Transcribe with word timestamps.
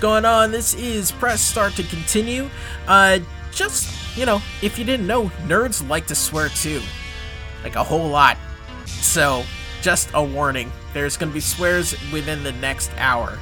going 0.00 0.24
on? 0.24 0.50
This 0.50 0.74
is 0.74 1.12
Press 1.12 1.40
Start 1.42 1.74
to 1.74 1.82
Continue. 1.82 2.48
Uh, 2.88 3.18
just, 3.52 4.16
you 4.16 4.24
know, 4.24 4.40
if 4.62 4.78
you 4.78 4.84
didn't 4.84 5.06
know, 5.06 5.24
nerds 5.46 5.86
like 5.88 6.06
to 6.06 6.14
swear 6.14 6.48
too. 6.48 6.80
Like 7.62 7.76
a 7.76 7.84
whole 7.84 8.08
lot. 8.08 8.38
So, 8.86 9.44
just 9.82 10.10
a 10.14 10.22
warning 10.22 10.72
there's 10.92 11.16
gonna 11.16 11.32
be 11.32 11.40
swears 11.40 11.94
within 12.12 12.42
the 12.42 12.52
next 12.52 12.90
hour. 12.96 13.38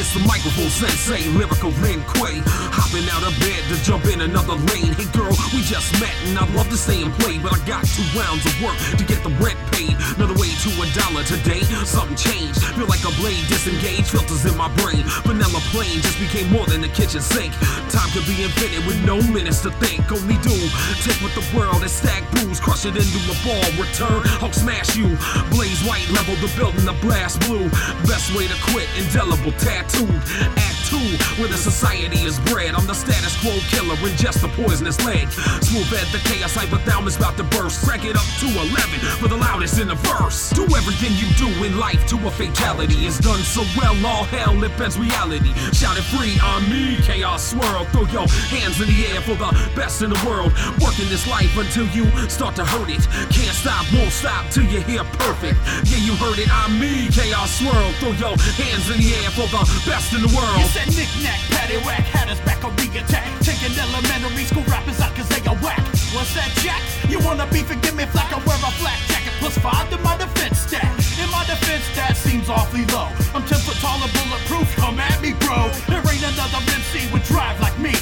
It's 0.00 0.14
the 0.16 0.24
microphone 0.24 0.72
sensei, 0.72 1.28
lyrical 1.36 1.76
Kuei. 1.76 2.40
Hopping 2.72 3.04
out 3.12 3.20
of 3.20 3.36
bed 3.36 3.60
to 3.68 3.76
jump 3.84 4.08
in 4.08 4.24
another 4.24 4.56
lane. 4.72 4.96
Hey 4.96 5.04
girl, 5.12 5.28
we 5.52 5.60
just 5.60 5.92
met 6.00 6.16
and 6.24 6.40
I'd 6.40 6.48
love 6.56 6.72
to 6.72 6.78
stay 6.80 7.04
and 7.04 7.12
play, 7.20 7.36
but 7.36 7.52
I 7.52 7.60
got 7.68 7.84
two 7.84 8.00
rounds 8.16 8.40
of 8.48 8.56
work 8.64 8.80
to 8.96 9.04
get 9.04 9.20
the 9.20 9.28
rent 9.44 9.60
paid. 9.76 9.92
Another 10.16 10.32
way 10.40 10.48
to 10.64 10.70
a 10.80 10.88
dollar 10.96 11.20
today. 11.28 11.60
Something 11.84 12.16
changed. 12.16 12.64
Feel 12.80 12.88
like 12.88 13.04
a 13.04 13.12
blade 13.20 13.44
disengaged. 13.52 14.08
Filters 14.08 14.48
in 14.48 14.56
my 14.56 14.72
brain. 14.80 15.04
Vanilla 15.28 15.60
plane 15.68 16.00
just 16.00 16.16
became 16.16 16.48
more 16.48 16.64
than 16.64 16.80
a 16.80 16.88
kitchen 16.96 17.20
sink. 17.20 17.52
Time 17.92 18.08
could 18.16 18.24
be 18.24 18.40
infinite 18.40 18.80
with 18.88 18.96
no 19.04 19.20
minutes 19.28 19.60
to 19.68 19.70
think. 19.84 20.00
Only 20.08 20.40
do 20.40 20.56
take 21.04 21.20
with 21.20 21.36
the 21.36 21.44
world 21.52 21.84
and 21.84 21.92
stack 21.92 22.24
booze, 22.40 22.56
crush 22.56 22.88
it 22.88 22.96
into 22.96 23.20
a 23.28 23.36
ball. 23.44 23.68
Return, 23.76 24.24
Hulk 24.40 24.56
smash 24.56 24.96
you. 24.96 25.12
Blaze 25.52 25.84
white, 25.84 26.08
level 26.16 26.40
the 26.40 26.48
building, 26.56 26.88
the 26.88 26.96
blast 27.04 27.36
blue. 27.44 27.68
Best 28.08 28.32
way 28.32 28.48
to 28.48 28.56
quit, 28.72 28.88
indelible 28.96 29.52
tattoo 29.60 29.89
tattooed. 29.90 30.79
Two, 30.90 30.98
where 31.38 31.46
the 31.46 31.56
society 31.56 32.26
is 32.26 32.40
bred. 32.50 32.74
I'm 32.74 32.84
the 32.84 32.98
status 32.98 33.38
quo 33.38 33.54
killer, 33.70 33.94
ingest 34.02 34.42
the 34.42 34.50
poisonous 34.58 34.98
leg. 35.06 35.30
Smooth 35.62 35.86
at 35.94 36.10
the 36.10 36.18
chaos 36.26 36.58
hypothalamus 36.58 37.16
about 37.16 37.36
to 37.36 37.44
burst. 37.44 37.86
Crank 37.86 38.04
it 38.04 38.16
up 38.16 38.26
to 38.42 38.46
11 38.50 38.98
for 39.22 39.28
the 39.28 39.36
loudest 39.36 39.78
in 39.78 39.86
the 39.86 39.94
verse. 40.10 40.50
Do 40.50 40.66
everything 40.74 41.14
you 41.14 41.30
do 41.38 41.46
in 41.62 41.78
life 41.78 42.02
to 42.08 42.16
a 42.26 42.30
fatality. 42.32 43.06
It's 43.06 43.20
done 43.20 43.38
so 43.38 43.62
well, 43.78 43.94
all 44.04 44.24
hell, 44.24 44.58
it 44.64 44.76
bends 44.76 44.98
reality. 44.98 45.54
Shout 45.70 45.94
it 45.96 46.02
free 46.10 46.34
on 46.42 46.66
me, 46.66 46.98
chaos 47.06 47.54
swirl. 47.54 47.84
Throw 47.94 48.10
your 48.10 48.26
hands 48.50 48.82
in 48.82 48.90
the 48.90 49.06
air 49.14 49.22
for 49.22 49.38
the 49.38 49.54
best 49.78 50.02
in 50.02 50.10
the 50.10 50.18
world. 50.26 50.50
Working 50.82 51.06
this 51.06 51.22
life 51.30 51.54
until 51.54 51.86
you 51.94 52.10
start 52.26 52.56
to 52.56 52.64
hurt 52.64 52.90
it. 52.90 53.06
Can't 53.30 53.54
stop, 53.54 53.86
won't 53.94 54.10
stop 54.10 54.50
till 54.50 54.66
you 54.66 54.82
hear 54.82 55.04
perfect. 55.22 55.54
Yeah, 55.86 56.02
you 56.02 56.18
heard 56.18 56.42
it, 56.42 56.50
I'm 56.50 56.80
me, 56.82 57.06
chaos 57.14 57.62
swirl. 57.62 57.94
Throw 58.02 58.10
your 58.18 58.34
hands 58.58 58.90
in 58.90 58.98
the 58.98 59.14
air 59.22 59.30
for 59.30 59.46
the 59.54 59.62
best 59.86 60.10
in 60.18 60.26
the 60.26 60.32
world. 60.34 60.66
Said 60.80 60.96
knick-knack, 60.96 61.40
paddywhack, 61.52 62.08
us 62.32 62.40
back 62.40 62.64
on 62.64 62.74
the 62.76 62.88
attack. 62.96 63.28
Taking 63.44 63.76
elementary 63.76 64.44
school 64.48 64.64
rappers 64.64 64.98
out 65.00 65.12
cause 65.14 65.28
they 65.28 65.44
are 65.44 65.56
whack. 65.60 65.76
What's 66.16 66.32
that, 66.32 66.48
Jack? 66.64 66.80
You 67.04 67.20
wanna 67.20 67.44
be 67.52 67.60
forgive 67.60 67.94
me, 67.94 68.06
flack, 68.06 68.32
I 68.32 68.40
wear 68.48 68.56
a 68.56 68.72
flat 68.80 68.96
jacket 69.12 69.34
plus 69.36 69.58
five 69.58 69.90
to 69.90 69.98
my 69.98 70.16
defense 70.16 70.56
stat. 70.64 70.88
In 71.20 71.28
my 71.28 71.44
defense, 71.44 71.84
that 71.96 72.16
seems 72.16 72.48
awfully 72.48 72.86
low. 72.96 73.12
I'm 73.36 73.44
10 73.44 73.60
foot 73.60 73.76
tall 73.84 74.00
and 74.00 74.08
bulletproof, 74.08 74.72
come 74.76 74.96
at 75.00 75.20
me, 75.20 75.36
bro. 75.44 75.68
There 75.84 76.00
ain't 76.00 76.24
another 76.24 76.64
MC 76.72 77.12
with 77.12 77.28
drive 77.28 77.60
like 77.60 77.76
me. 77.76 77.92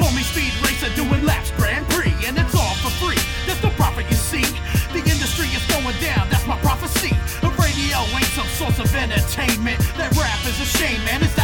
Call 0.00 0.08
me 0.16 0.24
Speed 0.24 0.56
Racer 0.64 0.88
doing 0.96 1.28
laps 1.28 1.52
Grand 1.60 1.84
Prix, 1.92 2.14
and 2.24 2.40
it's 2.40 2.56
all 2.56 2.74
for 2.80 2.92
free. 3.04 3.20
That's 3.44 3.60
the 3.60 3.68
profit 3.76 4.08
you 4.08 4.16
see. 4.16 4.48
The 4.96 5.04
industry 5.04 5.52
is 5.52 5.64
going 5.68 5.96
down, 6.00 6.32
that's 6.32 6.46
my 6.48 6.56
prophecy. 6.64 7.12
A 7.44 7.50
radio 7.60 8.00
ain't 8.16 8.32
some 8.32 8.48
source 8.56 8.78
of 8.80 8.88
entertainment. 8.94 9.76
That 10.00 10.16
rap 10.16 10.40
is 10.48 10.56
a 10.56 10.64
shame, 10.64 11.04
man. 11.04 11.20
Is 11.20 11.34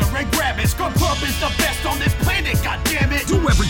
and 0.00 0.30
grab 0.32 0.58
it. 0.58 0.68
Scrub 0.68 0.97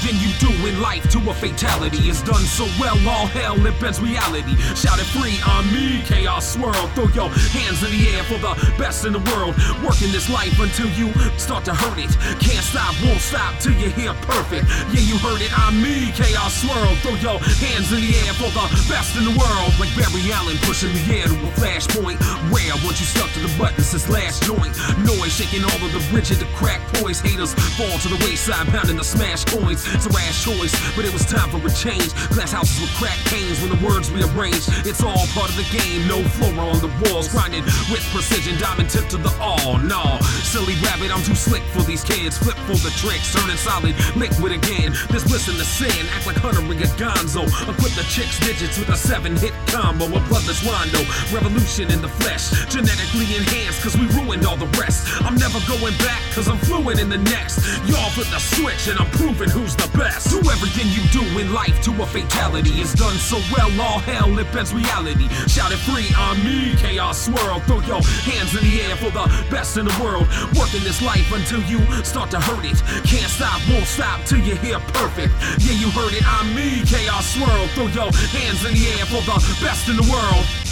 everything 0.09 0.29
you 0.29 0.35
do 0.39 0.67
in 0.67 0.81
life 0.81 1.09
to 1.11 1.19
a 1.31 1.35
fatality. 1.35 2.09
It's 2.09 2.23
done 2.23 2.43
so 2.43 2.67
well, 2.81 2.97
all 3.09 3.27
hell, 3.27 3.55
it 3.67 3.81
bends 3.81 4.01
reality. 4.01 4.57
Shout 4.75 4.99
it 4.99 5.07
free 5.07 5.39
on 5.47 5.67
me, 5.73 6.03
chaos 6.05 6.55
swirl. 6.55 6.73
Throw 6.95 7.09
your 7.09 7.29
hands 7.53 7.83
in 7.83 7.91
the 7.91 8.09
air 8.17 8.23
for 8.25 8.39
the 8.39 8.55
best 8.79 9.05
in 9.05 9.13
the 9.13 9.23
world. 9.33 9.55
Working 9.85 10.13
this 10.13 10.29
life 10.29 10.59
until 10.61 10.89
you 10.97 11.13
start 11.39 11.65
to 11.67 11.75
hurt 11.75 11.99
it. 11.99 12.13
Can't 12.41 12.65
stop, 12.65 12.95
won't 13.05 13.21
stop 13.21 13.59
till 13.61 13.73
you 13.73 13.91
hear 13.91 14.15
perfect. 14.27 14.69
Yeah, 14.93 15.05
you 15.05 15.19
heard 15.19 15.41
it, 15.41 15.53
I'm 15.59 15.81
me, 15.81 16.13
chaos 16.13 16.63
swirl. 16.63 16.95
Throw 17.05 17.17
your 17.21 17.39
hands 17.61 17.93
in 17.93 18.01
the 18.01 18.13
air 18.25 18.33
for 18.35 18.51
the 18.53 18.67
best 18.89 19.17
in 19.17 19.25
the 19.25 19.35
world. 19.37 19.73
Like 19.79 19.93
Barry 19.97 20.25
Allen 20.33 20.57
pushing 20.65 20.93
the 20.93 21.05
air 21.13 21.27
to 21.29 21.37
a 21.37 21.51
flashpoint. 21.59 22.19
Rare 22.49 22.77
once 22.85 23.01
you 23.01 23.07
stuck 23.07 23.31
to 23.33 23.41
the 23.41 23.53
button 23.59 23.83
since 23.85 24.09
last 24.09 24.43
joint. 24.45 24.73
Noise 25.05 25.37
shaking 25.37 25.65
all 25.65 25.81
of 25.85 25.93
the 25.93 26.03
bridges, 26.11 26.39
the 26.39 26.49
crack 26.57 26.81
poise. 26.97 27.21
Haters 27.21 27.53
fall 27.77 27.99
to 28.01 28.09
the 28.09 28.21
wayside, 28.25 28.67
pounding 28.69 28.97
the 28.97 29.05
smash 29.05 29.45
coins. 29.45 29.85
It's 29.99 30.07
a 30.07 30.15
rash 30.15 30.45
choice, 30.47 30.71
but 30.95 31.03
it 31.03 31.13
was 31.13 31.27
time 31.27 31.51
for 31.51 31.59
a 31.59 31.75
change. 31.75 32.15
Glass 32.31 32.55
houses 32.55 32.79
with 32.79 32.95
crack 33.03 33.19
panes 33.27 33.59
when 33.59 33.75
the 33.75 33.83
words 33.83 34.15
rearranged. 34.15 34.71
It's 34.87 35.03
all 35.03 35.27
part 35.35 35.51
of 35.51 35.59
the 35.59 35.67
game, 35.75 36.07
no 36.07 36.23
flora 36.39 36.71
on 36.71 36.79
the 36.79 36.93
walls. 37.03 37.27
Grinding 37.27 37.67
with 37.91 38.07
precision, 38.15 38.55
diamond 38.63 38.91
tip 38.91 39.11
to 39.11 39.19
the 39.19 39.35
all. 39.43 39.75
No, 39.83 40.23
silly 40.47 40.79
rabbit, 40.87 41.11
I'm 41.11 41.19
too 41.27 41.35
slick 41.35 41.67
for 41.75 41.83
these 41.83 42.07
kids. 42.07 42.39
Flip 42.39 42.55
for 42.71 42.79
the 42.79 42.95
tricks, 42.95 43.35
turning 43.35 43.59
solid, 43.59 43.99
liquid 44.15 44.55
again. 44.55 44.95
This 45.11 45.27
bliss 45.27 45.51
in 45.51 45.59
the 45.59 45.67
sin, 45.67 46.07
act 46.15 46.31
like 46.31 46.39
Hunter 46.39 46.63
and 46.63 46.71
Gonzo. 46.95 47.43
Equip 47.67 47.91
the 47.99 48.07
chicks 48.07 48.39
digits 48.39 48.79
with 48.79 48.95
a 48.95 48.97
seven 48.97 49.35
hit 49.35 49.51
combo. 49.67 50.07
A 50.07 50.23
bloodless 50.31 50.63
rondo, 50.63 51.03
revolution 51.35 51.91
in 51.91 51.99
the 51.99 52.13
flesh. 52.23 52.55
Genetically 52.71 53.35
enhanced, 53.35 53.83
cause 53.83 53.99
we 53.99 54.07
ruined 54.15 54.47
all 54.47 54.57
the 54.57 54.71
rest. 54.79 55.11
I'm 55.27 55.35
never 55.35 55.59
going 55.67 55.99
back, 56.07 56.23
cause 56.39 56.47
I'm 56.47 56.59
fluent 56.71 57.03
in 57.03 57.09
the 57.11 57.19
next. 57.19 57.67
Y'all 57.91 58.15
flip 58.15 58.31
the 58.31 58.39
switch, 58.39 58.87
and 58.87 58.95
I'm 58.95 59.11
proving 59.19 59.51
who's 59.51 59.75
the 59.75 59.88
best. 59.91 60.31
Do 60.31 60.39
everything 60.51 60.89
you 60.93 61.03
do 61.11 61.23
in 61.39 61.53
life 61.53 61.81
to 61.83 61.91
a 62.03 62.07
fatality. 62.07 62.81
It's 62.81 62.95
done 62.95 63.17
so 63.17 63.39
well, 63.53 63.71
all 63.81 63.99
hell, 63.99 64.39
it 64.39 64.51
bends 64.53 64.73
reality. 64.73 65.29
Shout 65.47 65.73
it 65.73 65.81
free 65.89 66.09
on 66.19 66.43
me, 66.45 66.75
chaos 66.77 67.27
swirl. 67.27 67.61
Throw 67.61 67.81
your 67.83 68.03
hands 68.25 68.55
in 68.57 68.63
the 68.69 68.83
air 68.83 68.97
for 68.97 69.11
the 69.11 69.27
best 69.51 69.77
in 69.77 69.87
the 69.87 69.97
world. 70.03 70.29
Working 70.59 70.85
this 70.85 71.03
life 71.03 71.31
until 71.33 71.63
you 71.65 71.81
start 72.05 72.31
to 72.33 72.41
hurt 72.41 72.65
it. 72.65 72.79
Can't 73.07 73.31
stop, 73.31 73.61
won't 73.69 73.87
stop 73.87 74.25
till 74.25 74.41
you 74.41 74.57
hear 74.57 74.79
perfect. 74.93 75.33
Yeah, 75.59 75.75
you 75.75 75.91
heard 75.91 76.13
it, 76.13 76.25
I'm 76.27 76.55
me, 76.55 76.85
chaos 76.85 77.35
swirl. 77.35 77.67
Throw 77.75 77.87
your 77.89 78.13
hands 78.35 78.65
in 78.65 78.75
the 78.75 78.85
air 78.99 79.07
for 79.07 79.23
the 79.23 79.39
best 79.65 79.89
in 79.89 79.97
the 79.97 80.07
world. 80.11 80.68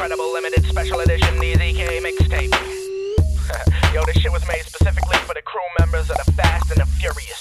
Incredible 0.00 0.32
limited 0.32 0.64
special 0.64 1.00
edition 1.00 1.28
DZK 1.36 2.00
mixtape. 2.00 2.50
Yo, 3.94 4.02
this 4.06 4.16
shit 4.16 4.32
was 4.32 4.42
made 4.48 4.62
specifically 4.62 5.18
for 5.18 5.34
the 5.34 5.42
crew 5.42 5.60
members 5.78 6.08
of 6.08 6.16
the 6.24 6.32
Fast 6.32 6.70
and 6.70 6.80
the 6.80 6.86
Furious. 6.86 7.38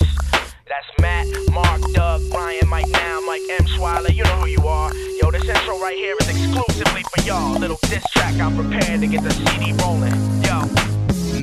That's 0.68 0.86
Matt, 1.00 1.28
Mark, 1.53 1.80
Doug, 1.94 2.22
Brian, 2.31 2.68
Mike 2.68 2.90
Now, 2.90 3.22
Mike 3.22 3.44
M. 3.50 3.66
Schweiler, 3.66 4.14
you 4.14 4.25
know 4.25 4.42
who 4.42 4.47
you 4.47 4.68
are. 4.68 4.94
Yo, 5.22 5.31
this 5.31 5.47
intro 5.47 5.80
right 5.80 5.96
here 5.96 6.18
is 6.20 6.28
exclusively 6.28 7.03
for 7.03 7.22
y'all. 7.25 7.58
Little 7.58 7.80
diss 7.84 8.03
track 8.12 8.36
I'm 8.42 8.53
prepared 8.58 9.00
to 9.00 9.08
get 9.08 9.24
the 9.24 9.31
CD 9.31 9.72
rolling. 9.81 10.12
Yo. 10.44 10.88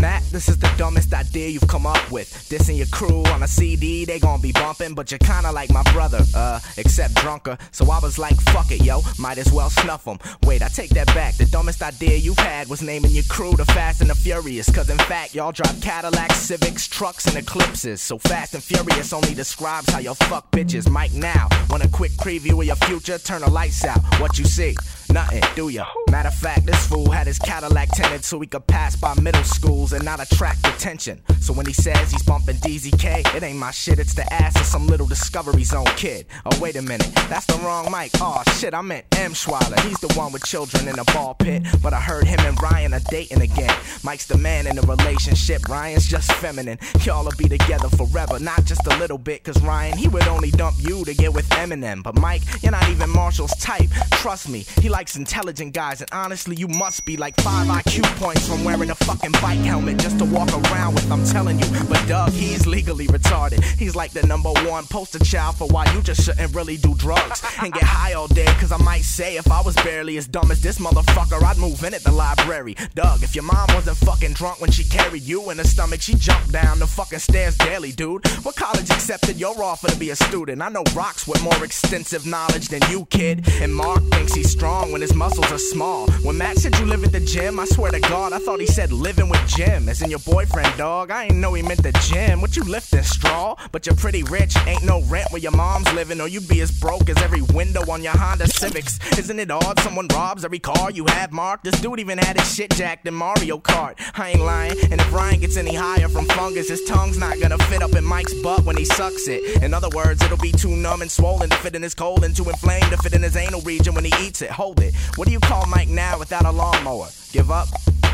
Matt, 0.00 0.22
this 0.30 0.48
is 0.48 0.58
the 0.58 0.70
dumbest 0.76 1.12
idea 1.14 1.48
you've 1.48 1.68
come 1.68 1.86
up 1.86 2.10
with. 2.10 2.48
This 2.48 2.68
and 2.68 2.76
your 2.76 2.86
crew 2.88 3.22
on 3.26 3.42
a 3.42 3.48
CD, 3.48 4.04
they 4.04 4.18
gon' 4.18 4.40
be 4.40 4.52
bumping, 4.52 4.94
but 4.94 5.10
you're 5.10 5.18
kinda 5.18 5.50
like 5.52 5.70
my 5.70 5.82
brother, 5.92 6.22
uh, 6.34 6.60
except 6.76 7.14
drunker. 7.14 7.56
So 7.72 7.90
I 7.90 7.98
was 8.00 8.18
like, 8.18 8.40
fuck 8.52 8.70
it, 8.70 8.82
yo, 8.82 9.02
might 9.18 9.38
as 9.38 9.52
well 9.52 9.70
snuff 9.70 10.06
'em. 10.06 10.18
Wait, 10.44 10.62
I 10.62 10.68
take 10.68 10.90
that 10.90 11.06
back. 11.08 11.36
The 11.36 11.46
dumbest 11.46 11.82
idea 11.82 12.16
you've 12.16 12.38
had 12.38 12.68
was 12.68 12.82
naming 12.82 13.10
your 13.12 13.24
crew 13.24 13.52
the 13.52 13.64
Fast 13.66 14.00
and 14.00 14.10
the 14.10 14.14
Furious. 14.14 14.68
Cause 14.70 14.90
in 14.90 14.98
fact, 14.98 15.34
y'all 15.34 15.52
drive 15.52 15.80
Cadillacs, 15.80 16.36
Civics, 16.36 16.86
trucks, 16.86 17.26
and 17.26 17.36
Eclipses. 17.36 18.02
So 18.02 18.18
Fast 18.18 18.54
and 18.54 18.62
Furious 18.62 19.12
only 19.12 19.34
describes 19.34 19.90
how 19.90 19.98
y'all 19.98 20.14
fuck 20.14 20.50
bitches. 20.50 20.88
Mike 20.90 21.12
now, 21.12 21.48
want 21.70 21.84
a 21.84 21.88
quick 21.88 22.12
preview 22.12 22.58
of 22.60 22.64
your 22.64 22.76
future? 22.76 23.18
Turn 23.18 23.42
the 23.42 23.50
lights 23.50 23.84
out. 23.84 24.00
What 24.20 24.38
you 24.38 24.44
see? 24.44 24.76
Nothing, 25.16 25.42
do 25.54 25.70
ya? 25.70 25.86
Matter 26.10 26.28
of 26.28 26.34
fact, 26.34 26.66
this 26.66 26.86
fool 26.88 27.10
had 27.10 27.26
his 27.26 27.38
Cadillac 27.38 27.88
tinted 27.92 28.22
so 28.22 28.38
he 28.38 28.46
could 28.46 28.66
pass 28.66 28.96
by 28.96 29.14
middle 29.22 29.44
schools 29.44 29.94
and 29.94 30.04
not 30.04 30.20
attract 30.20 30.66
attention. 30.66 31.22
So 31.40 31.54
when 31.54 31.64
he 31.64 31.72
says 31.72 32.10
he's 32.10 32.22
bumping 32.22 32.56
DZK, 32.56 33.34
it 33.34 33.42
ain't 33.42 33.56
my 33.56 33.70
shit, 33.70 33.98
it's 33.98 34.12
the 34.12 34.30
ass 34.30 34.54
of 34.60 34.66
some 34.66 34.86
little 34.86 35.06
Discovery 35.06 35.64
Zone 35.64 35.86
kid. 35.96 36.26
Oh, 36.44 36.60
wait 36.60 36.76
a 36.76 36.82
minute, 36.82 37.10
that's 37.30 37.46
the 37.46 37.54
wrong 37.64 37.90
mic. 37.90 38.10
Oh 38.20 38.42
shit, 38.58 38.74
I 38.74 38.82
meant 38.82 39.06
M. 39.16 39.32
Schweiler. 39.32 39.80
He's 39.88 39.98
the 40.00 40.12
one 40.18 40.32
with 40.32 40.44
children 40.44 40.86
in 40.86 40.98
a 40.98 41.04
ball 41.04 41.32
pit, 41.32 41.62
but 41.82 41.94
I 41.94 42.00
heard 42.00 42.26
him 42.26 42.40
and 42.40 42.60
Ryan 42.60 42.92
are 42.92 43.00
dating 43.08 43.40
again. 43.40 43.74
Mike's 44.02 44.26
the 44.26 44.36
man 44.36 44.66
in 44.66 44.76
the 44.76 44.82
relationship, 44.82 45.66
Ryan's 45.66 46.06
just 46.06 46.30
feminine. 46.32 46.78
Y'all'll 47.04 47.32
be 47.38 47.48
together 47.48 47.88
forever, 47.88 48.38
not 48.38 48.66
just 48.66 48.86
a 48.86 48.98
little 48.98 49.16
bit, 49.16 49.44
cause 49.44 49.58
Ryan, 49.62 49.96
he 49.96 50.08
would 50.08 50.28
only 50.28 50.50
dump 50.50 50.76
you 50.78 51.06
to 51.06 51.14
get 51.14 51.32
with 51.32 51.48
Eminem. 51.50 52.02
But 52.02 52.16
Mike, 52.16 52.42
you're 52.62 52.72
not 52.72 52.86
even 52.90 53.08
Marshall's 53.08 53.56
type. 53.56 53.88
Trust 54.10 54.50
me, 54.50 54.66
he 54.82 54.90
likes 55.06 55.16
intelligent 55.16 55.72
guys 55.72 56.00
and 56.00 56.10
honestly, 56.12 56.56
you 56.56 56.66
must 56.66 57.04
be 57.04 57.16
like 57.16 57.40
five 57.40 57.68
IQ 57.68 58.02
points 58.16 58.48
from 58.48 58.64
wearing 58.64 58.90
a 58.90 58.94
fucking 58.96 59.30
bike 59.40 59.60
helmet 59.60 59.98
just 59.98 60.18
to 60.18 60.24
walk 60.24 60.48
around 60.52 60.94
with. 60.94 61.12
I'm 61.12 61.24
telling 61.24 61.60
you, 61.60 61.66
but 61.88 62.04
Doug, 62.08 62.32
he's 62.32 62.66
legally 62.66 63.06
retarded. 63.06 63.62
He's 63.78 63.94
like 63.94 64.10
the 64.10 64.26
number 64.26 64.50
one 64.50 64.84
poster 64.86 65.20
child 65.20 65.58
for 65.58 65.68
why 65.68 65.84
you 65.94 66.02
just 66.02 66.24
shouldn't 66.24 66.52
really 66.56 66.76
do 66.76 66.92
drugs 66.96 67.40
and 67.62 67.72
get 67.72 67.84
high 67.84 68.14
all 68.14 68.26
day. 68.26 68.46
Cause 68.58 68.72
I 68.72 68.78
might 68.78 69.04
say, 69.04 69.36
if 69.36 69.48
I 69.48 69.60
was 69.60 69.76
barely 69.76 70.16
as 70.16 70.26
dumb 70.26 70.50
as 70.50 70.60
this 70.60 70.78
motherfucker, 70.78 71.40
I'd 71.40 71.58
move 71.58 71.84
in 71.84 71.94
at 71.94 72.02
the 72.02 72.10
library. 72.10 72.74
Doug, 72.96 73.22
if 73.22 73.36
your 73.36 73.44
mom 73.44 73.68
wasn't 73.74 73.98
fucking 73.98 74.32
drunk 74.32 74.60
when 74.60 74.72
she 74.72 74.82
carried 74.82 75.22
you 75.22 75.50
in 75.50 75.58
her 75.58 75.64
stomach, 75.64 76.02
she 76.02 76.14
jumped 76.14 76.50
down 76.50 76.80
the 76.80 76.86
fucking 76.86 77.20
stairs 77.20 77.56
daily, 77.58 77.92
dude. 77.92 78.26
What 78.42 78.56
college 78.56 78.90
accepted 78.90 79.38
your 79.38 79.62
offer 79.62 79.86
to 79.86 79.96
be 79.96 80.10
a 80.10 80.16
student? 80.16 80.62
I 80.62 80.68
know 80.68 80.82
rocks 80.96 81.28
with 81.28 81.40
more 81.44 81.64
extensive 81.64 82.26
knowledge 82.26 82.68
than 82.68 82.80
you, 82.90 83.06
kid. 83.06 83.48
And 83.60 83.72
Mark 83.72 84.02
thinks 84.10 84.34
he's 84.34 84.50
strong 84.50 84.85
when 84.92 85.00
his 85.00 85.14
muscles 85.14 85.50
are 85.52 85.58
small. 85.58 86.08
When 86.22 86.38
Matt 86.38 86.58
said 86.58 86.78
you 86.78 86.86
live 86.86 87.04
at 87.04 87.12
the 87.12 87.20
gym, 87.20 87.58
I 87.58 87.64
swear 87.66 87.90
to 87.90 88.00
God, 88.00 88.32
I 88.32 88.38
thought 88.38 88.60
he 88.60 88.66
said 88.66 88.92
living 88.92 89.28
with 89.28 89.46
Jim, 89.46 89.88
as 89.88 90.02
in 90.02 90.10
your 90.10 90.18
boyfriend, 90.20 90.76
dog. 90.76 91.10
I 91.10 91.24
ain't 91.24 91.36
know 91.36 91.54
he 91.54 91.62
meant 91.62 91.82
the 91.82 91.92
gym. 92.10 92.40
What 92.40 92.56
you 92.56 92.62
lifting, 92.64 93.02
straw? 93.02 93.56
But 93.72 93.86
you're 93.86 93.96
pretty 93.96 94.22
rich, 94.24 94.56
ain't 94.66 94.84
no 94.84 95.02
rent 95.02 95.30
where 95.30 95.40
your 95.40 95.52
mom's 95.52 95.92
living, 95.92 96.20
or 96.20 96.28
you'd 96.28 96.48
be 96.48 96.60
as 96.60 96.70
broke 96.70 97.08
as 97.08 97.16
every 97.18 97.42
window 97.42 97.82
on 97.90 98.02
your 98.02 98.16
Honda 98.16 98.46
Civics. 98.48 98.98
Isn't 99.18 99.38
it 99.38 99.50
odd 99.50 99.78
someone 99.80 100.08
robs 100.12 100.44
every 100.44 100.58
car 100.58 100.90
you 100.90 101.06
have, 101.06 101.32
Mark? 101.32 101.62
This 101.62 101.80
dude 101.80 102.00
even 102.00 102.18
had 102.18 102.38
his 102.38 102.54
shit 102.54 102.70
jacked 102.70 103.06
in 103.06 103.14
Mario 103.14 103.58
Kart. 103.58 103.94
I 104.14 104.30
ain't 104.30 104.40
lying, 104.40 104.76
and 104.90 105.00
if 105.00 105.12
Ryan 105.12 105.40
gets 105.40 105.56
any 105.56 105.74
higher 105.74 106.08
from 106.08 106.26
fungus, 106.26 106.68
his 106.68 106.84
tongue's 106.84 107.18
not 107.18 107.40
gonna 107.40 107.58
fit 107.58 107.82
up 107.82 107.94
in 107.94 108.04
Mike's 108.04 108.34
butt 108.42 108.64
when 108.64 108.76
he 108.76 108.84
sucks 108.84 109.28
it. 109.28 109.62
In 109.62 109.74
other 109.74 109.88
words, 109.90 110.22
it'll 110.22 110.36
be 110.38 110.52
too 110.52 110.70
numb 110.70 111.02
and 111.02 111.10
swollen 111.10 111.50
to 111.50 111.56
fit 111.56 111.74
in 111.74 111.82
his 111.82 111.94
colon, 111.94 112.32
too 112.32 112.48
inflamed 112.48 112.90
to 112.90 112.96
fit 112.98 113.14
in 113.14 113.22
his 113.22 113.36
anal 113.36 113.60
region 113.62 113.94
when 113.94 114.04
he 114.04 114.12
eats 114.24 114.42
it. 114.42 114.50
Hold 114.50 114.75
What 115.16 115.26
do 115.26 115.32
you 115.32 115.40
call 115.40 115.66
Mike 115.66 115.88
now 115.88 116.18
without 116.18 116.44
a 116.44 116.50
lawnmower? 116.50 117.08
Give 117.32 117.50
up? 117.50 117.68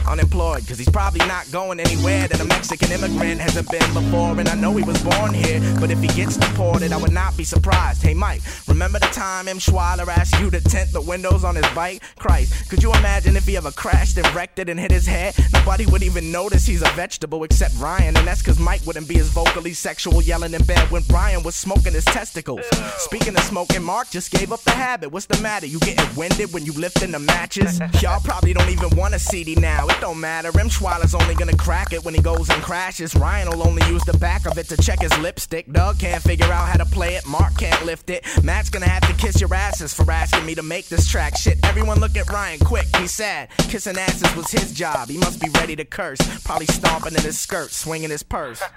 Unemployed, 0.08 0.66
cause 0.66 0.78
he's 0.78 0.88
probably 0.90 1.26
not 1.26 1.50
going 1.50 1.81
anywhere 1.81 2.28
that 2.28 2.40
a 2.40 2.44
Mexican 2.44 2.90
immigrant 2.90 3.40
hasn't 3.40 3.70
been 3.70 3.94
before. 3.94 4.38
And 4.38 4.49
I 4.49 4.54
know 4.54 4.75
he 4.76 4.82
was 4.82 5.02
born 5.02 5.32
here, 5.32 5.60
but 5.81 5.90
if 5.90 6.00
he 6.00 6.08
gets 6.08 6.37
deported, 6.37 6.93
I 6.93 6.96
would 6.96 7.12
not 7.12 7.37
be 7.37 7.44
surprised. 7.44 8.02
Hey, 8.02 8.14
Mike, 8.14 8.43
remember 8.69 8.99
the 8.99 9.06
time 9.06 9.49
M. 9.49 9.58
Schwaller 9.58 10.08
asked 10.08 10.38
you 10.40 10.50
to 10.50 10.60
tint 10.60 10.93
the 10.93 11.00
windows 11.00 11.44
on 11.44 11.54
his 11.54 11.66
bike? 11.75 12.02
Christ, 12.19 12.69
could 12.69 12.82
you 12.82 12.90
imagine 12.93 13.37
if 13.37 13.46
he 13.46 13.56
ever 13.56 13.70
crashed 13.70 14.19
and 14.19 14.34
wrecked 14.34 14.58
it 14.58 14.69
and 14.69 14.78
hit 14.78 14.90
his 14.90 15.06
head? 15.06 15.34
Nobody 15.52 15.87
would 15.87 16.02
even 16.02 16.31
notice 16.32 16.66
he's 16.66 16.82
a 16.82 16.90
vegetable 16.90 17.44
except 17.44 17.78
Ryan, 17.78 18.16
and 18.16 18.26
that's 18.26 18.43
cause 18.43 18.58
Mike 18.58 18.84
wouldn't 18.87 19.08
be 19.08 19.19
as 19.19 19.28
vocally 19.28 19.72
sexual 19.72 20.20
yelling 20.22 20.55
in 20.55 20.62
bed 20.64 20.90
when 20.90 21.02
Brian 21.08 21.43
was 21.43 21.55
smoking 21.55 21.93
his 21.93 22.05
testicles. 22.05 22.66
Speaking 22.98 23.34
of 23.37 23.43
smoking, 23.43 23.82
Mark 23.82 24.10
just 24.10 24.31
gave 24.31 24.52
up 24.52 24.60
the 24.62 24.72
habit. 24.72 25.10
What's 25.10 25.26
the 25.26 25.40
matter? 25.40 25.66
You 25.66 25.78
getting 25.81 26.14
winded 26.16 26.52
when 26.52 26.66
you 26.66 26.72
lifting 26.72 27.12
the 27.12 27.19
matches? 27.19 27.81
Y'all 28.00 28.20
probably 28.20 28.52
don't 28.52 28.70
even 28.70 28.96
want 28.96 29.14
a 29.14 29.19
CD 29.19 29.55
now. 29.55 29.87
It 29.92 30.00
don't 30.00 30.20
matter. 30.20 30.48
M. 30.58 30.68
Schwaller's 30.68 31.14
only 31.14 31.34
gonna 31.34 31.56
crack 31.56 31.92
it 31.92 32.04
when 32.04 32.14
he 32.14 32.20
goes 32.20 32.48
and 32.48 32.62
crashes. 32.62 33.14
Ryan 33.14 33.50
will 33.50 33.66
only 33.66 33.86
use 33.88 34.02
the 34.04 34.16
back 34.18 34.46
of 34.46 34.56
it 34.58 34.68
to 34.68 34.76
check 34.76 35.00
his 35.00 35.16
lipstick. 35.18 35.70
Doug 35.70 35.98
can't 35.98 36.22
figure 36.22 36.46
out 36.46 36.68
how 36.68 36.78
to 36.78 36.86
play 36.86 37.14
it. 37.14 37.26
Mark 37.26 37.56
can't 37.58 37.84
lift 37.84 38.10
it. 38.10 38.24
Matt's 38.42 38.70
gonna 38.70 38.88
have 38.88 39.06
to 39.06 39.14
kiss 39.14 39.40
your 39.40 39.54
asses 39.54 39.92
for 39.92 40.10
asking 40.10 40.46
me 40.46 40.54
to 40.54 40.62
make 40.62 40.88
this 40.88 41.06
track. 41.06 41.36
Shit, 41.36 41.58
everyone 41.64 42.00
look 42.00 42.16
at 42.16 42.28
Ryan 42.30 42.58
quick. 42.60 42.86
He's 42.96 43.12
sad. 43.12 43.50
Kissing 43.68 43.98
asses 43.98 44.34
was 44.34 44.50
his 44.50 44.72
job. 44.72 45.08
He 45.08 45.18
must 45.18 45.40
be 45.40 45.48
ready 45.50 45.76
to 45.76 45.84
curse. 45.84 46.20
Probably 46.44 46.66
stomping 46.66 47.14
in 47.14 47.22
his 47.22 47.38
skirt, 47.38 47.70
swinging 47.70 48.10
his 48.10 48.22
purse. 48.22 48.62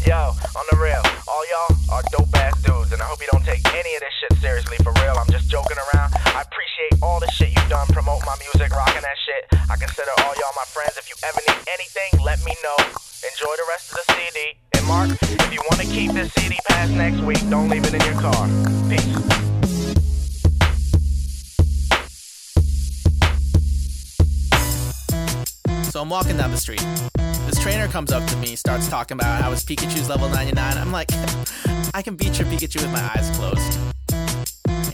Yo, 0.06 0.16
on 0.16 0.64
the 0.70 0.76
real, 0.80 1.02
all 1.28 1.44
y'all 1.52 1.76
are 1.92 2.02
dope 2.10 2.34
ass 2.36 2.56
dudes, 2.62 2.92
and 2.92 3.02
I 3.02 3.04
hope 3.04 3.20
you 3.20 3.28
don't 3.32 3.44
take 3.44 3.60
any 3.74 3.94
of 3.94 4.00
this 4.00 4.14
shit 4.20 4.38
seriously 4.40 4.76
for 4.82 4.92
real. 5.04 5.14
I'm 5.16 5.28
just 5.30 5.50
joking 5.50 5.76
around. 5.76 6.14
I 6.14 6.40
appreciate 6.40 7.02
all 7.02 7.20
the 7.20 7.30
shit 7.32 7.50
you've 7.54 7.68
done, 7.68 7.86
promote 7.88 8.24
my 8.24 8.34
music, 8.40 8.72
rocking 8.72 9.02
that 9.02 9.18
shit. 9.26 9.44
I 9.70 9.76
consider 9.76 10.09
all 10.18 10.34
y'all 10.34 10.54
my 10.56 10.64
friends. 10.66 10.96
If 10.96 11.08
you 11.08 11.16
ever 11.24 11.40
need 11.48 11.60
anything, 11.72 12.24
let 12.24 12.44
me 12.44 12.54
know. 12.62 12.76
Enjoy 13.22 13.52
the 13.54 13.66
rest 13.68 13.92
of 13.92 13.98
the 13.98 14.12
CD. 14.14 14.56
And 14.76 14.86
Mark, 14.86 15.10
if 15.22 15.52
you 15.52 15.60
want 15.70 15.80
to 15.82 15.86
keep 15.86 16.12
this 16.12 16.32
CD 16.34 16.58
past 16.68 16.92
next 16.92 17.20
week, 17.20 17.38
don't 17.50 17.68
leave 17.68 17.84
it 17.84 17.94
in 17.94 18.00
your 18.00 18.20
car. 18.20 18.48
Peace. 18.88 19.40
So 25.90 26.00
I'm 26.00 26.08
walking 26.08 26.36
down 26.36 26.50
the 26.50 26.56
street. 26.56 26.84
This 27.46 27.58
trainer 27.60 27.88
comes 27.88 28.12
up 28.12 28.26
to 28.30 28.36
me, 28.36 28.56
starts 28.56 28.88
talking 28.88 29.16
about 29.16 29.42
how 29.42 29.50
his 29.50 29.64
Pikachu's 29.64 30.08
level 30.08 30.28
99. 30.28 30.78
I'm 30.78 30.92
like, 30.92 31.10
I 31.94 32.02
can 32.02 32.16
beat 32.16 32.38
your 32.38 32.46
Pikachu 32.48 32.80
with 32.80 32.92
my 32.92 33.10
eyes 33.14 33.28
closed. 33.36 33.78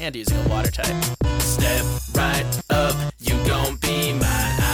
And 0.01 0.17
using 0.17 0.37
a 0.39 0.49
water 0.49 0.71
type. 0.71 0.97
Step 1.41 1.85
right 2.15 2.63
up, 2.71 3.13
you 3.19 3.35
gon' 3.47 3.77
be 3.77 4.15
mine. 4.15 4.66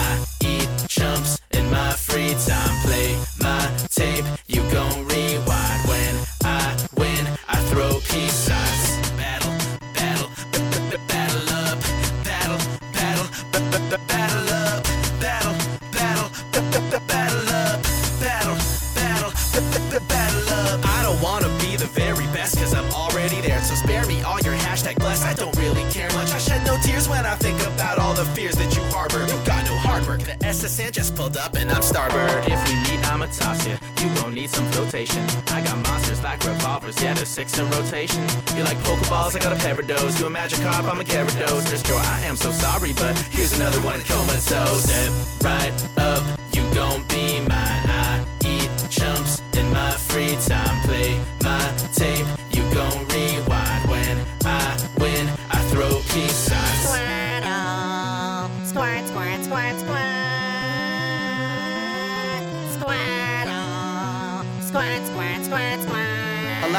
Work. 30.79 30.93
Just 30.93 31.15
pulled 31.17 31.37
up 31.37 31.55
and 31.55 31.71
I'm 31.71 31.83
starboard. 31.83 32.45
If 32.47 32.61
we 32.69 32.75
meet, 32.77 33.07
I'ma 33.11 33.27
toss 33.27 33.67
ya. 33.67 33.77
You 34.01 34.15
gon' 34.17 34.35
need 34.35 34.51
some 34.51 34.67
flotation. 34.73 35.25
I 35.49 35.61
got 35.63 35.77
monsters 35.87 36.23
like 36.23 36.45
revolvers, 36.45 37.03
yeah, 37.03 37.15
there's 37.15 37.29
six 37.29 37.59
in 37.59 37.69
rotation. 37.71 38.23
You 38.57 38.65
like 38.65 38.79
Pokeballs, 38.79 39.37
I 39.37 39.39
got 39.39 39.53
a 39.53 39.83
those. 39.83 40.21
You 40.21 40.27
a 40.27 40.31
Magikarp, 40.31 40.91
I'm 40.91 41.01
a 41.01 41.05
Gyarados. 41.05 41.69
There's 41.69 41.83
Joe, 41.83 41.97
I 41.97 42.21
am 42.27 42.37
so 42.37 42.51
sorry, 42.51 42.93
but 42.95 43.17
here's 43.31 43.53
another 43.59 43.81
one 43.81 44.01
comatose. 44.03 44.85
Step 44.85 45.13
right 45.45 45.73
up, 45.99 46.23
you 46.53 46.63
gon' 46.75 47.03
be 47.09 47.41
mine. 47.41 47.87
I 47.89 48.25
eat 48.45 48.71
chumps 48.91 49.43
in 49.57 49.71
my 49.73 49.93
free 49.93 50.37
time. 50.47 50.81
Play 50.87 51.21
my 51.43 51.75
tape, 51.95 52.27
you 52.51 52.63
gon' 52.75 53.07
rewind. 53.09 53.91
When 53.91 54.19
I 54.45 54.89
win, 54.99 55.29
I 55.51 55.59
throw 55.71 56.01
peace 56.13 56.35
signs. 56.35 56.72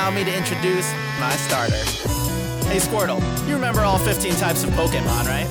Allow 0.03 0.15
me 0.15 0.25
to 0.25 0.35
introduce 0.35 0.91
my 1.17 1.31
starter. 1.37 1.77
Hey 2.67 2.77
Squirtle, 2.77 3.21
you 3.47 3.53
remember 3.53 3.83
all 3.83 3.97
15 3.97 4.35
types 4.35 4.65
of 4.65 4.71
Pokemon, 4.71 5.27
right? 5.27 5.47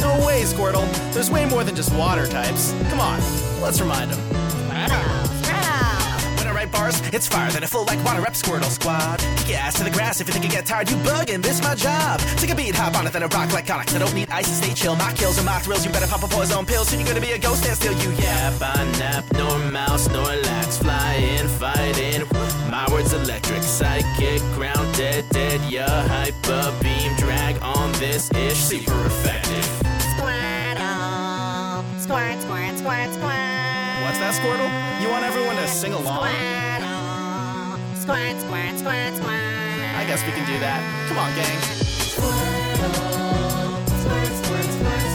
No 0.00 0.26
way, 0.26 0.40
Squirtle. 0.44 0.90
There's 1.12 1.30
way 1.30 1.44
more 1.44 1.62
than 1.62 1.76
just 1.76 1.92
water 1.94 2.26
types. 2.26 2.72
Come 2.88 3.00
on, 3.00 3.20
let's 3.60 3.82
remind 3.82 4.12
them. 4.12 4.18
Squirtle, 4.70 5.25
bars, 6.76 7.00
it's 7.12 7.26
fire, 7.26 7.50
then 7.50 7.64
I 7.64 7.66
flow 7.66 7.82
like 7.84 8.02
water 8.04 8.20
rep 8.20 8.34
Squirtle 8.34 8.70
Squad. 8.70 9.18
Kick 9.38 9.48
your 9.50 9.58
ass 9.58 9.74
to 9.78 9.84
the 9.84 9.90
grass 9.90 10.20
if 10.20 10.26
you 10.28 10.32
think 10.32 10.44
you 10.44 10.50
get 10.50 10.66
tired, 10.66 10.90
you 10.90 10.96
buggin', 10.98 11.42
this 11.42 11.62
my 11.62 11.74
job. 11.74 12.20
Take 12.36 12.50
a 12.50 12.54
beat, 12.54 12.74
hop 12.74 12.96
on 12.96 13.06
it, 13.06 13.12
then 13.12 13.22
I 13.22 13.26
rock 13.26 13.52
like 13.52 13.66
Onix. 13.66 13.94
I 13.94 13.98
don't 13.98 14.14
need 14.14 14.30
ice 14.30 14.48
to 14.48 14.54
stay 14.54 14.74
chill, 14.74 14.96
my 14.96 15.12
kills 15.12 15.38
and 15.38 15.46
my 15.46 15.58
thrills. 15.60 15.84
You 15.84 15.92
better 15.92 16.06
pop 16.06 16.22
a 16.22 16.28
poison 16.28 16.64
pill, 16.66 16.84
soon 16.84 17.00
you're 17.00 17.08
gonna 17.08 17.20
be 17.20 17.32
a 17.32 17.38
ghost 17.38 17.66
and 17.66 17.76
steal 17.76 17.96
you. 18.02 18.10
Yeah, 18.22 18.52
I 18.60 18.84
nap, 18.98 19.24
nor 19.34 19.58
mouse, 19.70 20.08
nor 20.08 20.24
lax, 20.24 20.78
flying, 20.78 21.48
fighting. 21.60 22.22
My 22.70 22.86
words 22.90 23.12
electric, 23.12 23.62
psychic, 23.62 24.40
grounded, 24.54 25.28
dead, 25.30 25.60
yeah, 25.68 26.06
hyper 26.08 26.72
beam, 26.82 27.14
drag 27.16 27.56
on 27.62 27.92
this 27.92 28.30
ish, 28.32 28.58
super 28.58 29.06
effective. 29.06 29.66
Squirtle, 30.12 31.84
squirt, 32.00 32.40
squirt, 32.42 32.78
squirt, 32.78 33.12
squirt. 33.14 33.45
What's 34.16 34.38
that, 34.38 34.42
Squirtle? 34.42 34.72
You 35.02 35.10
want 35.10 35.26
everyone 35.26 35.56
to 35.56 35.68
sing 35.68 35.92
along? 35.92 36.24
Squirtle, 36.24 38.00
squirt, 38.00 38.40
squirt, 38.40 38.78
squirt, 38.78 39.14
squirt. 39.14 39.92
I 39.92 40.04
guess 40.08 40.24
we 40.24 40.32
can 40.32 40.46
do 40.46 40.58
that. 40.58 40.80
Come 41.06 41.18
on, 41.20 41.36
gang. 41.36 41.60
That's 44.80 45.05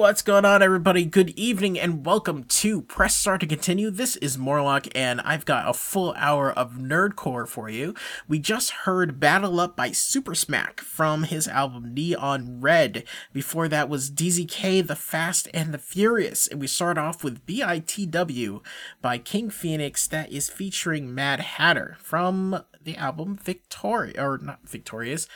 What's 0.00 0.22
going 0.22 0.46
on, 0.46 0.62
everybody? 0.62 1.04
Good 1.04 1.28
evening 1.38 1.78
and 1.78 2.06
welcome 2.06 2.44
to 2.44 2.80
Press 2.80 3.14
Start 3.14 3.42
to 3.42 3.46
Continue. 3.46 3.90
This 3.90 4.16
is 4.16 4.38
Morlock, 4.38 4.88
and 4.94 5.20
I've 5.20 5.44
got 5.44 5.68
a 5.68 5.74
full 5.74 6.14
hour 6.16 6.50
of 6.50 6.78
nerdcore 6.78 7.46
for 7.46 7.68
you. 7.68 7.94
We 8.26 8.38
just 8.38 8.70
heard 8.70 9.20
Battle 9.20 9.60
Up 9.60 9.76
by 9.76 9.90
Super 9.90 10.34
Smack 10.34 10.80
from 10.80 11.24
his 11.24 11.46
album 11.46 11.92
Neon 11.92 12.62
Red. 12.62 13.04
Before 13.34 13.68
that 13.68 13.90
was 13.90 14.10
DZK, 14.10 14.86
The 14.86 14.96
Fast 14.96 15.48
and 15.52 15.74
the 15.74 15.78
Furious, 15.78 16.46
and 16.46 16.62
we 16.62 16.66
start 16.66 16.96
off 16.96 17.22
with 17.22 17.44
BITW 17.44 18.62
by 19.02 19.18
King 19.18 19.50
Pheenix 19.50 20.08
that 20.08 20.32
is 20.32 20.48
featuring 20.48 21.14
Mad 21.14 21.40
Hatter 21.40 21.98
from 22.00 22.64
the 22.82 22.96
album 22.96 23.36
Victoria, 23.36 24.14
or 24.16 24.38
not 24.38 24.66
Victorious, 24.66 25.28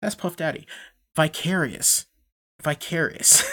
that's 0.00 0.16
Puff 0.16 0.34
Daddy. 0.34 0.66
Vicarious 1.14 2.06
vicarious. 2.62 3.44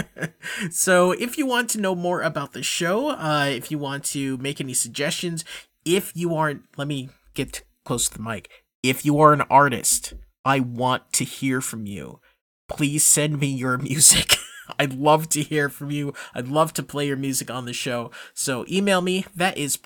so, 0.70 1.12
if 1.12 1.38
you 1.38 1.46
want 1.46 1.70
to 1.70 1.80
know 1.80 1.94
more 1.94 2.22
about 2.22 2.52
the 2.52 2.62
show, 2.62 3.10
uh, 3.10 3.46
if 3.48 3.70
you 3.70 3.78
want 3.78 4.04
to 4.06 4.36
make 4.38 4.60
any 4.60 4.74
suggestions, 4.74 5.44
if 5.84 6.12
you 6.14 6.34
aren't, 6.34 6.62
let 6.76 6.88
me 6.88 7.10
get 7.34 7.62
close 7.84 8.08
to 8.08 8.18
the 8.18 8.22
mic. 8.22 8.48
If 8.82 9.04
you 9.04 9.18
are 9.20 9.32
an 9.32 9.42
artist, 9.42 10.14
I 10.44 10.60
want 10.60 11.12
to 11.14 11.24
hear 11.24 11.60
from 11.60 11.86
you. 11.86 12.20
Please 12.68 13.04
send 13.04 13.38
me 13.40 13.48
your 13.48 13.78
music. 13.78 14.36
I'd 14.78 14.94
love 14.94 15.28
to 15.30 15.42
hear 15.42 15.68
from 15.68 15.90
you. 15.90 16.14
I'd 16.34 16.48
love 16.48 16.72
to 16.74 16.82
play 16.82 17.06
your 17.06 17.16
music 17.16 17.50
on 17.50 17.66
the 17.66 17.72
show. 17.72 18.10
So 18.34 18.64
email 18.68 19.00
me. 19.00 19.26
That 19.34 19.58
is 19.58 19.76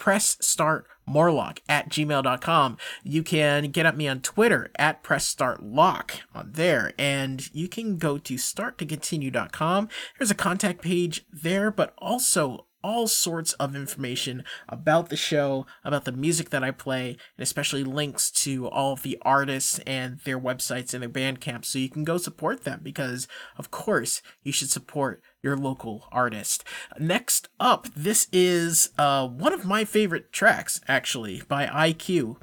pressstartmorlock 1.07 1.59
at 1.69 1.89
gmail.com. 1.89 2.77
You 3.03 3.23
can 3.23 3.71
get 3.71 3.87
at 3.87 3.97
me 3.97 4.09
on 4.09 4.21
Twitter 4.21 4.71
at 4.77 5.03
pressstartlock 5.03 6.21
on 6.35 6.53
there. 6.53 6.93
And 6.99 7.49
you 7.55 7.69
can 7.69 7.99
go 7.99 8.19
to 8.19 8.35
starttocontinue.com. 8.35 9.89
There's 10.19 10.31
a 10.31 10.35
contact 10.35 10.83
page 10.83 11.25
there, 11.31 11.71
but 11.71 11.95
also 11.99 12.67
all 12.85 13.09
sorts 13.09 13.53
of 13.55 13.75
information 13.75 14.45
about 14.69 15.09
the 15.09 15.17
show, 15.17 15.67
about 15.83 16.05
the 16.05 16.13
music 16.13 16.51
that 16.51 16.63
I 16.63 16.71
play, 16.71 17.17
and 17.37 17.43
especially 17.43 17.83
links 17.83 18.31
to 18.31 18.69
all 18.69 18.93
of 18.93 19.03
the 19.03 19.19
artists 19.23 19.81
and 19.81 20.21
their 20.21 20.39
websites 20.39 20.95
and 20.95 21.03
their 21.03 21.09
band 21.09 21.41
camps 21.41 21.69
so 21.69 21.81
you 21.81 21.89
can 21.89 22.05
go 22.05 22.17
support 22.17 22.63
them 22.63 22.81
because, 22.85 23.27
of 23.59 23.73
course, 23.73 24.23
you 24.45 24.53
should 24.53 24.71
support 24.71 25.21
your 25.47 25.57
local 25.57 26.09
artist. 26.11 26.65
Next 26.99 27.49
up, 27.61 27.87
this 27.95 28.27
is 28.33 28.91
uh, 28.99 29.29
one 29.29 29.53
of 29.53 29.65
my 29.65 29.85
favorite 29.85 30.33
tracks, 30.33 30.81
actually, 30.89 31.43
by 31.49 31.67
EyeQ 31.67 32.37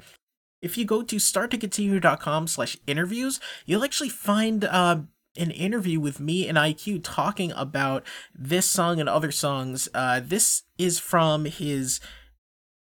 if 0.62 0.78
you 0.78 0.86
go 0.86 1.02
to 1.02 1.16
starttocontinue.com 1.16 2.46
slash 2.46 2.78
interviews 2.86 3.38
you'll 3.66 3.84
actually 3.84 4.08
find 4.08 4.64
uh, 4.64 4.96
an 5.36 5.50
interview 5.50 6.00
with 6.00 6.20
me 6.20 6.48
and 6.48 6.56
EyeQ 6.56 7.00
talking 7.02 7.52
about 7.52 8.02
this 8.34 8.66
song 8.66 9.00
and 9.00 9.08
other 9.08 9.30
songs. 9.30 9.88
Uh, 9.92 10.20
this 10.24 10.62
is 10.78 10.98
from 10.98 11.44
his 11.44 12.00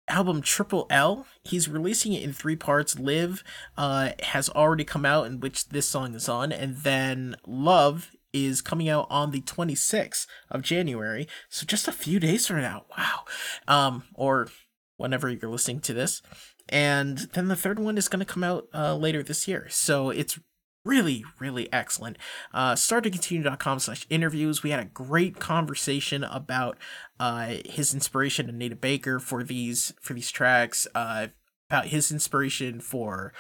album 0.08 0.42
Triple 0.42 0.86
L. 0.90 1.26
He's 1.44 1.68
releasing 1.68 2.14
it 2.14 2.24
in 2.24 2.34
three 2.34 2.56
parts. 2.56 3.00
Live 3.00 3.44
uh, 3.78 4.12
has 4.24 4.50
already 4.50 4.84
come 4.84 5.06
out, 5.06 5.26
in 5.26 5.40
which 5.40 5.70
this 5.70 5.88
song 5.88 6.14
is 6.14 6.30
on, 6.30 6.52
and 6.52 6.78
then 6.78 7.36
Love 7.48 8.12
is 8.34 8.62
coming 8.62 8.90
out 8.90 9.08
on 9.10 9.32
the 9.32 9.42
26th 9.42 10.26
of 10.50 10.62
January. 10.62 11.28
So 11.50 11.66
just 11.66 11.88
a 11.88 11.94
few 11.94 12.20
days 12.20 12.48
from 12.48 12.62
now. 12.62 12.86
Wow. 12.98 13.26
Um, 13.68 14.04
or 14.16 14.48
whenever 14.98 15.30
you're 15.30 15.52
listening 15.52 15.80
to 15.82 15.94
this. 15.94 16.22
And 16.70 17.18
then 17.34 17.48
the 17.48 17.56
third 17.56 17.80
one 17.80 17.98
is 17.98 18.08
going 18.08 18.26
to 18.26 18.32
come 18.32 18.44
out 18.44 18.68
uh, 18.74 18.96
later 18.96 19.22
this 19.22 19.48
year. 19.48 19.68
So 19.70 20.10
it's 20.10 20.40
really 20.86 21.24
really 21.40 21.72
excellent 21.72 22.18
uh 22.54 22.74
starttocontinue.com 22.74 23.80
slash 23.80 24.06
interviews 24.10 24.64
we 24.64 24.70
had 24.70 24.82
a 24.82 24.86
great 24.86 25.40
conversation 25.40 26.26
about 26.26 26.78
uh 27.20 27.54
his 27.66 27.94
inspiration 27.94 28.50
anita 28.50 28.76
baker 28.76 29.18
for 29.18 29.44
these 29.44 29.94
for 30.02 30.14
these 30.14 30.30
tracks 30.30 30.86
uh 30.94 31.28
about 31.70 31.88
his 31.88 32.12
inspiration 32.12 32.82
for 32.82 33.34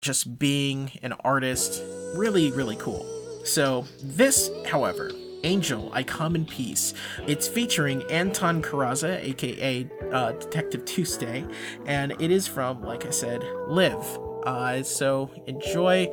just 0.00 0.40
being 0.40 0.90
an 1.02 1.12
artist 1.24 1.80
really 2.16 2.50
really 2.50 2.76
cool 2.76 3.21
so 3.44 3.84
this 4.02 4.50
however 4.66 5.10
Angel, 5.44 5.90
I 5.92 6.02
Come 6.02 6.36
in 6.36 6.44
Peace. 6.44 6.94
It's 7.26 7.48
featuring 7.48 8.02
Anton 8.10 8.62
Corazza, 8.62 9.20
aka 9.22 9.88
uh, 10.12 10.32
Detective 10.32 10.84
Tuesday, 10.84 11.44
and 11.86 12.12
it 12.20 12.30
is 12.30 12.46
from, 12.46 12.82
like 12.82 13.06
I 13.06 13.10
said, 13.10 13.42
Live. 13.66 14.18
Uh, 14.44 14.82
so 14.82 15.30
enjoy 15.46 16.08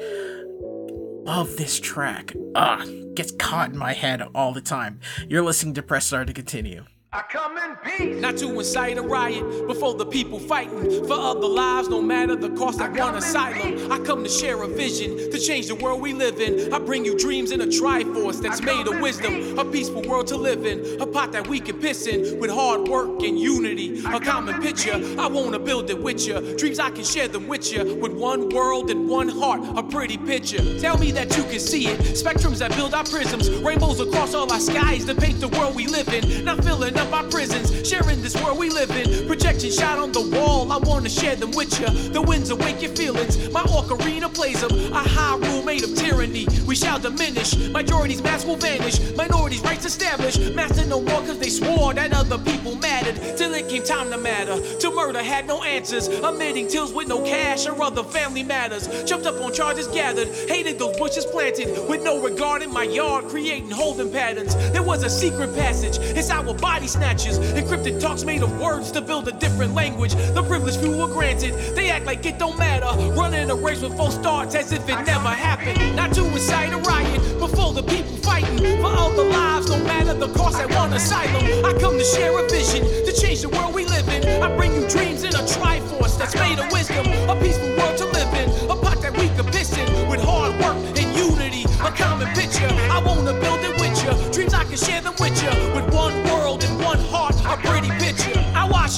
love 1.25 1.55
this 1.57 1.79
track. 1.79 2.33
Ah, 2.55 2.85
gets 3.13 3.31
caught 3.31 3.71
in 3.71 3.77
my 3.77 3.93
head 3.93 4.21
all 4.33 4.51
the 4.51 4.61
time. 4.61 4.99
You're 5.27 5.43
listening 5.43 5.73
to 5.75 5.83
Press 5.83 6.07
Start 6.07 6.27
to 6.27 6.33
continue. 6.33 6.85
I 7.11 7.23
come 7.23 7.57
in 7.57 7.75
peace. 7.77 8.21
Not 8.21 8.37
to 8.37 8.47
incite 8.59 8.99
a 8.99 9.01
riot 9.01 9.65
before 9.65 9.95
the 9.95 10.05
people 10.05 10.37
fighting 10.37 11.07
for 11.07 11.13
other 11.13 11.47
lives, 11.47 11.89
no 11.89 12.03
matter 12.03 12.35
the 12.35 12.51
cost. 12.51 12.79
I, 12.79 12.85
I 12.85 12.89
want 12.89 13.15
asylum. 13.17 13.57
peace. 13.77 13.89
I 13.89 13.97
come 13.97 14.23
to 14.23 14.29
share 14.29 14.61
a 14.61 14.67
vision 14.67 15.17
to 15.31 15.39
change 15.39 15.65
the 15.69 15.73
world 15.75 16.01
we 16.01 16.13
live 16.13 16.39
in. 16.39 16.71
I 16.71 16.77
bring 16.77 17.03
you 17.03 17.17
dreams 17.17 17.51
in 17.51 17.61
a 17.61 17.65
triforce 17.65 18.39
that's 18.39 18.61
made 18.61 18.87
of 18.87 18.99
wisdom, 18.99 19.33
peace. 19.33 19.57
a 19.57 19.65
peaceful 19.65 20.03
world 20.03 20.27
to 20.27 20.37
live 20.37 20.67
in, 20.67 21.01
a 21.01 21.07
pot 21.07 21.31
that 21.31 21.47
we 21.47 21.59
can 21.59 21.79
piss 21.79 22.05
in 22.05 22.39
with 22.39 22.51
hard 22.51 22.87
work 22.87 23.23
and 23.23 23.39
unity. 23.39 24.05
I 24.05 24.17
A 24.17 24.19
common 24.19 24.61
picture. 24.61 24.93
peace. 24.99 25.17
I 25.17 25.25
wanna 25.25 25.57
build 25.57 25.89
it 25.89 25.99
with 25.99 26.27
you. 26.27 26.55
Dreams 26.57 26.77
I 26.77 26.91
can 26.91 27.03
share 27.03 27.27
them 27.27 27.47
with 27.47 27.73
you 27.73 27.95
with 27.95 28.13
one 28.13 28.49
world 28.49 28.91
and 28.91 29.09
one 29.09 29.29
heart, 29.29 29.61
a 29.75 29.81
pretty 29.81 30.19
picture. 30.19 30.79
Tell 30.79 30.99
me 30.99 31.11
that 31.13 31.35
you 31.35 31.41
can 31.45 31.59
see 31.59 31.87
it. 31.87 31.99
Spectrums 32.15 32.59
that 32.59 32.69
build 32.75 32.93
our 32.93 33.03
prisms, 33.03 33.49
rainbows 33.49 33.99
across 33.99 34.35
all 34.35 34.51
our 34.51 34.59
skies 34.59 35.05
to 35.05 35.15
paint 35.15 35.39
the 35.39 35.47
world 35.47 35.75
we 35.75 35.87
live 35.87 36.07
in. 36.09 36.45
Not 36.45 36.63
filling 36.63 36.98
up 36.99 37.13
our 37.13 37.23
prisons, 37.29 37.87
sharing 37.87 38.21
this 38.21 38.35
world 38.43 38.57
we 38.57 38.69
live 38.69 38.91
in. 38.91 39.27
Projection 39.27 39.71
shot 39.71 39.97
on 39.97 40.11
the 40.11 40.21
wall, 40.21 40.71
I 40.71 40.77
wanna 40.77 41.09
share 41.09 41.35
them 41.35 41.51
with 41.51 41.79
you. 41.79 41.87
The 42.09 42.21
winds 42.21 42.49
awake 42.49 42.81
your 42.81 42.91
feelings, 42.91 43.49
my 43.51 43.63
ocarina 43.63 44.31
plays 44.33 44.61
them. 44.61 44.93
A 44.93 44.99
high 44.99 45.37
rule 45.37 45.63
made 45.63 45.83
of 45.83 45.95
tyranny, 45.95 46.45
we 46.67 46.75
shall 46.75 46.99
diminish. 46.99 47.55
Majority's 47.69 48.21
mass 48.21 48.45
will 48.45 48.57
vanish, 48.57 48.99
minorities' 49.15 49.61
rights 49.61 49.85
established. 49.85 50.53
Master 50.53 50.85
no 50.85 51.01
more 51.01 51.21
cause 51.21 51.39
they 51.39 51.49
swore 51.49 51.93
that 51.93 52.13
other 52.13 52.37
people 52.37 52.75
mattered. 52.75 53.15
Till 53.37 53.53
it 53.53 53.69
came 53.69 53.83
time 53.83 54.11
to 54.11 54.17
matter, 54.17 54.59
to 54.79 54.91
murder 54.91 55.23
had 55.23 55.47
no 55.47 55.63
answers. 55.63 56.09
Omitting 56.09 56.67
tills 56.67 56.93
with 56.93 57.07
no 57.07 57.21
cash 57.23 57.65
or 57.65 57.81
other 57.81 58.03
family 58.03 58.43
matters. 58.43 58.87
Jumped 59.05 59.25
up 59.25 59.41
on 59.41 59.53
charges 59.53 59.87
gathered, 59.87 60.27
hated 60.49 60.77
those 60.77 60.97
bushes 60.97 61.25
planted. 61.25 61.87
With 61.87 62.03
no 62.03 62.21
regard 62.21 62.61
in 62.61 62.71
my 62.73 62.83
yard, 62.83 63.25
creating 63.29 63.71
holding 63.71 64.11
patterns. 64.11 64.55
There 64.71 64.83
was 64.83 65.03
a 65.03 65.09
secret 65.09 65.55
passage, 65.55 65.97
it's 65.99 66.29
our 66.29 66.53
body 66.53 66.88
snatchers. 66.89 67.37
Encrypted 67.39 67.99
talks 68.01 68.23
made 68.23 68.41
of 68.41 68.59
words 68.59 68.91
to 68.91 69.01
build 69.01 69.27
a 69.27 69.31
different 69.31 69.73
language. 69.73 70.15
The 70.15 70.43
privileged 70.43 70.79
few 70.79 70.97
were 70.97 71.07
granted, 71.07 71.53
they 71.75 71.89
act 71.89 72.05
like 72.05 72.25
it 72.25 72.39
don't 72.39 72.57
matter. 72.57 72.89
Running 73.11 73.49
a 73.49 73.55
race 73.55 73.81
with 73.81 73.95
false 73.95 74.15
starts 74.15 74.55
as 74.55 74.71
if 74.71 74.87
it 74.89 74.99
never 75.05 75.29
happened. 75.29 75.95
Not 75.95 76.13
to 76.13 76.25
incite 76.25 76.73
a 76.73 76.77
riot 76.77 77.21
before 77.39 77.73
the 77.73 77.83
people 77.83 78.17
fighting 78.17 78.57
for 78.81 78.87
other 78.87 79.23
lives, 79.23 79.69
no 79.69 79.77
matter 79.83 80.13
the 80.13 80.29
cost. 80.33 80.57
I 80.57 80.65
want 80.75 80.93
asylum. 80.93 81.43
I 81.65 81.77
come 81.79 81.97
to 81.97 82.03
share 82.03 82.37
a 82.37 82.49
vision 82.49 82.83
to 83.05 83.11
change 83.13 83.41
the 83.41 83.49
world 83.49 83.73
we 83.73 83.85
live 83.85 84.07
in. 84.09 84.41
I 84.41 84.55
bring 84.57 84.73
you 84.73 84.87
dreams 84.89 85.23
in 85.23 85.33
a 85.35 85.43
triforce 85.45 86.17
that's 86.17 86.35
made 86.35 86.59
of 86.59 86.71
wisdom, 86.71 87.05
a 87.29 87.35
peaceful 87.39 87.69
world 87.77 87.97
to 87.97 88.05
live 88.05 88.33
in, 88.33 88.49
a 88.69 88.75
pot 88.75 89.01
that 89.01 89.15
we 89.17 89.27
can 89.29 89.45
piss 89.45 89.77
in 89.77 89.87
with 90.09 90.21
hard 90.21 90.53
work 90.59 90.75
and 90.97 91.09
unity, 91.15 91.63
a 91.85 91.91
common 91.91 92.27
picture. 92.33 92.69
I 92.89 93.01
wanna 93.05 93.33
build 93.39 93.61
it 93.61 93.79
with 93.79 93.95
you. 94.03 94.31
Dreams 94.31 94.53
I 94.53 94.63
can 94.63 94.77
share 94.77 95.01
them 95.01 95.13
with 95.19 95.37
you 95.43 95.68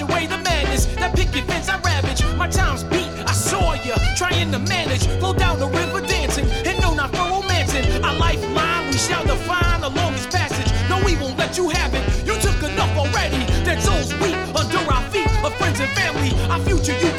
away 0.02 0.26
the 0.28 0.38
madness 0.38 0.86
that 0.98 1.16
picket 1.16 1.46
fence 1.46 1.70
I 1.70 1.80
ravage. 1.80 2.22
My 2.36 2.48
time's 2.48 2.84
beat, 2.84 3.10
I 3.26 3.34
saw 3.34 3.74
you 3.74 3.94
trying 4.18 4.52
to 4.52 4.60
manage. 4.60 5.08
Flow 5.20 5.34
down 5.34 5.60
the 5.60 5.68
river 5.68 6.02
dancing, 6.02 6.46
and 6.68 6.80
no, 6.82 6.94
not 6.94 7.12
for 7.12 7.26
romancing. 7.30 7.86
A 8.04 8.12
lifeline 8.14 8.88
we 8.88 8.98
shall 8.98 9.24
define 9.24 9.82
the 9.82 9.90
longest 9.90 10.30
passage. 10.30 10.70
No, 10.90 11.04
we 11.06 11.16
won't 11.16 11.38
let 11.38 11.58
you 11.58 11.70
have 11.70 11.94
it. 11.94 12.04
You 12.26 12.36
took 12.42 12.60
enough 12.64 12.94
already. 12.98 13.42
That 13.66 13.82
souls 13.82 14.14
weep 14.22 14.38
under 14.56 14.82
our 14.92 15.04
feet 15.12 15.30
of 15.46 15.54
friends 15.56 15.80
and 15.80 15.92
family. 15.92 16.32
Our 16.52 16.60
future 16.60 16.98
you 17.04 17.12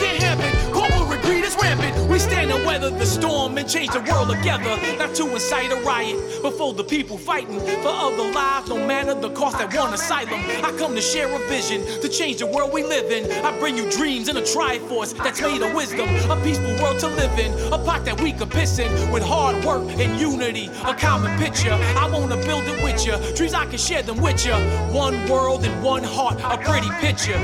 weather 2.72 2.90
the 2.96 3.04
storm 3.04 3.58
and 3.58 3.68
change 3.68 3.92
the 3.92 4.00
world 4.00 4.30
together. 4.30 4.74
Not 4.96 5.14
to 5.16 5.30
incite 5.30 5.70
a 5.72 5.76
riot 5.82 6.16
before 6.40 6.72
the 6.72 6.84
people 6.84 7.18
fighting 7.18 7.60
for 7.60 7.92
other 8.08 8.32
lives, 8.32 8.70
no 8.70 8.86
matter 8.86 9.14
the 9.14 9.28
cost 9.30 9.58
that 9.58 9.74
want 9.74 9.92
asylum. 9.94 10.40
I 10.64 10.74
come 10.78 10.94
to 10.94 11.02
share 11.02 11.28
a 11.28 11.38
vision 11.48 11.84
to 12.00 12.08
change 12.08 12.38
the 12.38 12.46
world 12.46 12.72
we 12.72 12.82
live 12.82 13.10
in. 13.10 13.30
I 13.44 13.58
bring 13.58 13.76
you 13.76 13.90
dreams 13.90 14.28
and 14.28 14.38
a 14.38 14.42
triforce 14.42 15.12
that's 15.14 15.42
made 15.42 15.60
of 15.60 15.74
wisdom, 15.74 16.08
a 16.30 16.36
peaceful 16.42 16.74
world 16.82 16.98
to 17.00 17.08
live 17.08 17.38
in, 17.38 17.52
a 17.74 17.78
pot 17.78 18.06
that 18.06 18.18
we 18.22 18.32
can 18.32 18.48
piss 18.48 18.78
in 18.78 18.90
with 19.10 19.22
hard 19.22 19.62
work 19.66 19.82
and 20.00 20.18
unity, 20.18 20.70
a 20.86 20.94
common 20.94 21.38
picture. 21.38 21.74
I 21.74 22.08
wanna 22.10 22.36
build 22.36 22.64
it 22.64 22.82
with 22.82 23.04
you, 23.04 23.16
dreams 23.36 23.52
I 23.52 23.66
can 23.66 23.78
share 23.78 24.02
them 24.02 24.18
with 24.22 24.46
you. 24.46 24.54
One 24.96 25.28
world 25.28 25.64
and 25.66 25.82
one 25.82 26.04
heart, 26.04 26.40
a 26.40 26.56
pretty 26.56 26.90
picture. 27.04 27.36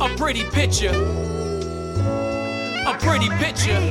A 0.00 0.08
pretty 0.16 0.44
picture. 0.44 1.21
A 3.02 3.04
pretty 3.04 3.30
picture. 3.30 3.82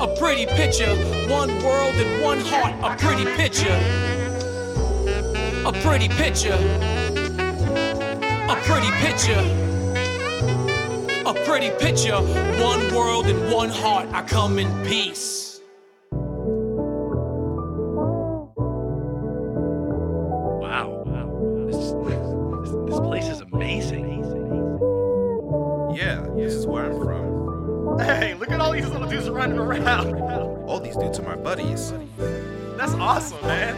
A 0.00 0.16
pretty 0.18 0.46
picture, 0.46 0.96
one 1.28 1.50
world 1.62 1.94
and 1.96 2.22
one 2.22 2.40
heart. 2.40 2.72
A 2.82 2.96
pretty 2.96 3.26
picture. 3.36 3.78
A 5.66 5.72
pretty 5.82 6.08
picture. 6.08 6.56
A 8.48 8.56
pretty 8.64 8.90
picture. 9.04 9.44
A 11.26 11.34
pretty 11.44 11.70
picture, 11.78 12.22
one 12.58 12.94
world 12.94 13.26
and 13.26 13.52
one 13.52 13.68
heart. 13.68 14.08
I 14.12 14.22
come 14.22 14.58
in 14.58 14.86
peace. 14.86 15.45
Running 29.36 29.58
around. 29.58 30.14
All 30.66 30.80
these 30.80 30.96
dudes 30.96 31.18
are 31.18 31.22
my 31.22 31.36
buddies. 31.36 31.92
That's 32.76 32.94
awesome, 32.94 33.40
man. 33.42 33.76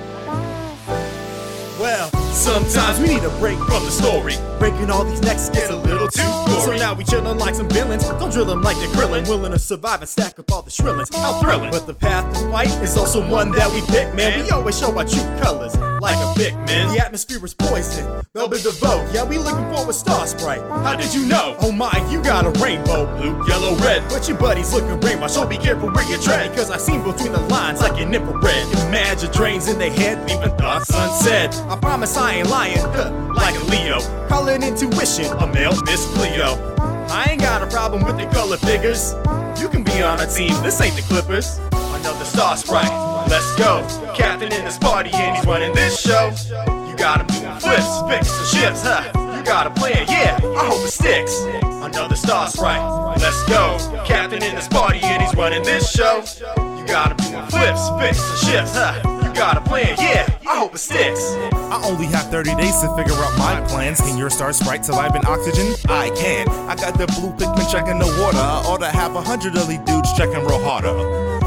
Well, 1.80 2.10
sometimes 2.32 3.00
we 3.00 3.08
need 3.08 3.24
a 3.24 3.38
break 3.38 3.58
from 3.58 3.84
the 3.84 3.90
story. 3.90 4.34
Breaking 4.58 4.90
all 4.90 5.04
these 5.04 5.22
necks 5.22 5.48
gets 5.50 5.70
a 5.70 5.76
little 5.76 6.08
too 6.08 6.22
gory. 6.22 6.60
So 6.60 6.76
now 6.76 6.94
we 6.94 7.04
chillin' 7.04 7.38
like 7.38 7.54
some 7.54 7.68
villains. 7.68 8.04
Don't 8.04 8.32
drill 8.32 8.44
them 8.44 8.62
like 8.62 8.76
they're 8.78 8.88
grillin'. 8.88 9.28
Willing 9.28 9.52
to 9.52 9.58
survive 9.58 10.00
and 10.00 10.08
stack 10.08 10.38
up 10.38 10.50
all 10.50 10.62
the 10.62 10.70
shrillings. 10.70 11.14
How 11.14 11.40
thrilling. 11.40 11.70
But 11.70 11.86
the 11.86 11.94
path 11.94 12.32
to 12.34 12.50
fight 12.50 12.68
is 12.82 12.96
also 12.96 13.26
one 13.28 13.52
that 13.52 13.70
we 13.72 13.80
pick, 13.82 14.14
man. 14.14 14.42
We 14.42 14.50
always 14.50 14.78
show 14.78 14.96
our 14.96 15.04
true 15.04 15.22
colors 15.40 15.76
like 16.00 16.16
a 16.16 16.34
big 16.36 16.54
man. 16.66 16.94
The 16.94 17.04
atmosphere 17.04 17.44
is 17.44 17.54
poison. 17.54 18.24
Velvet 18.34 18.62
the 18.62 18.70
vote. 18.70 19.08
Yeah, 19.12 19.24
we 19.24 19.38
looking 19.38 19.64
for 19.74 19.88
a 19.88 19.92
star 19.92 20.26
sprite. 20.26 20.60
How 20.60 20.96
did 20.96 21.14
you 21.14 21.26
know? 21.26 21.56
Oh 21.60 21.72
my, 21.72 21.92
you 22.10 22.22
got 22.22 22.44
a 22.44 22.50
rainbow. 22.62 23.06
Blue, 23.16 23.46
yellow, 23.46 23.74
red. 23.76 24.02
But 24.08 24.28
your 24.28 24.38
buddies 24.38 24.72
looking 24.72 24.98
rainbow. 25.00 25.28
So 25.28 25.46
be 25.46 25.56
careful 25.56 25.90
where 25.90 26.08
you 26.10 26.18
tread. 26.18 26.54
Cause 26.56 26.70
I 26.70 26.78
seen 26.78 27.02
between 27.02 27.32
the 27.32 27.40
lines 27.48 27.80
like 27.80 28.00
an 28.00 28.14
infrared. 28.14 28.66
Imagine 28.88 29.30
drains 29.32 29.68
in 29.68 29.78
their 29.78 29.92
head, 29.92 30.28
leaving 30.28 30.56
thoughts 30.56 30.90
unsaid. 30.92 31.54
I 31.70 31.76
promise 31.76 32.16
I 32.16 32.34
ain't 32.36 32.48
lying, 32.50 32.82
like 33.34 33.54
a 33.54 33.64
Leo. 33.64 34.00
Call 34.28 34.47
it 34.48 34.62
intuition, 34.62 35.26
a 35.38 35.46
male 35.46 35.76
Miss 35.84 36.04
Cleo. 36.14 36.56
I 37.08 37.28
ain't 37.30 37.40
got 37.40 37.62
a 37.62 37.66
problem 37.66 38.04
with 38.04 38.16
the 38.16 38.26
color 38.26 38.56
figures. 38.56 39.14
You 39.60 39.68
can 39.68 39.82
be 39.82 40.02
on 40.02 40.20
a 40.20 40.26
team, 40.26 40.54
this 40.62 40.80
ain't 40.80 40.96
the 40.96 41.02
Clippers. 41.02 41.58
Another 41.72 42.24
star 42.24 42.56
sprite, 42.56 42.90
let's 43.28 43.54
go. 43.56 43.86
Captain 44.14 44.52
in 44.52 44.64
this 44.64 44.78
party 44.78 45.10
and 45.12 45.36
he's 45.36 45.46
running 45.46 45.74
this 45.74 46.00
show. 46.00 46.32
You 46.88 46.96
got 46.96 47.20
him 47.20 47.26
doing 47.26 47.58
flips, 47.60 48.00
fix 48.08 48.28
the 48.38 48.44
shifts, 48.44 48.82
huh? 48.82 49.36
You 49.36 49.44
got 49.44 49.66
a 49.66 49.70
plan, 49.70 50.06
yeah, 50.08 50.38
I 50.42 50.66
hope 50.66 50.84
it 50.86 50.92
sticks. 50.92 51.40
Another 51.62 52.16
star 52.16 52.48
sprite, 52.48 52.82
let's 53.18 53.42
go. 53.44 53.78
Captain 54.04 54.42
in 54.42 54.54
this 54.54 54.68
party 54.68 55.00
and 55.02 55.22
he's 55.22 55.34
running 55.34 55.62
this 55.62 55.90
show. 55.90 56.22
You 56.78 56.86
got 56.86 57.12
him 57.12 57.32
doing 57.32 57.46
flips, 57.46 57.88
fix 58.00 58.18
the 58.30 58.36
shifts, 58.46 58.74
huh? 58.74 59.17
Got 59.38 59.56
a 59.56 59.60
plan, 59.60 59.94
yeah, 59.98 60.26
I 60.48 60.58
hope 60.58 60.74
it 60.74 60.78
sticks. 60.78 61.22
I 61.52 61.80
only 61.84 62.06
have 62.06 62.26
30 62.26 62.56
days 62.56 62.80
to 62.80 62.92
figure 62.96 63.14
out 63.14 63.38
my 63.38 63.64
plans. 63.68 64.00
Can 64.00 64.18
your 64.18 64.30
star 64.30 64.52
sprite 64.52 64.84
survive 64.84 65.14
in 65.14 65.24
oxygen? 65.26 65.74
I 65.88 66.10
can. 66.10 66.48
I 66.68 66.74
got 66.74 66.98
the 66.98 67.06
blue 67.06 67.30
pigment 67.30 67.70
checking 67.70 68.00
the 68.00 68.06
water. 68.20 68.36
I 68.36 68.62
ought 68.66 68.80
to 68.80 68.88
have 68.88 69.14
a 69.14 69.22
hundred 69.22 69.56
of 69.56 69.68
these 69.68 69.78
dudes 69.86 70.12
checking 70.14 70.44
real 70.44 70.60
harder. 70.60 70.92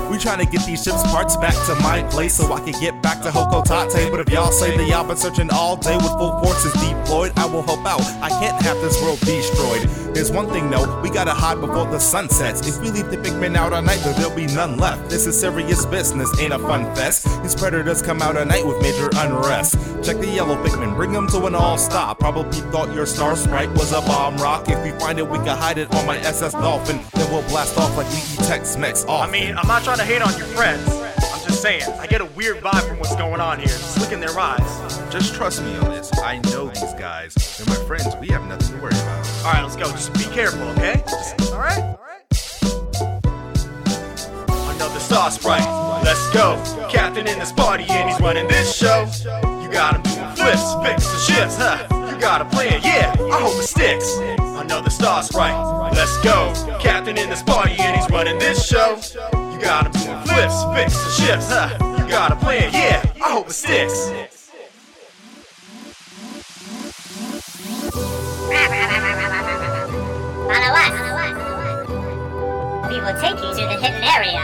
We 0.09 0.17
trying 0.17 0.39
to 0.39 0.49
get 0.49 0.65
these 0.65 0.83
ships 0.83 1.03
parts 1.03 1.35
back 1.35 1.53
to 1.65 1.75
my 1.83 2.03
place 2.03 2.35
so 2.35 2.53
I 2.53 2.61
can 2.61 2.79
get 2.79 2.90
back 3.21 3.33
to 3.33 3.39
Hocotate. 3.39 4.11
But 4.11 4.19
if 4.21 4.29
y'all 4.29 4.51
say 4.51 4.75
that 4.75 4.87
y'all 4.87 5.07
been 5.07 5.17
searching 5.17 5.49
all 5.51 5.75
day 5.75 5.95
with 5.95 6.07
full 6.07 6.39
forces 6.43 6.73
deployed, 6.73 7.31
I 7.37 7.45
will 7.45 7.61
help 7.61 7.85
out. 7.85 8.01
I 8.21 8.29
can't 8.29 8.61
have 8.63 8.77
this 8.77 9.01
world 9.01 9.19
destroyed. 9.19 9.87
There's 10.13 10.31
one 10.31 10.49
thing 10.49 10.69
though, 10.69 11.01
we 11.01 11.09
gotta 11.09 11.31
hide 11.31 11.59
before 11.59 11.85
the 11.85 11.99
sun 11.99 12.29
sets. 12.29 12.67
If 12.67 12.81
we 12.81 12.91
leave 12.91 13.09
the 13.09 13.17
pigment 13.17 13.55
out 13.55 13.73
all 13.73 13.81
night, 13.81 13.99
there'll 14.03 14.35
be 14.35 14.47
none 14.47 14.77
left. 14.77 15.09
This 15.09 15.25
is 15.25 15.39
serious 15.39 15.85
business, 15.85 16.29
ain't 16.39 16.53
a 16.53 16.59
fun 16.59 16.93
fest. 16.95 17.25
These 17.43 17.55
predators 17.55 18.01
come 18.01 18.21
out 18.21 18.35
at 18.35 18.47
night 18.47 18.65
with 18.65 18.81
major 18.81 19.09
unrest. 19.15 19.75
Check 20.03 20.17
the 20.17 20.27
yellow 20.27 20.61
pigment, 20.63 20.95
bring 20.95 21.11
them 21.11 21.27
to 21.29 21.45
an 21.45 21.55
all 21.55 21.77
stop. 21.77 22.19
Probably 22.19 22.59
thought 22.71 22.93
your 22.93 23.05
star 23.05 23.35
sprite 23.35 23.69
was 23.71 23.91
a 23.91 24.01
bomb 24.01 24.37
rock. 24.37 24.67
If 24.67 24.83
we 24.83 24.91
find 24.99 25.19
it, 25.19 25.27
we 25.27 25.37
can 25.37 25.57
hide 25.57 25.77
it 25.77 25.93
on 25.95 26.05
my 26.05 26.17
SS 26.17 26.53
Dolphin. 26.53 26.99
Then 27.13 27.31
we'll 27.31 27.47
blast 27.49 27.77
off 27.77 27.95
like 27.95 28.07
we 28.09 28.17
eat 28.17 28.47
Tex 28.47 28.77
Mex 28.77 29.05
off. 29.05 29.27
I 29.27 29.31
mean, 29.31 29.57
I'm 29.57 29.67
not 29.67 29.83
trying 29.83 29.97
to 29.97 30.05
hate 30.05 30.21
on 30.21 30.37
your 30.37 30.47
friends. 30.47 30.87
I'm 31.33 31.40
just 31.61 31.85
saying, 31.85 31.99
I 31.99 32.07
get 32.07 32.21
a 32.21 32.25
weird 32.25 32.57
vibe 32.57 32.87
from 32.87 32.97
what's 32.99 33.15
going 33.15 33.39
on 33.39 33.59
here. 33.59 33.67
Just 33.67 33.99
look 33.99 34.11
in 34.11 34.19
their 34.19 34.37
eyes. 34.39 35.11
Just 35.11 35.35
trust 35.35 35.63
me 35.63 35.75
on 35.77 35.89
this. 35.89 36.11
I 36.17 36.39
know 36.51 36.67
these 36.67 36.93
guys. 36.95 37.33
They're 37.35 37.67
my 37.67 37.83
friends. 37.85 38.15
We 38.19 38.27
have 38.29 38.45
nothing 38.47 38.77
to 38.77 38.81
worry 38.81 38.93
about. 38.93 39.27
All 39.45 39.53
right, 39.53 39.61
let's 39.61 39.75
go. 39.75 39.85
Just 39.91 40.13
be 40.13 40.23
careful, 40.33 40.61
okay? 40.69 41.03
Just, 41.07 41.51
all 41.51 41.59
right? 41.59 41.77
All 41.79 41.99
right. 42.01 42.35
Another 44.75 44.99
star 44.99 45.29
sprite. 45.29 46.03
Let's 46.03 46.29
go. 46.31 46.61
Captain 46.89 47.27
in 47.27 47.37
this 47.37 47.51
party 47.51 47.85
and 47.89 48.09
he's 48.09 48.19
running 48.19 48.47
this 48.47 48.75
show. 48.75 49.07
You 49.61 49.69
got 49.71 49.95
him 49.95 50.01
doing 50.03 50.35
flips, 50.35 50.73
fix 50.83 51.05
the 51.11 51.19
shifts, 51.19 51.57
huh? 51.57 51.87
You 52.11 52.19
got 52.19 52.41
a 52.41 52.45
plan, 52.45 52.81
yeah. 52.83 53.13
I 53.31 53.39
hope 53.39 53.59
it 53.59 53.67
sticks. 53.67 54.17
Another 54.39 54.89
star 54.89 55.21
sprite. 55.21 55.93
Let's 55.93 56.17
go. 56.21 56.53
Captain 56.79 57.17
in 57.17 57.29
this 57.29 57.43
party 57.43 57.75
and 57.77 57.99
he's 57.99 58.09
running 58.09 58.39
this 58.39 58.67
show. 58.67 58.99
You 59.61 59.67
got 59.67 59.85
him 59.85 59.91
doing 59.91 60.17
flips, 60.25 60.63
fix 60.73 60.97
the 60.97 61.09
shifts, 61.21 61.49
huh? 61.49 61.69
You 61.99 62.09
got 62.09 62.31
a 62.31 62.35
plan, 62.35 62.73
yeah. 62.73 63.05
I 63.23 63.29
hope 63.29 63.47
it 63.47 63.53
sticks. 63.53 64.09
Follow 70.49 70.73
us. 70.81 70.95
We 72.89 72.97
will 73.01 73.13
take 73.21 73.37
you 73.37 73.51
to 73.53 73.63
the 73.69 73.77
hidden 73.77 74.01
area. 74.01 74.41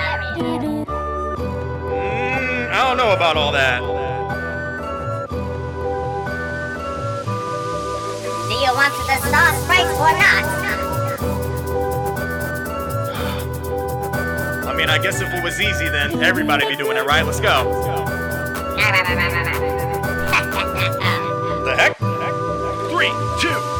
Mm, 1.87 2.69
I 2.69 2.87
don't 2.87 2.97
know 2.97 3.11
about 3.11 3.37
all 3.37 3.51
that. 3.53 3.81
Do 8.49 8.53
you 8.53 8.71
want 8.71 8.93
the 9.07 9.17
star 9.27 9.51
sprite 9.63 9.89
or 9.97 10.13
not? 10.19 10.66
Mean, 14.77 14.89
I 14.89 14.99
guess 14.99 15.21
if 15.21 15.33
it 15.33 15.43
was 15.43 15.59
easy, 15.59 15.89
then 15.89 16.23
everybody'd 16.23 16.69
be 16.69 16.75
doing 16.75 16.97
it, 16.97 17.05
right? 17.05 17.25
Let's 17.25 17.39
go. 17.39 17.73
The 21.65 21.75
heck? 21.75 21.97
Three, 22.91 23.09
two, 23.41 23.77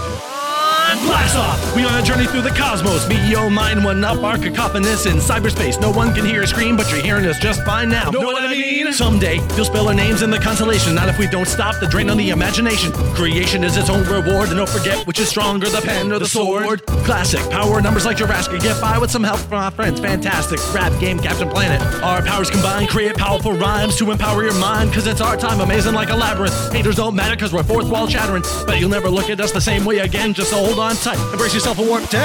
Blast 1.05 1.35
off! 1.37 1.75
We 1.75 1.85
on 1.85 1.93
a 2.01 2.03
journey 2.03 2.25
through 2.25 2.41
the 2.41 2.49
cosmos. 2.49 3.07
Me, 3.07 3.15
yo, 3.29 3.49
mine, 3.49 3.83
one 3.83 4.03
up, 4.03 4.23
our 4.23 4.37
cacophonous 4.37 5.05
in 5.05 5.17
cyberspace. 5.17 5.79
No 5.79 5.91
one 5.91 6.15
can 6.15 6.25
hear 6.25 6.41
a 6.41 6.47
scream, 6.47 6.75
but 6.75 6.89
you're 6.91 7.01
hearing 7.01 7.25
us 7.27 7.37
just 7.39 7.63
fine 7.63 7.89
now. 7.89 8.09
Know 8.09 8.21
what 8.21 8.41
I 8.41 8.49
mean? 8.49 8.66
Someday, 8.91 9.35
you'll 9.55 9.65
spell 9.65 9.87
our 9.89 9.93
names 9.93 10.21
in 10.21 10.29
the 10.29 10.39
constellation. 10.39 10.95
Not 10.95 11.09
if 11.09 11.19
we 11.19 11.27
don't 11.27 11.47
stop 11.47 11.79
the 11.79 11.87
drain 11.87 12.09
on 12.09 12.17
the 12.17 12.29
imagination. 12.29 12.91
Creation 13.13 13.63
is 13.63 13.75
its 13.77 13.89
own 13.89 14.03
reward, 14.05 14.49
and 14.49 14.57
don't 14.57 14.69
forget 14.69 15.05
which 15.05 15.19
is 15.19 15.27
stronger, 15.27 15.67
the 15.69 15.81
pen 15.81 16.11
or 16.11 16.19
the 16.19 16.27
sword. 16.27 16.85
Classic, 17.05 17.41
power 17.51 17.81
numbers 17.81 18.05
like 18.05 18.17
Jurassic. 18.17 18.61
Get 18.61 18.79
by 18.81 18.97
with 18.97 19.11
some 19.11 19.23
help 19.23 19.39
from 19.39 19.57
our 19.59 19.71
friends. 19.71 19.99
Fantastic, 19.99 20.59
rap 20.73 20.97
game, 20.99 21.19
Captain 21.19 21.49
Planet. 21.49 21.81
Our 22.01 22.21
powers 22.21 22.49
combine, 22.49 22.87
create 22.87 23.17
powerful 23.17 23.53
rhymes 23.53 23.97
to 23.97 24.09
empower 24.11 24.43
your 24.43 24.55
mind, 24.55 24.93
cause 24.93 25.05
it's 25.05 25.21
our 25.21 25.37
time, 25.37 25.59
amazing 25.59 25.93
like 25.93 26.09
a 26.09 26.15
labyrinth. 26.15 26.73
Haters 26.73 26.95
don't 26.95 27.15
matter, 27.15 27.35
cause 27.35 27.53
we're 27.53 27.63
fourth 27.63 27.89
wall 27.89 28.07
chattering. 28.07 28.43
But 28.65 28.79
you'll 28.79 28.89
never 28.89 29.09
look 29.09 29.29
at 29.29 29.39
us 29.39 29.51
the 29.51 29.61
same 29.61 29.85
way 29.85 29.99
again, 29.99 30.33
just 30.33 30.49
so 30.51 30.57
hold 30.57 30.79
on 30.79 30.95
tight. 30.95 31.19
Embrace 31.31 31.53
yourself 31.53 31.79
a 31.79 31.83
warp 31.83 32.03
10. 32.09 32.21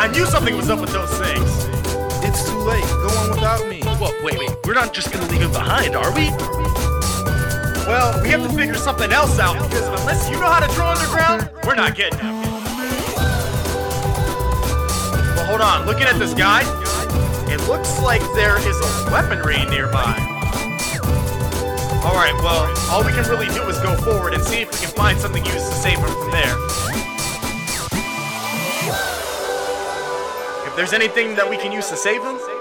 I 0.00 0.08
knew 0.12 0.26
something 0.26 0.56
was 0.56 0.70
up 0.70 0.80
with 0.80 0.92
those 0.92 1.18
things. 1.18 1.77
Late. 2.68 2.84
Go 2.84 3.08
on 3.18 3.30
without 3.30 3.66
me. 3.68 3.80
Whoa, 3.82 4.12
wait, 4.22 4.38
wait. 4.38 4.50
We're 4.64 4.74
not 4.74 4.92
just 4.92 5.10
gonna 5.10 5.26
leave 5.28 5.40
him 5.40 5.52
behind, 5.52 5.96
are 5.96 6.12
we? 6.14 6.28
Well, 7.88 8.20
we 8.22 8.28
have 8.28 8.42
to 8.42 8.50
figure 8.54 8.74
something 8.74 9.10
else 9.10 9.38
out 9.38 9.54
because 9.70 9.88
unless 10.00 10.28
you 10.28 10.38
know 10.38 10.50
how 10.50 10.60
to 10.60 10.70
drill 10.74 10.88
underground, 10.88 11.48
we're 11.64 11.74
not 11.74 11.96
getting 11.96 12.20
out. 12.20 12.44
Well, 15.34 15.46
hold 15.46 15.62
on. 15.62 15.86
Looking 15.86 16.04
at 16.04 16.18
this 16.18 16.34
guy, 16.34 16.60
it 17.50 17.66
looks 17.66 17.98
like 18.02 18.20
there 18.34 18.58
is 18.58 18.76
a 18.76 19.10
weaponry 19.10 19.64
nearby. 19.70 20.12
All 22.04 22.14
right. 22.14 22.34
Well, 22.44 22.68
all 22.90 23.02
we 23.02 23.12
can 23.12 23.24
really 23.30 23.48
do 23.48 23.62
is 23.64 23.78
go 23.80 23.96
forward 23.96 24.34
and 24.34 24.42
see 24.44 24.60
if 24.60 24.70
we 24.70 24.78
can 24.84 24.94
find 24.94 25.18
something 25.18 25.42
used 25.46 25.56
to 25.56 25.74
save 25.74 25.98
him 25.98 26.10
from 26.10 26.30
there. 26.30 26.54
If 30.68 30.76
there's 30.76 30.92
anything 30.92 31.34
that 31.36 31.48
we 31.48 31.56
can 31.56 31.72
use 31.72 31.88
to 31.88 31.96
save 31.96 32.22
him, 32.22 32.38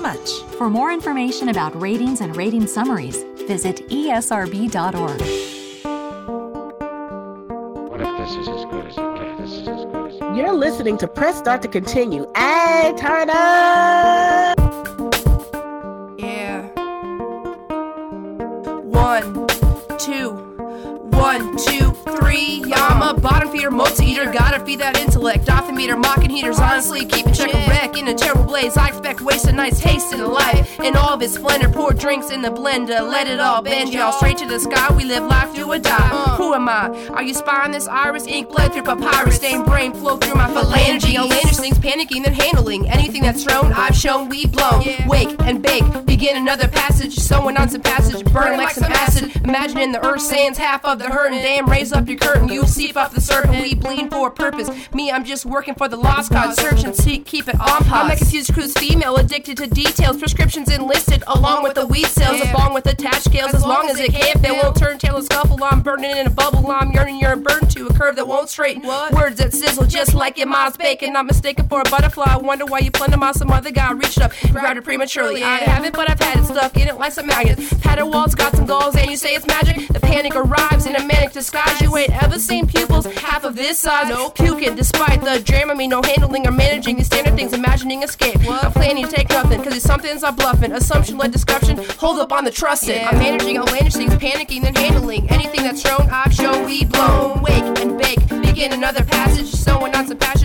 Much. 0.00 0.42
For 0.56 0.70
more 0.70 0.90
information 0.92 1.50
about 1.50 1.78
ratings 1.78 2.22
and 2.22 2.34
rating 2.34 2.66
summaries, 2.66 3.22
visit 3.46 3.86
esrb.org. 3.90 5.20
What 7.90 8.00
if 8.00 8.18
this 8.18 8.34
is 8.36 8.48
as 8.48 8.64
good 8.70 8.86
as 8.86 8.96
it 8.96 9.14
gets? 9.14 9.40
This 9.40 9.52
is 9.60 9.68
as 9.68 9.84
good 9.84 10.10
as 10.10 10.16
it 10.16 10.36
You're 10.36 10.52
listening 10.54 10.96
to 10.98 11.06
Press 11.08 11.36
Start 11.36 11.60
to 11.62 11.68
continue. 11.68 12.26
Hey, 12.34 12.94
turn 12.96 13.28
up! 13.28 14.56
Yeah. 16.18 16.62
One, 18.84 19.46
two, 19.98 20.30
one, 21.10 21.56
two, 21.58 21.89
three. 22.16 22.62
Yeah, 22.66 22.86
I'm 22.86 23.02
a 23.02 23.18
bottom 23.20 23.50
feeder, 23.50 23.70
multi-eater. 23.70 24.32
Gotta 24.32 24.64
feed 24.64 24.80
that 24.80 24.98
intellect. 24.98 25.48
Off 25.50 25.66
the 25.66 25.72
meter, 25.72 25.96
mocking 25.96 26.30
heaters. 26.30 26.58
Honestly, 26.58 27.04
keeping 27.04 27.32
check 27.32 27.52
a 27.52 27.68
wreck 27.68 27.96
in 27.96 28.08
a 28.08 28.14
terrible 28.14 28.44
blaze. 28.44 28.76
I 28.76 28.88
expect 28.88 29.20
waste 29.20 29.46
a 29.46 29.52
nice 29.52 29.80
taste 29.80 30.12
in 30.12 30.24
life. 30.26 30.78
And 30.80 30.96
all 30.96 31.10
of 31.10 31.22
its 31.22 31.34
splendor. 31.34 31.68
Pour 31.68 31.92
drinks 31.92 32.30
in 32.30 32.42
the 32.42 32.50
blender. 32.50 33.00
Let 33.08 33.26
it 33.26 33.40
all 33.40 33.62
bend, 33.62 33.92
y'all. 33.92 34.12
Straight 34.12 34.38
to 34.38 34.46
the 34.46 34.58
sky. 34.58 34.94
We 34.94 35.04
live 35.04 35.24
life 35.24 35.54
do 35.54 35.70
or 35.72 35.78
die. 35.78 36.10
Uh. 36.12 36.36
Who 36.36 36.54
am 36.54 36.68
I? 36.68 36.88
Are 37.10 37.22
you 37.22 37.34
spying 37.34 37.72
this 37.72 37.86
iris? 37.86 38.26
Ink 38.26 38.50
bled 38.50 38.72
through 38.72 38.82
papyrus. 38.82 39.36
Stained 39.36 39.66
brain 39.66 39.92
flow 39.92 40.16
through 40.16 40.34
my 40.34 40.48
phalange. 40.48 41.04
Outlandish 41.16 41.56
things 41.56 41.78
panicking, 41.78 42.24
then 42.24 42.34
handling. 42.34 42.88
Anything 42.88 43.22
that's 43.22 43.44
thrown, 43.44 43.72
I've 43.72 43.96
shown, 43.96 44.28
we 44.28 44.46
blown. 44.46 44.84
Wake 45.06 45.36
and 45.40 45.62
bake. 45.62 45.84
Begin 46.06 46.36
another 46.36 46.68
passage. 46.68 47.14
Someone 47.18 47.56
on 47.56 47.68
some 47.68 47.82
passage. 47.82 48.24
Burn 48.32 48.56
like 48.56 48.74
some 48.74 48.90
acid. 48.92 49.36
Imagining 49.44 49.92
the 49.92 50.04
earth 50.04 50.20
sands 50.20 50.58
half 50.58 50.84
of 50.84 50.98
the 50.98 51.06
hurt 51.06 51.32
and 51.32 51.42
damn 51.42 51.68
raise 51.68 51.92
up 51.92 51.99
your 52.08 52.18
curtain. 52.18 52.48
You 52.48 52.66
seep 52.66 52.96
off 52.96 53.14
the 53.14 53.20
serpent. 53.20 53.60
We 53.62 53.74
bleed 53.74 54.10
for 54.10 54.28
a 54.28 54.30
purpose. 54.30 54.70
Me, 54.92 55.10
I'm 55.10 55.24
just 55.24 55.44
working 55.44 55.74
for 55.74 55.88
the 55.88 55.96
lost 55.96 56.30
cause. 56.30 56.56
Search 56.56 56.84
and 56.84 56.94
seek, 56.94 57.24
keep 57.24 57.48
it 57.48 57.58
on 57.60 57.84
pause. 57.84 57.92
I'm 57.92 58.10
a 58.10 58.16
confused 58.16 58.52
cruise 58.54 58.72
female, 58.74 59.16
addicted 59.16 59.56
to 59.58 59.66
details. 59.66 60.18
Prescriptions 60.18 60.70
enlisted 60.70 61.22
along 61.26 61.62
with 61.62 61.74
the 61.74 61.86
weed 61.86 62.06
sales, 62.06 62.40
along 62.50 62.74
with 62.74 62.86
attached 62.86 63.24
scales. 63.24 63.54
As 63.54 63.64
long 63.64 63.88
as 63.88 63.98
it 63.98 64.12
can't 64.12 64.40
fail, 64.40 64.56
won't 64.62 64.76
turn 64.76 64.98
tail 64.98 65.16
and 65.16 65.24
scuffle. 65.24 65.62
I'm 65.62 65.82
burning 65.82 66.16
in 66.16 66.26
a 66.26 66.30
bubble. 66.30 66.70
I'm 66.70 66.92
yearning, 66.92 67.20
you're 67.20 67.36
burned 67.36 67.70
to 67.72 67.86
a 67.86 67.94
curve 67.94 68.16
that 68.16 68.26
won't 68.26 68.48
straighten. 68.48 68.82
Words 68.82 69.38
that 69.38 69.52
sizzle 69.52 69.86
just 69.86 70.14
like 70.14 70.38
your 70.38 70.46
mom's 70.46 70.76
bacon. 70.76 71.16
I'm 71.16 71.26
mistaken 71.26 71.68
for 71.68 71.80
a 71.80 71.84
butterfly. 71.84 72.26
I 72.28 72.36
wonder 72.36 72.64
why 72.66 72.80
you 72.80 72.90
plunder 72.90 73.16
my 73.16 73.32
some 73.32 73.50
other 73.50 73.70
guy. 73.70 73.92
Reached 73.92 74.20
up, 74.20 74.32
grabbed 74.52 74.78
it 74.78 74.84
prematurely. 74.84 75.42
I 75.42 75.58
haven't, 75.58 75.94
but 75.94 76.10
I've 76.10 76.20
had 76.20 76.38
it 76.38 76.44
stuck 76.44 76.76
in 76.76 76.88
it 76.88 76.98
like 76.98 77.12
some 77.12 77.26
maggots. 77.26 77.72
Padded 77.80 78.06
walls, 78.06 78.34
got 78.34 78.54
some 78.54 78.66
goals, 78.66 78.96
and 78.96 79.10
you 79.10 79.16
say 79.16 79.34
it's 79.34 79.46
magic. 79.46 79.88
The 79.88 80.00
panic 80.00 80.36
arrives 80.36 80.86
in 80.86 80.96
a 80.96 81.04
manic 81.04 81.32
disguise. 81.32 81.80
You 81.80 81.89
ain't 81.96 82.22
ever 82.22 82.38
seen 82.38 82.66
pupils 82.66 83.06
half 83.06 83.44
of 83.44 83.56
this 83.56 83.78
size. 83.78 84.08
No 84.08 84.30
puking, 84.30 84.74
despite 84.74 85.20
the 85.20 85.42
dramamine, 85.44 85.90
no 85.90 86.02
handling 86.02 86.46
or 86.46 86.52
managing 86.52 86.96
these 86.96 87.06
standard 87.06 87.34
things. 87.36 87.52
Imagining 87.52 88.02
escape. 88.02 88.38
I'm 88.48 88.72
planning 88.72 89.06
to 89.06 89.10
take 89.10 89.28
nothing, 89.28 89.62
cause 89.62 89.74
these 89.74 89.82
somethings 89.82 90.24
are 90.24 90.32
bluffing. 90.32 90.72
Assumption 90.72 91.18
led 91.18 91.30
discussion, 91.30 91.76
hold 91.98 92.18
up 92.18 92.32
on 92.32 92.44
the 92.44 92.50
trust 92.50 92.70
trusted. 92.70 93.02
I'm 93.02 93.18
managing 93.18 93.58
outlandish 93.58 93.94
things, 93.94 94.14
panicking, 94.14 94.62
then 94.62 94.74
handling 94.74 95.28
anything 95.30 95.64
that's 95.64 95.82
thrown. 95.82 96.08
I've 96.10 96.32
shown 96.32 96.64
we 96.66 96.84
blown. 96.84 97.42
Wake 97.42 97.64
and 97.80 97.98
bake, 97.98 98.28
begin 98.28 98.72
another 98.72 99.04
passage. 99.04 99.50
On 99.70 100.06
some 100.06 100.18
passions, 100.18 100.30
burning 100.30 100.39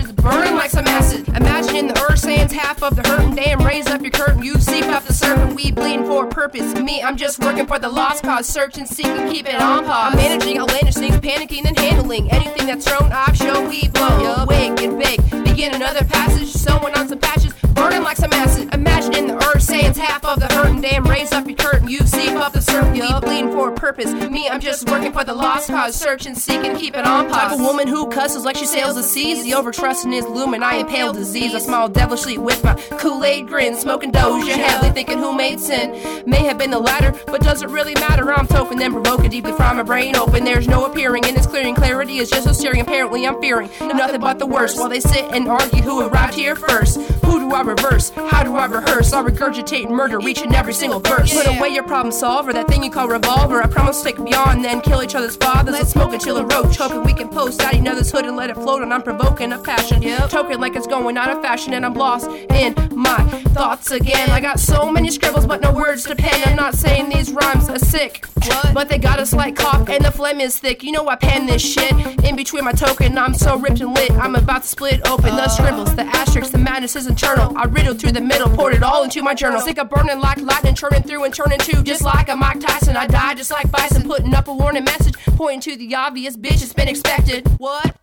half 2.56 2.82
of 2.82 2.96
the 2.96 3.06
hurting. 3.06 3.34
Damn, 3.34 3.60
raise 3.60 3.86
up 3.86 4.00
your 4.00 4.10
curtain. 4.10 4.42
You 4.42 4.54
seep 4.54 4.86
off 4.86 5.06
the 5.06 5.12
serpent. 5.12 5.54
We 5.54 5.70
bleeding 5.72 6.06
for 6.06 6.24
a 6.24 6.28
purpose. 6.28 6.74
Me, 6.74 7.02
I'm 7.02 7.16
just 7.16 7.38
working 7.40 7.66
for 7.66 7.78
the 7.78 7.88
lost 7.88 8.22
cause. 8.22 8.46
Search 8.46 8.78
and 8.78 8.88
seek 8.88 9.06
and 9.06 9.30
keep 9.30 9.46
it 9.46 9.54
on 9.56 9.84
pause. 9.84 10.14
I'm 10.14 10.16
managing 10.16 10.58
outlandish 10.58 10.94
things, 10.94 11.16
panicking 11.16 11.66
and 11.66 11.78
handling 11.78 12.30
anything 12.32 12.66
that's 12.66 12.86
thrown. 12.86 13.12
I've 13.12 13.36
shown 13.36 13.68
we 13.68 13.88
blow. 13.88 14.44
Wake 14.46 14.80
and 14.80 14.98
bake, 14.98 15.20
begin 15.44 15.74
another 15.74 16.04
passage. 16.04 16.48
Sowing 16.48 16.94
on 16.94 17.08
some 17.08 17.18
patches, 17.18 17.52
burning 17.74 18.02
like 18.02 18.16
some 18.16 18.32
acid. 18.32 18.72
Imagining 18.74 19.26
the 19.26 19.34
earth 19.48 19.55
sands 19.66 19.98
half 19.98 20.24
of 20.24 20.38
the 20.38 20.46
hurting. 20.46 20.80
Damn, 20.80 21.04
raise 21.04 21.32
up 21.32 21.46
your 21.46 21.56
curtain. 21.56 21.88
You 21.88 21.98
seep 22.00 22.32
off 22.36 22.52
the 22.52 22.62
serpent. 22.62 22.92
We 22.92 23.20
bleeding 23.20 23.50
for 23.50 23.72
a 23.72 23.74
purpose. 23.74 24.12
Me, 24.30 24.48
I'm 24.48 24.60
just 24.60 24.88
working 24.88 25.12
for 25.12 25.24
the 25.24 25.34
lost 25.34 25.68
cause. 25.68 25.94
searching, 25.96 26.34
seeking, 26.34 26.62
seek 26.62 26.70
and 26.70 26.78
keep 26.78 26.96
it 26.96 27.04
on 27.04 27.28
pause. 27.28 27.50
Type 27.50 27.52
of 27.52 27.60
woman 27.60 27.88
who 27.88 28.08
cusses 28.08 28.44
like 28.44 28.56
she 28.56 28.66
sails 28.66 28.94
the 28.94 29.02
seas. 29.02 29.42
The 29.44 29.50
overtrusting 29.50 30.14
is 30.14 30.24
looming. 30.24 30.62
I 30.62 30.76
impale 30.76 31.12
disease. 31.12 31.54
I 31.54 31.58
smile 31.58 31.88
devilishly 31.88 32.38
with 32.38 32.62
my 32.62 32.74
Kool-Aid 32.98 33.48
grin. 33.48 33.74
Smoking 33.74 34.12
Doja 34.12 34.54
heavily 34.54 34.90
thinking 34.92 35.18
who 35.18 35.36
made 35.36 35.58
sin. 35.58 36.22
May 36.26 36.44
have 36.44 36.58
been 36.58 36.70
the 36.70 36.78
latter, 36.78 37.12
but 37.26 37.40
does 37.40 37.62
it 37.62 37.68
really 37.68 37.94
matter? 37.94 38.32
I'm 38.32 38.46
token 38.46 38.78
then 38.78 38.92
provoking 38.92 39.30
deeply 39.30 39.52
from 39.52 39.76
my 39.76 39.82
brain 39.82 40.16
open. 40.16 40.44
There's 40.44 40.68
no 40.68 40.84
appearing 40.86 41.24
in 41.24 41.34
this 41.34 41.46
clearing. 41.46 41.74
Clarity 41.74 42.18
is 42.18 42.30
just 42.30 42.44
so 42.44 42.52
staring. 42.52 42.80
Apparently, 42.80 43.26
I'm 43.26 43.40
fearing 43.40 43.68
nothing 43.80 44.20
but 44.20 44.38
the 44.38 44.46
worst. 44.46 44.78
While 44.78 44.88
they 44.88 45.00
sit 45.00 45.24
and 45.32 45.48
argue 45.48 45.82
who 45.82 46.06
arrived 46.06 46.34
here 46.34 46.54
first. 46.54 47.00
Who 47.24 47.40
do 47.40 47.54
I 47.54 47.62
reverse? 47.62 48.10
How 48.10 48.44
do 48.44 48.54
I 48.54 48.66
rehearse? 48.66 49.12
I 49.12 49.22
regurgitate 49.22 49.55
murder, 49.88 50.18
reaching 50.18 50.54
every 50.54 50.74
single 50.74 51.00
verse. 51.00 51.32
Put 51.32 51.46
away 51.46 51.68
your 51.68 51.84
problem 51.84 52.12
solver, 52.12 52.52
that 52.52 52.68
thing 52.68 52.82
you 52.82 52.90
call 52.90 53.08
revolver. 53.08 53.62
I 53.62 53.66
promise 53.66 54.04
it 54.04 54.22
beyond, 54.22 54.64
then 54.64 54.80
kill 54.80 55.02
each 55.02 55.14
other's 55.14 55.36
fathers. 55.36 55.72
Let's 55.72 55.90
smoke 55.90 56.12
and 56.12 56.20
chill 56.20 56.36
a 56.36 56.44
roach, 56.44 56.76
hoping 56.76 57.02
we 57.04 57.14
can 57.14 57.28
post 57.28 57.62
out 57.62 57.74
another's 57.74 58.10
hood 58.10 58.26
and 58.26 58.36
let 58.36 58.50
it 58.50 58.54
float. 58.54 58.82
And 58.82 58.92
I'm 58.92 59.02
provoking 59.02 59.52
a 59.52 59.58
passion, 59.58 60.02
token 60.28 60.60
like 60.60 60.76
it's 60.76 60.86
going 60.86 61.16
out 61.16 61.30
of 61.30 61.42
fashion, 61.42 61.72
and 61.72 61.84
I'm 61.84 61.94
lost 61.94 62.28
in 62.30 62.74
my 62.94 63.18
thoughts 63.54 63.90
again. 63.90 64.30
I 64.30 64.40
got 64.40 64.60
so 64.60 64.90
many 64.90 65.10
scribbles, 65.10 65.46
but 65.46 65.60
no 65.60 65.72
words 65.72 66.04
to 66.04 66.14
pen. 66.14 66.42
I'm 66.46 66.56
not 66.56 66.74
saying 66.74 67.08
these 67.08 67.32
rhymes 67.32 67.68
are 67.68 67.78
sick, 67.78 68.26
but 68.74 68.88
they 68.88 68.98
got 68.98 69.18
a 69.18 69.26
slight 69.26 69.56
cough, 69.56 69.88
and 69.88 70.04
the 70.04 70.10
phlegm 70.10 70.40
is 70.40 70.58
thick. 70.58 70.82
You 70.82 70.92
know 70.92 71.08
I 71.08 71.16
pen 71.16 71.46
this 71.46 71.62
shit 71.62 71.92
in 72.24 72.36
between 72.36 72.64
my 72.64 72.72
token. 72.72 73.16
I'm 73.16 73.34
so 73.34 73.58
ripped 73.58 73.80
and 73.80 73.94
lit, 73.94 74.10
I'm 74.12 74.34
about 74.34 74.62
to 74.62 74.68
split 74.68 75.00
open 75.08 75.34
the 75.36 75.42
uh. 75.42 75.48
scribbles, 75.48 75.94
the 75.96 76.02
asterisks, 76.02 76.52
the 76.52 76.58
madness 76.58 76.96
is 76.96 77.06
internal. 77.06 77.56
I 77.56 77.64
riddled 77.64 78.00
through 78.00 78.12
the 78.12 78.20
middle, 78.20 78.50
poured 78.50 78.74
it 78.74 78.82
all 78.82 79.02
into 79.02 79.22
my 79.22 79.34
journal. 79.34 79.45
Sick 79.60 79.78
of 79.78 79.88
burning 79.88 80.20
like 80.20 80.40
lightning, 80.40 80.74
churning 80.74 81.02
through 81.02 81.24
and 81.24 81.34
turning 81.34 81.58
to, 81.58 81.82
just 81.82 82.02
like 82.02 82.28
a 82.28 82.36
Mike 82.36 82.60
Tyson. 82.60 82.96
I 82.96 83.06
died 83.06 83.36
just 83.36 83.50
like 83.50 83.70
Bison, 83.70 84.02
putting 84.02 84.34
up 84.34 84.48
a 84.48 84.54
warning 84.54 84.84
message, 84.84 85.14
pointing 85.36 85.60
to 85.60 85.76
the 85.76 85.94
obvious. 85.94 86.36
Bitch, 86.36 86.62
it's 86.62 86.72
been 86.72 86.88
expected. 86.88 87.46
What? 87.58 87.96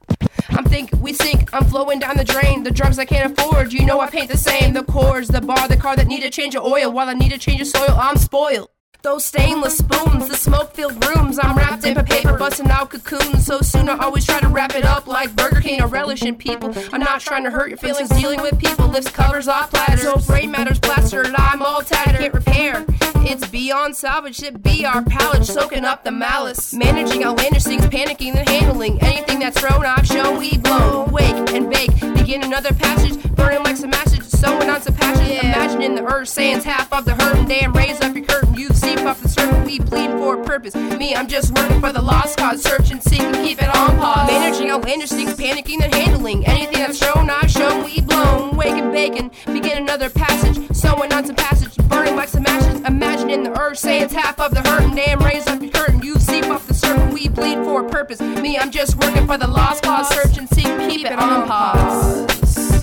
I'm 0.49 0.65
thinking 0.65 1.01
we 1.01 1.13
sink, 1.13 1.53
I'm 1.53 1.65
flowing 1.65 1.99
down 1.99 2.17
the 2.17 2.23
drain. 2.23 2.63
The 2.63 2.71
drugs 2.71 2.99
I 2.99 3.05
can't 3.05 3.31
afford, 3.31 3.73
you 3.73 3.85
know 3.85 3.99
I 3.99 4.09
paint 4.09 4.29
the 4.29 4.37
same. 4.37 4.73
The 4.73 4.83
chords, 4.83 5.27
the 5.27 5.41
bar, 5.41 5.67
the 5.67 5.77
car 5.77 5.95
that 5.95 6.07
need 6.07 6.23
a 6.23 6.29
change 6.29 6.55
of 6.55 6.63
oil. 6.63 6.91
While 6.91 7.09
I 7.09 7.13
need 7.13 7.31
a 7.31 7.37
change 7.37 7.61
of 7.61 7.67
soil, 7.67 7.95
I'm 7.97 8.17
spoiled. 8.17 8.69
Those 9.03 9.25
stainless 9.25 9.79
spoons, 9.79 10.29
the 10.29 10.37
smoke 10.37 10.71
filled 10.71 11.05
rooms. 11.05 11.37
I'm 11.37 11.57
wrapped 11.57 11.83
in 11.85 11.93
paper, 12.05 12.37
busting 12.37 12.69
out 12.69 12.89
cocoons. 12.89 13.45
So 13.45 13.59
soon 13.59 13.89
I 13.89 13.97
always 13.97 14.25
try 14.25 14.39
to 14.39 14.47
wrap 14.47 14.75
it 14.75 14.85
up 14.85 15.07
like 15.07 15.35
Burger 15.35 15.59
King 15.59 15.81
or 15.81 15.87
relish 15.87 16.23
in 16.23 16.35
people. 16.37 16.73
I'm 16.93 17.01
not 17.01 17.19
trying 17.19 17.43
to 17.43 17.51
hurt 17.51 17.67
your 17.67 17.77
feelings, 17.77 18.07
dealing 18.07 18.41
with 18.41 18.57
people. 18.57 18.87
Lifts 18.87 19.11
covers 19.11 19.49
off 19.49 19.71
platters. 19.71 20.03
So 20.03 20.19
brain 20.19 20.51
matters 20.51 20.79
plastered, 20.79 21.35
I'm 21.35 21.61
all 21.61 21.81
tattered, 21.81 22.19
can't 22.19 22.33
repair. 22.33 22.85
It's 23.25 23.45
beyond 23.45 23.93
salvage, 23.93 24.41
it 24.41 24.63
be 24.63 24.85
our 24.85 25.03
palate, 25.03 25.45
soaking 25.45 25.83
up 25.83 26.05
the 26.05 26.11
malice. 26.11 26.73
Managing 26.73 27.25
outlandish 27.25 27.63
things, 27.63 27.85
panicking 27.87 28.37
and 28.37 28.47
handling 28.47 29.01
anything 29.01 29.39
that's 29.39 29.59
thrown. 29.59 29.85
I've 29.85 30.07
shown 30.07 30.39
we 30.39 30.57
blow, 30.59 31.09
wake 31.11 31.51
and 31.51 31.69
bake. 31.69 31.91
Begin 32.15 32.41
another 32.41 32.73
passage, 32.73 33.21
burning 33.35 33.63
like 33.63 33.75
some 33.75 33.93
acid, 33.93 34.23
sowing 34.43 34.69
on 34.69 34.81
some 34.81 34.93
passion. 34.95 35.23
Imagining 35.45 35.95
the 35.95 36.03
earth 36.03 36.27
sands 36.27 36.65
half 36.65 36.91
of 36.91 37.05
the 37.05 37.15
hurting. 37.15 37.45
Damn, 37.45 37.73
raise 37.73 38.01
up 38.01 38.15
your 38.15 38.25
curtain, 38.25 38.53
you 38.55 38.69
seep 38.69 38.99
off 38.99 39.21
the 39.21 39.29
serpent. 39.29 39.65
We 39.65 39.79
bleed 39.79 40.11
for 40.11 40.41
a 40.41 40.43
purpose. 40.43 40.75
Me, 40.75 41.15
I'm 41.15 41.27
just 41.27 41.53
working 41.55 41.79
for 41.79 41.93
the 41.93 42.01
lost 42.01 42.37
cause. 42.37 42.61
Search 42.61 42.91
and 42.91 43.01
seek 43.01 43.21
and 43.21 43.35
keep 43.35 43.61
it 43.61 43.69
on 43.75 43.97
pause. 43.97 44.29
Managing 44.29 44.69
outlandish 44.69 45.11
things, 45.11 45.33
panicking 45.35 45.81
and 45.81 45.93
handling 45.93 46.45
anything 46.45 46.79
that's 46.79 46.97
shown. 46.97 47.29
I've 47.29 47.49
shown 47.49 47.85
we 47.85 48.01
blown, 48.01 48.57
wake 48.57 48.75
and 48.75 48.91
bacon. 48.91 49.31
Begin 49.45 49.77
another 49.77 50.09
passage, 50.09 50.57
sowing 50.75 51.13
on 51.13 51.25
some 51.25 51.35
passage, 51.35 51.75
burning 51.87 52.15
like 52.15 52.29
some 52.29 52.45
ashes. 52.45 52.81
Imagining 52.81 53.43
the 53.43 53.57
earth 53.57 53.77
sands 53.77 54.13
half 54.13 54.39
of 54.39 54.53
the 54.53 54.61
hurting. 54.61 54.95
Damn, 54.95 55.19
raise 55.19 55.47
up 55.47 55.61
your 55.61 55.71
curtain, 55.71 56.01
you 56.01 56.15
seep 56.15 56.45
off 56.47 56.67
the 56.67 56.73
serpent. 56.73 57.13
We 57.13 57.29
bleed 57.29 57.59
for 57.59 57.85
a 57.85 57.89
purpose. 57.89 58.19
Me, 58.19 58.57
I'm 58.57 58.71
just 58.71 58.97
working 58.97 59.25
for 59.25 59.37
the 59.37 59.47
lost 59.47 59.83
cause. 59.83 60.09
Search 60.09 60.37
and 60.37 60.49
seek, 60.49 60.65
keep 60.89 61.05
it 61.05 61.17
on 61.17 61.47
pause. 61.47 62.23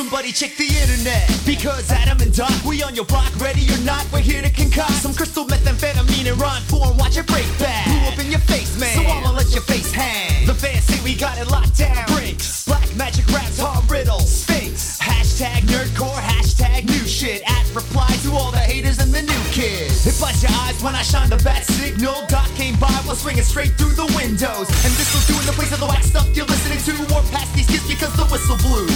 Somebody 0.00 0.32
check 0.32 0.56
the 0.56 0.64
internet 0.64 1.28
because 1.44 1.92
Adam 1.92 2.18
and 2.24 2.34
Doc, 2.34 2.50
we 2.64 2.82
on 2.82 2.96
your 2.96 3.04
block, 3.04 3.28
ready 3.36 3.68
or 3.68 3.76
not, 3.84 4.00
we're 4.10 4.24
here 4.24 4.40
to 4.40 4.48
concoct 4.48 4.96
some 5.04 5.12
crystal 5.12 5.44
methamphetamine 5.44 6.24
in 6.24 6.38
rhyme 6.38 6.62
form. 6.72 6.96
Watch 6.96 7.18
it 7.18 7.26
break 7.26 7.44
back. 7.60 7.84
Blew 7.84 8.08
up 8.08 8.18
in 8.18 8.30
your 8.32 8.40
face, 8.48 8.80
man. 8.80 8.96
So 8.96 9.04
I'ma 9.04 9.36
let 9.36 9.52
your 9.52 9.60
face 9.68 9.92
hang. 9.92 10.46
The 10.46 10.54
fans 10.54 10.84
say 10.84 10.96
we 11.04 11.14
got 11.14 11.36
it 11.36 11.50
locked 11.50 11.76
down. 11.76 12.00
Bricks, 12.16 12.64
black 12.64 12.88
magic 12.96 13.28
raps, 13.28 13.60
hard 13.60 13.84
riddles, 13.90 14.24
sphinx. 14.24 14.96
Hashtag 14.98 15.68
nerdcore, 15.68 16.16
hashtag 16.16 16.88
new 16.88 17.04
shit. 17.04 17.44
At 17.44 17.68
reply 17.74 18.08
to 18.24 18.32
all 18.32 18.50
the 18.50 18.64
haters 18.64 19.00
and 19.00 19.12
the 19.12 19.20
new 19.20 19.42
kids. 19.52 20.06
It 20.08 20.16
busts 20.16 20.42
your 20.42 20.52
eyes 20.64 20.82
when 20.82 20.94
I 20.94 21.02
shine 21.02 21.28
the 21.28 21.36
bat 21.44 21.66
signal. 21.66 22.24
Doc 22.26 22.48
came 22.56 22.80
by 22.80 22.88
while 23.04 23.16
swinging 23.16 23.44
straight 23.44 23.76
through 23.76 24.00
the 24.00 24.08
windows. 24.16 24.64
And 24.80 24.96
this 24.96 25.12
was 25.12 25.28
doing 25.28 25.44
the 25.44 25.52
place 25.52 25.76
of 25.76 25.80
the 25.80 25.92
wax 25.92 26.06
stuff 26.08 26.24
you're 26.34 26.48
listening 26.48 26.80
to. 26.88 26.96
Or 27.12 27.20
past 27.36 27.52
these 27.52 27.68
kids 27.68 27.86
because 27.86 28.16
the 28.16 28.24
whistle 28.32 28.56
blew. 28.64 28.88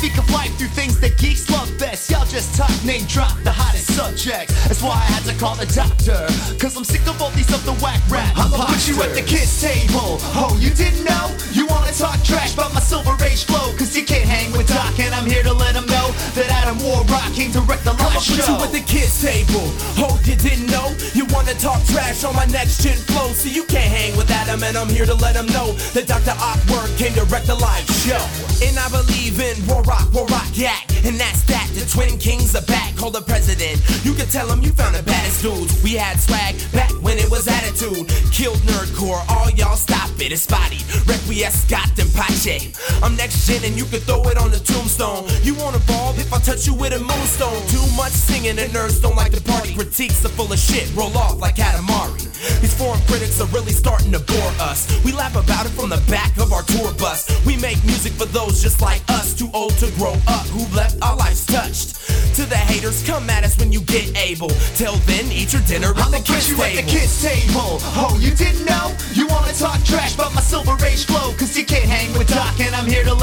Speak 0.00 0.16
of 0.16 0.30
life 0.32 0.56
through 0.56 0.72
things 0.72 0.98
that 1.00 1.18
geeks 1.18 1.50
love 1.50 1.68
best. 1.76 2.08
Y'all 2.08 2.24
just 2.24 2.56
talk, 2.56 2.72
name 2.88 3.04
drop 3.04 3.36
the 3.44 3.52
hottest 3.52 3.92
subjects. 3.92 4.56
That's 4.64 4.80
why 4.80 4.96
I 4.96 5.04
had 5.12 5.28
to 5.28 5.36
call 5.36 5.60
the 5.60 5.68
doctor. 5.76 6.24
Cause 6.56 6.72
I'm 6.72 6.88
sick 6.88 7.04
of 7.04 7.20
all 7.20 7.28
these 7.36 7.52
other 7.52 7.76
whack 7.84 8.00
rap. 8.08 8.32
I'ma 8.32 8.64
put 8.64 8.88
you 8.88 8.96
at 9.04 9.12
the 9.12 9.20
kids' 9.20 9.60
table. 9.60 10.16
Oh, 10.40 10.56
you 10.56 10.72
didn't 10.72 11.04
know? 11.04 11.28
You 11.52 11.68
wanna 11.68 11.92
talk 11.92 12.16
trash 12.24 12.56
about 12.56 12.72
my 12.72 12.80
silver 12.80 13.12
age 13.28 13.44
flow? 13.44 13.76
Cause 13.76 13.92
you 13.92 14.00
can't 14.08 14.24
hang 14.24 14.48
with 14.56 14.72
Doc, 14.72 14.96
and 14.96 15.12
I'm 15.12 15.28
here 15.28 15.44
to 15.44 15.52
let 15.52 15.76
him 15.76 15.84
know 15.84 16.08
that 16.32 16.48
Adam 16.60 16.76
Warrock 16.84 17.32
came 17.32 17.50
to 17.52 17.60
wreck 17.62 17.80
the 17.80 17.94
live 17.94 18.22
show. 18.22 18.36
you 18.36 18.62
at 18.62 18.72
the 18.72 18.84
kids' 18.84 19.22
table. 19.22 19.64
Oh, 19.96 20.20
you 20.24 20.36
didn't 20.36 20.66
know? 20.66 20.92
You 21.14 21.24
wanna 21.32 21.54
talk 21.54 21.82
trash 21.86 22.22
on 22.24 22.36
my 22.36 22.44
next 22.46 22.82
gen 22.82 22.98
flow? 23.08 23.32
so 23.32 23.48
you 23.48 23.64
can't 23.64 23.88
hang 23.88 24.16
with 24.16 24.30
Adam, 24.30 24.62
and 24.62 24.76
I'm 24.76 24.88
here 24.88 25.06
to 25.06 25.14
let 25.14 25.36
him 25.36 25.46
know 25.46 25.72
that 25.94 26.06
Dr. 26.06 26.36
Awkward 26.36 26.90
came 26.98 27.14
to 27.14 27.24
wreck 27.32 27.44
the 27.44 27.54
live 27.54 27.88
show. 28.04 28.20
And 28.60 28.76
I 28.78 28.88
believe 28.92 29.40
in 29.40 29.56
War 29.66 29.82
Rock, 29.84 30.12
War 30.12 30.26
Rock 30.26 30.52
Yak. 30.52 30.84
And 31.04 31.18
that's 31.18 31.42
that. 31.44 31.68
The 31.72 31.88
twin 31.88 32.18
kings 32.18 32.54
are 32.54 32.66
back. 32.68 32.94
Call 32.96 33.10
the 33.10 33.22
president. 33.22 33.80
You 34.04 34.12
can 34.12 34.26
tell 34.26 34.52
him 34.52 34.60
you 34.60 34.70
found 34.70 34.94
the 34.94 35.02
baddest 35.02 35.42
dudes. 35.42 35.82
We 35.82 35.94
had 35.94 36.20
swag 36.20 36.60
back 36.72 36.90
when 37.00 37.16
it 37.16 37.30
was 37.30 37.48
attitude. 37.48 38.08
Killed 38.32 38.60
nerdcore. 38.68 39.24
All 39.32 39.48
y'all 39.56 39.76
stop 39.76 40.10
it. 40.20 40.32
It's 40.32 40.42
spotty. 40.42 40.76
Requiescat 41.08 41.96
and 41.96 42.12
Pache. 42.12 42.72
I'm 43.02 43.16
next 43.16 43.46
gen 43.46 43.64
and 43.64 43.78
you 43.78 43.86
can 43.86 44.00
throw 44.00 44.22
it 44.28 44.36
on 44.36 44.50
the 44.50 44.60
tombstone. 44.60 45.24
You 45.42 45.54
wanna 45.54 45.80
ball 45.88 46.12
if 46.20 46.30
I 46.32 46.38
touch 46.38 46.59
you 46.66 46.74
with 46.74 46.92
a 46.92 47.00
moonstone. 47.00 47.66
Too 47.68 47.84
much 47.96 48.12
singing 48.12 48.58
and 48.58 48.72
nerds 48.72 49.00
don't 49.00 49.16
like 49.16 49.32
the 49.32 49.40
party. 49.40 49.74
Critiques 49.74 50.24
are 50.24 50.28
full 50.28 50.52
of 50.52 50.58
shit. 50.58 50.90
Roll 50.94 51.16
off 51.16 51.40
like 51.40 51.56
Katamari. 51.56 52.26
These 52.60 52.74
foreign 52.74 53.00
critics 53.02 53.40
are 53.40 53.46
really 53.48 53.72
starting 53.72 54.12
to 54.12 54.20
bore 54.20 54.52
us. 54.60 54.88
We 55.04 55.12
laugh 55.12 55.36
about 55.36 55.66
it 55.66 55.70
from 55.70 55.90
the 55.90 56.02
back 56.08 56.36
of 56.38 56.52
our 56.52 56.62
tour 56.62 56.92
bus. 56.94 57.28
We 57.44 57.56
make 57.56 57.82
music 57.84 58.12
for 58.12 58.26
those 58.26 58.62
just 58.62 58.80
like 58.80 59.02
us, 59.08 59.34
too 59.34 59.50
old 59.52 59.72
to 59.78 59.90
grow 59.96 60.14
up, 60.26 60.46
who 60.48 60.64
left 60.74 60.96
our 61.02 61.16
lives 61.16 61.44
touched. 61.46 61.96
To 62.36 62.46
the 62.46 62.56
haters, 62.56 63.04
come 63.06 63.28
at 63.28 63.44
us 63.44 63.58
when 63.58 63.72
you 63.72 63.80
get 63.82 64.16
able. 64.16 64.48
Till 64.74 64.96
then, 65.04 65.26
eat 65.30 65.52
your 65.52 65.62
dinner 65.62 65.90
at 65.90 65.98
I'ma 65.98 66.18
the 66.18 66.24
kids' 66.24 66.48
you 66.48 66.56
table. 66.56 66.78
at 66.78 66.84
the 66.84 66.90
kids' 66.90 67.20
table. 67.22 67.78
Oh, 68.00 68.16
you 68.20 68.32
didn't 68.34 68.64
know? 68.64 68.94
You 69.12 69.26
wanna 69.26 69.52
talk 69.52 69.82
trash 69.84 70.14
about 70.14 70.34
my 70.34 70.40
silver 70.40 70.76
age 70.86 71.04
flow? 71.04 71.34
Cause 71.36 71.56
you 71.58 71.64
can't 71.64 71.84
hang 71.84 72.10
with 72.16 72.28
Doc, 72.28 72.58
and 72.60 72.74
I'm 72.74 72.86
here 72.86 73.04
to 73.04 73.14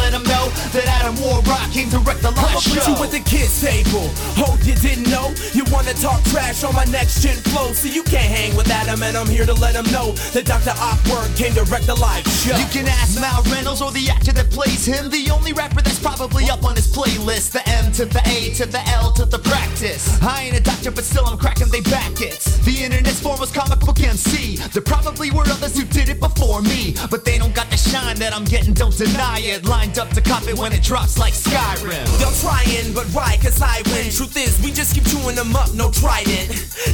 came 1.77 1.89
to 1.91 1.99
wreck 1.99 2.17
the 2.25 2.31
live 2.31 2.57
I'ma 2.57 2.59
show. 2.59 2.81
put 2.81 2.87
you 2.89 3.03
at 3.05 3.11
the 3.11 3.23
kids' 3.29 3.61
table. 3.61 4.09
Oh, 4.41 4.57
you 4.65 4.73
didn't 4.81 5.09
know? 5.13 5.29
You 5.53 5.61
wanna 5.69 5.93
talk 5.93 6.23
trash 6.33 6.63
on 6.63 6.73
my 6.73 6.85
next 6.85 7.21
gen 7.21 7.37
flow? 7.53 7.71
So 7.73 7.87
you 7.87 8.01
can't 8.01 8.25
hang 8.25 8.55
with 8.57 8.71
Adam, 8.71 9.03
and 9.03 9.15
I'm 9.15 9.27
here 9.27 9.45
to 9.45 9.53
let 9.53 9.75
him 9.75 9.85
know 9.93 10.13
that 10.33 10.45
Dr. 10.45 10.73
Awkward 10.73 11.29
came 11.37 11.53
to 11.53 11.63
wreck 11.69 11.83
the 11.83 11.93
live 11.93 12.25
show. 12.25 12.57
You 12.57 12.65
can 12.73 12.87
ask 12.87 13.21
Mal 13.21 13.43
Reynolds 13.53 13.83
or 13.83 13.91
the 13.91 14.09
actor 14.09 14.33
that 14.33 14.49
plays 14.49 14.87
him. 14.87 15.11
The 15.11 15.29
only 15.29 15.53
rapper 15.53 15.83
that's 15.83 15.99
probably 15.99 16.49
up 16.49 16.63
on 16.63 16.73
his 16.75 16.87
playlist. 16.89 17.51
The 17.51 17.61
M 17.69 17.91
to 17.93 18.05
the 18.05 18.23
A 18.25 18.53
to 18.57 18.65
the 18.65 18.81
L 18.97 19.13
to 19.13 19.25
the 19.25 19.39
practice. 19.39 20.17
I 20.23 20.49
ain't 20.49 20.57
a 20.57 20.63
doctor, 20.63 20.89
but 20.89 21.03
still 21.03 21.27
I'm 21.27 21.37
cracking 21.37 21.69
they 21.69 21.81
back 21.81 22.21
it. 22.21 22.41
The 22.65 22.85
internet's 22.85 23.21
foremost 23.21 23.53
comic 23.53 23.81
book 23.81 24.01
MC. 24.01 24.57
There 24.73 24.81
probably 24.81 25.29
were 25.29 25.45
others 25.45 25.77
who 25.77 25.85
did 25.85 26.09
it 26.09 26.19
before 26.19 26.63
me. 26.63 26.95
But 27.11 27.23
they 27.23 27.37
don't 27.37 27.53
got 27.53 27.69
the 27.69 27.77
shine 27.77 28.17
that 28.17 28.33
I'm 28.33 28.45
getting, 28.45 28.73
don't 28.73 28.97
deny 28.97 29.41
it. 29.45 29.65
Lined 29.65 29.99
up 29.99 30.09
to 30.17 30.21
cop 30.21 30.47
it 30.47 30.57
when 30.57 30.73
it 30.73 30.81
drops 30.81 31.19
like 31.19 31.35
Skyrim. 31.67 32.07
Y'all 32.21 32.31
trying, 32.39 32.93
but 32.93 33.11
right, 33.13 33.39
cause 33.41 33.61
I 33.61 33.81
win. 33.91 34.11
Truth 34.11 34.37
is, 34.37 34.59
we 34.63 34.71
just 34.71 34.95
keep 34.95 35.05
chewing 35.05 35.35
them 35.35 35.55
up, 35.55 35.73
no 35.73 35.91
trident. 35.91 36.47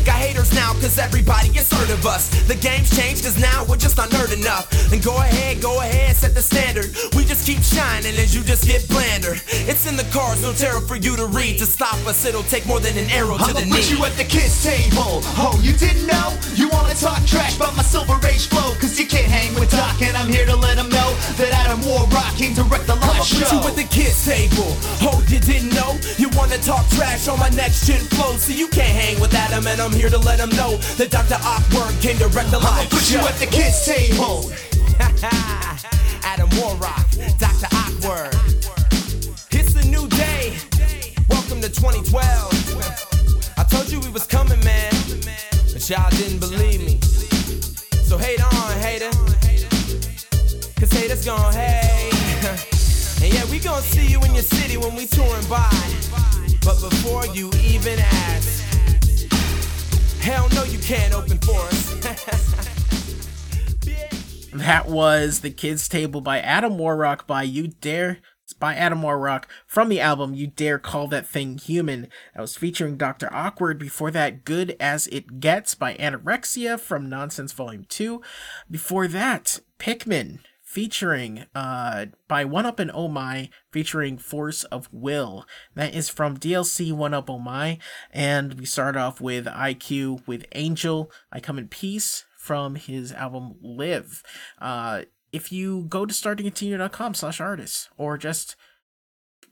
Got 0.06 0.18
haters 0.18 0.54
now, 0.54 0.74
cause 0.74 0.98
everybody 0.98 1.50
gets 1.50 1.72
heard 1.72 1.90
of 1.92 2.06
us. 2.06 2.30
The 2.48 2.56
game's 2.56 2.90
changed, 2.96 3.24
cause 3.24 3.40
now 3.40 3.66
we're 3.66 3.78
just 3.78 3.98
not 3.98 4.10
nerd 4.10 4.34
enough. 4.34 4.66
And 4.92 5.04
go 5.04 5.16
ahead, 5.18 5.62
go 5.62 5.80
ahead, 5.80 6.16
set 6.16 6.34
the 6.34 6.42
standard. 6.42 6.90
We 7.16 7.24
just 7.26 7.46
keep 7.46 7.62
shining 7.62 8.16
as 8.18 8.34
you 8.36 8.42
just 8.42 8.66
get 8.66 8.88
blander. 8.90 9.36
It's 9.70 9.86
in 9.86 9.96
the 9.96 10.08
cards, 10.12 10.42
no 10.42 10.54
terror 10.54 10.82
for 10.82 10.96
you 10.96 11.16
to 11.18 11.28
read. 11.28 11.60
To 11.60 11.66
stop 11.66 11.98
us, 12.08 12.26
it'll 12.26 12.44
take 12.44 12.66
more 12.66 12.80
than 12.80 12.98
an 12.98 13.10
arrow 13.12 13.38
to 13.38 13.44
I'ma 13.44 13.60
the 13.60 13.66
put 13.70 13.78
knee. 13.78 13.90
you 13.94 14.04
at 14.06 14.18
the 14.18 14.26
kids' 14.26 14.64
table. 14.64 15.22
Oh, 15.38 15.60
you 15.62 15.74
didn't 15.74 16.08
know? 16.08 16.34
You 16.56 16.70
wanna 16.70 16.96
talk 16.96 17.24
trash 17.26 17.56
about 17.58 17.76
my 17.76 17.84
silver 17.84 18.18
age 18.26 18.48
flow? 18.48 18.74
Cause 18.82 19.00
you 19.00 19.06
can't 19.06 19.30
hang 19.30 19.54
with 19.60 19.70
Doc, 19.70 20.02
and 20.02 20.18
I'm 20.18 20.30
here 20.30 20.46
to 20.46 20.56
let 20.56 20.78
him 20.78 20.90
know 20.90 21.13
that 21.38 21.52
Adam 21.66 21.82
Warrock 21.82 22.36
came 22.38 22.54
to 22.56 22.64
wreck 22.64 22.86
the 22.86 22.96
live 22.96 23.16
I'ma 23.16 23.24
show. 23.24 23.46
put 23.46 23.52
you 23.52 23.60
at 23.70 23.76
the 23.76 23.88
kids' 23.90 24.26
table. 24.26 24.76
Oh, 25.02 25.24
you 25.28 25.40
didn't 25.40 25.74
know? 25.74 25.98
You 26.18 26.30
wanna 26.38 26.58
talk 26.58 26.88
trash 26.90 27.28
on 27.28 27.40
my 27.40 27.50
next 27.50 27.86
gen 27.88 28.00
flow? 28.16 28.38
See, 28.38 28.58
you 28.58 28.68
can't 28.68 28.94
hang 28.94 29.20
with 29.20 29.34
Adam, 29.34 29.68
and 29.68 29.80
I'm 29.82 29.92
here 29.92 30.10
to 30.10 30.18
let 30.18 30.40
him 30.40 30.50
know 30.52 30.78
that 30.98 31.12
Dr. 31.12 31.38
Awkward 31.42 31.94
came 32.02 32.18
to 32.18 32.28
wreck 32.30 32.48
the 32.48 32.58
I'ma 32.58 32.70
live 32.70 32.90
put 32.90 33.10
you 33.12 33.20
at 33.20 33.36
the 33.36 33.48
kids' 33.48 33.86
table. 33.86 34.52
Adam 36.24 36.50
Warrock, 36.58 37.06
Dr. 37.38 37.68
Awkward. 37.74 38.34
It's 39.52 39.76
a 39.76 39.86
new 39.88 40.08
day. 40.10 40.58
Welcome 41.30 41.62
to 41.62 41.70
2012. 41.70 43.54
I 43.58 43.64
told 43.64 43.92
you 43.92 44.00
we 44.00 44.10
was 44.10 44.26
coming, 44.26 44.60
man, 44.64 44.92
but 45.72 45.90
y'all 45.90 46.10
didn't 46.12 46.40
believe 46.40 46.82
me. 46.84 47.00
So 48.04 48.18
hate 48.18 48.44
on, 48.44 48.80
hater. 48.80 49.43
Cause 50.84 50.92
haters 50.92 51.26
gon' 51.26 51.54
hate. 51.54 52.12
and 53.24 53.34
yeah, 53.34 53.50
we 53.50 53.58
gon' 53.58 53.82
see 53.82 54.06
you 54.06 54.22
in 54.24 54.34
your 54.34 54.44
city 54.44 54.76
when 54.76 54.94
we 54.98 55.06
touring 55.06 55.48
by. 55.48 55.72
But 56.62 56.82
before 56.82 57.26
you 57.28 57.50
even 57.64 58.00
ask, 58.00 59.00
hell 60.20 60.50
no, 60.50 60.66
you 60.66 60.80
can't 60.80 61.14
open 61.14 61.38
for 61.38 61.58
us. 61.58 61.94
That 64.54 64.88
was 64.88 65.40
The 65.40 65.52
Kids 65.52 65.88
Table 65.88 66.20
by 66.20 66.40
Adam 66.40 66.78
Warrock 66.78 67.26
by 67.26 67.44
You 67.44 67.70
Dare 67.70 68.20
by 68.60 68.76
Adam 68.76 69.02
Warrock 69.02 69.48
from 69.66 69.88
the 69.90 70.02
album 70.02 70.36
You 70.36 70.48
Dare 70.48 70.80
Call 70.80 71.08
That 71.08 71.26
Thing 71.26 71.58
Human. 71.58 72.10
That 72.36 72.42
was 72.42 72.58
featuring 72.58 72.98
Dr. 72.98 73.34
Awkward. 73.34 73.80
Before 73.80 74.12
that, 74.12 74.44
Good 74.44 74.76
As 74.82 75.08
It 75.08 75.40
Gets 75.40 75.76
by 75.76 75.94
Anna 75.94 76.20
Rexia 76.20 76.78
from 76.78 77.10
Noncents 77.10 77.54
Volume 77.54 77.86
2. 77.88 78.22
Before 78.70 79.08
that, 79.08 79.60
Pikmin 79.80 80.40
featuring 80.74 81.46
uh 81.54 82.08
by 82.28 82.44
1-UP 82.44 82.80
and 82.80 82.90
Oh 82.96 83.08
My 83.08 83.52
featuring 83.72 84.18
Force 84.18 84.64
of 84.66 84.90
Will. 84.92 85.46
That 85.76 85.94
is 85.94 86.10
from 86.10 86.36
DLC 86.36 86.92
One 86.92 87.14
Up 87.14 87.30
Oh 87.30 87.38
My. 87.38 87.78
And 88.12 88.56
we 88.56 88.66
start 88.66 88.98
off 88.98 89.22
with 89.22 89.46
EyeQ 89.46 90.26
with 90.26 90.46
Angel. 90.54 91.12
I 91.32 91.40
Come 91.40 91.60
in 91.60 91.68
Peace 91.68 92.26
from 92.36 92.74
his 92.74 93.12
album 93.12 93.56
Live. 93.62 94.24
Uh, 94.60 95.04
if 95.32 95.52
you 95.52 95.86
go 95.90 96.08
to 96.08 96.14
starttocontinue.com 96.14 97.14
slash 97.14 97.40
artists 97.40 97.90
or 97.96 98.18
just 98.18 98.56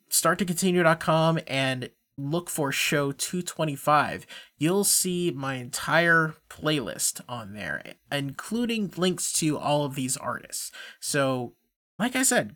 starttocontinue.com 0.09 1.39
and 1.45 1.91
look 2.17 2.49
for 2.49 2.71
show 2.71 3.11
225, 3.11 4.25
you'll 4.57 4.83
see 4.83 5.31
my 5.31 5.55
entire 5.55 6.35
playlist 6.49 7.21
on 7.27 7.53
there, 7.53 7.83
including 8.11 8.91
links 8.95 9.31
to 9.33 9.57
all 9.57 9.85
of 9.85 9.95
these 9.95 10.17
artists. 10.17 10.71
So, 10.99 11.53
like 11.97 12.15
I 12.15 12.23
said, 12.23 12.55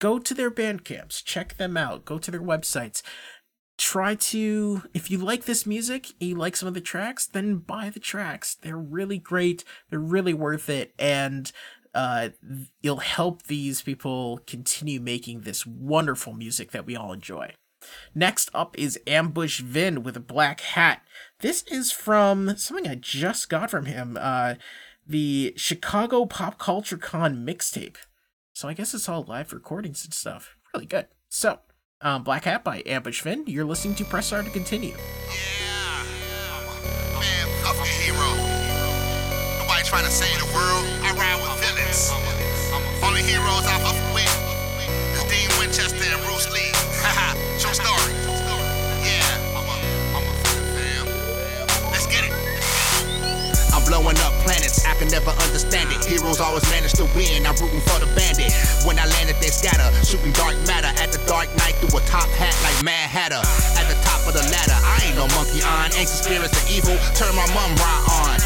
go 0.00 0.18
to 0.18 0.34
their 0.34 0.50
bandcamps, 0.50 1.24
check 1.24 1.56
them 1.56 1.76
out, 1.76 2.04
go 2.04 2.18
to 2.18 2.30
their 2.30 2.42
websites. 2.42 3.02
Try 3.76 4.14
to 4.14 4.82
if 4.94 5.10
you 5.10 5.18
like 5.18 5.46
this 5.46 5.66
music 5.66 6.06
you 6.20 6.36
like 6.36 6.54
some 6.54 6.68
of 6.68 6.74
the 6.74 6.80
tracks 6.80 7.26
then 7.26 7.56
buy 7.56 7.90
the 7.90 7.98
tracks. 7.98 8.54
They're 8.54 8.78
really 8.78 9.18
great. 9.18 9.64
They're 9.90 9.98
really 9.98 10.32
worth 10.32 10.68
it. 10.70 10.94
And 10.96 11.50
uh 11.92 12.28
you'll 12.80 12.98
help 12.98 13.42
these 13.44 13.82
people 13.82 14.38
continue 14.46 15.00
making 15.00 15.40
this 15.40 15.66
wonderful 15.66 16.34
music 16.34 16.70
that 16.70 16.86
we 16.86 16.94
all 16.94 17.12
enjoy 17.12 17.52
next 18.14 18.50
up 18.54 18.76
is 18.78 18.98
ambush 19.06 19.60
vin 19.60 20.02
with 20.02 20.16
a 20.16 20.20
black 20.20 20.60
hat 20.60 21.02
this 21.40 21.62
is 21.64 21.92
from 21.92 22.56
something 22.56 22.88
i 22.88 22.94
just 22.94 23.48
got 23.48 23.70
from 23.70 23.86
him 23.86 24.18
uh 24.20 24.54
the 25.06 25.52
chicago 25.56 26.24
pop 26.24 26.58
culture 26.58 26.96
con 26.96 27.44
mixtape 27.46 27.96
so 28.52 28.68
i 28.68 28.74
guess 28.74 28.94
it's 28.94 29.08
all 29.08 29.24
live 29.24 29.52
recordings 29.52 30.04
and 30.04 30.14
stuff 30.14 30.56
really 30.72 30.86
good 30.86 31.06
so 31.28 31.58
um, 32.04 32.22
Black 32.22 32.44
Hat 32.44 32.62
by 32.62 32.82
Ambush 32.84 33.22
Vin. 33.22 33.44
You're 33.46 33.64
listening 33.64 33.94
to 33.96 34.04
Press 34.04 34.26
Start 34.26 34.44
to 34.44 34.50
continue. 34.50 34.90
Yeah. 34.90 36.04
Man, 37.18 37.48
fuck 37.64 37.76
a 37.76 37.86
hero. 37.88 38.28
Nobody 39.58 39.84
trying 39.84 40.04
to 40.04 40.10
save 40.10 40.38
the 40.38 40.44
world. 40.52 40.84
I 41.00 41.14
ride 41.16 41.40
with 41.40 41.64
villains. 41.64 42.10
Only 43.02 43.22
heroes 43.22 43.64
I 43.66 43.80
fuck 43.80 44.14
with 44.14 44.43
blowing 53.86 54.18
up 54.24 54.32
planets, 54.44 54.84
I 54.84 54.94
can 54.96 55.08
never 55.08 55.30
understand 55.44 55.92
it. 55.92 56.04
Heroes 56.04 56.40
always 56.40 56.64
manage 56.72 56.92
to 57.00 57.04
win, 57.16 57.46
I'm 57.46 57.56
rooting 57.60 57.84
for 57.84 58.00
the 58.00 58.08
bandit. 58.16 58.52
When 58.84 58.98
I 58.98 59.06
landed, 59.16 59.36
they 59.40 59.52
scatter, 59.52 59.86
shooting 60.04 60.32
dark 60.32 60.56
matter 60.66 60.90
at 61.00 61.12
the 61.12 61.20
dark 61.28 61.48
night 61.60 61.76
through 61.80 61.98
a 61.98 62.02
top 62.08 62.28
hat 62.36 62.54
like 62.64 62.76
Mad 62.82 63.08
Hatter. 63.08 63.40
At 63.76 63.86
the 63.88 63.98
top 64.04 64.24
of 64.26 64.34
the 64.34 64.44
ladder, 64.48 64.76
I 64.76 65.08
ain't 65.08 65.16
no 65.16 65.28
monkey 65.36 65.62
on. 65.62 65.92
Ancient 65.96 66.24
spirits 66.24 66.56
of 66.56 66.64
evil, 66.72 66.96
turn 67.14 67.32
my 67.36 67.46
mum 67.52 67.70
right 67.76 68.04
on. 68.24 68.36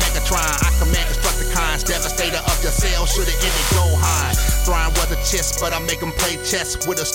Megatron, 0.00 0.42
I 0.42 0.70
command 0.78 1.06
Constructicons, 1.10 1.84
devastator 1.86 2.42
of 2.44 2.56
your 2.62 2.72
cell, 2.72 3.06
should 3.06 3.28
it 3.28 3.38
ended 3.38 3.66
Gohan. 3.74 4.34
Thrawn 4.64 4.90
was 4.94 5.10
a 5.12 5.18
chess, 5.24 5.60
but 5.60 5.72
I 5.72 5.78
make 5.80 6.00
him 6.00 6.12
play 6.12 6.36
chess 6.42 6.86
with 6.86 6.98
a 7.00 7.06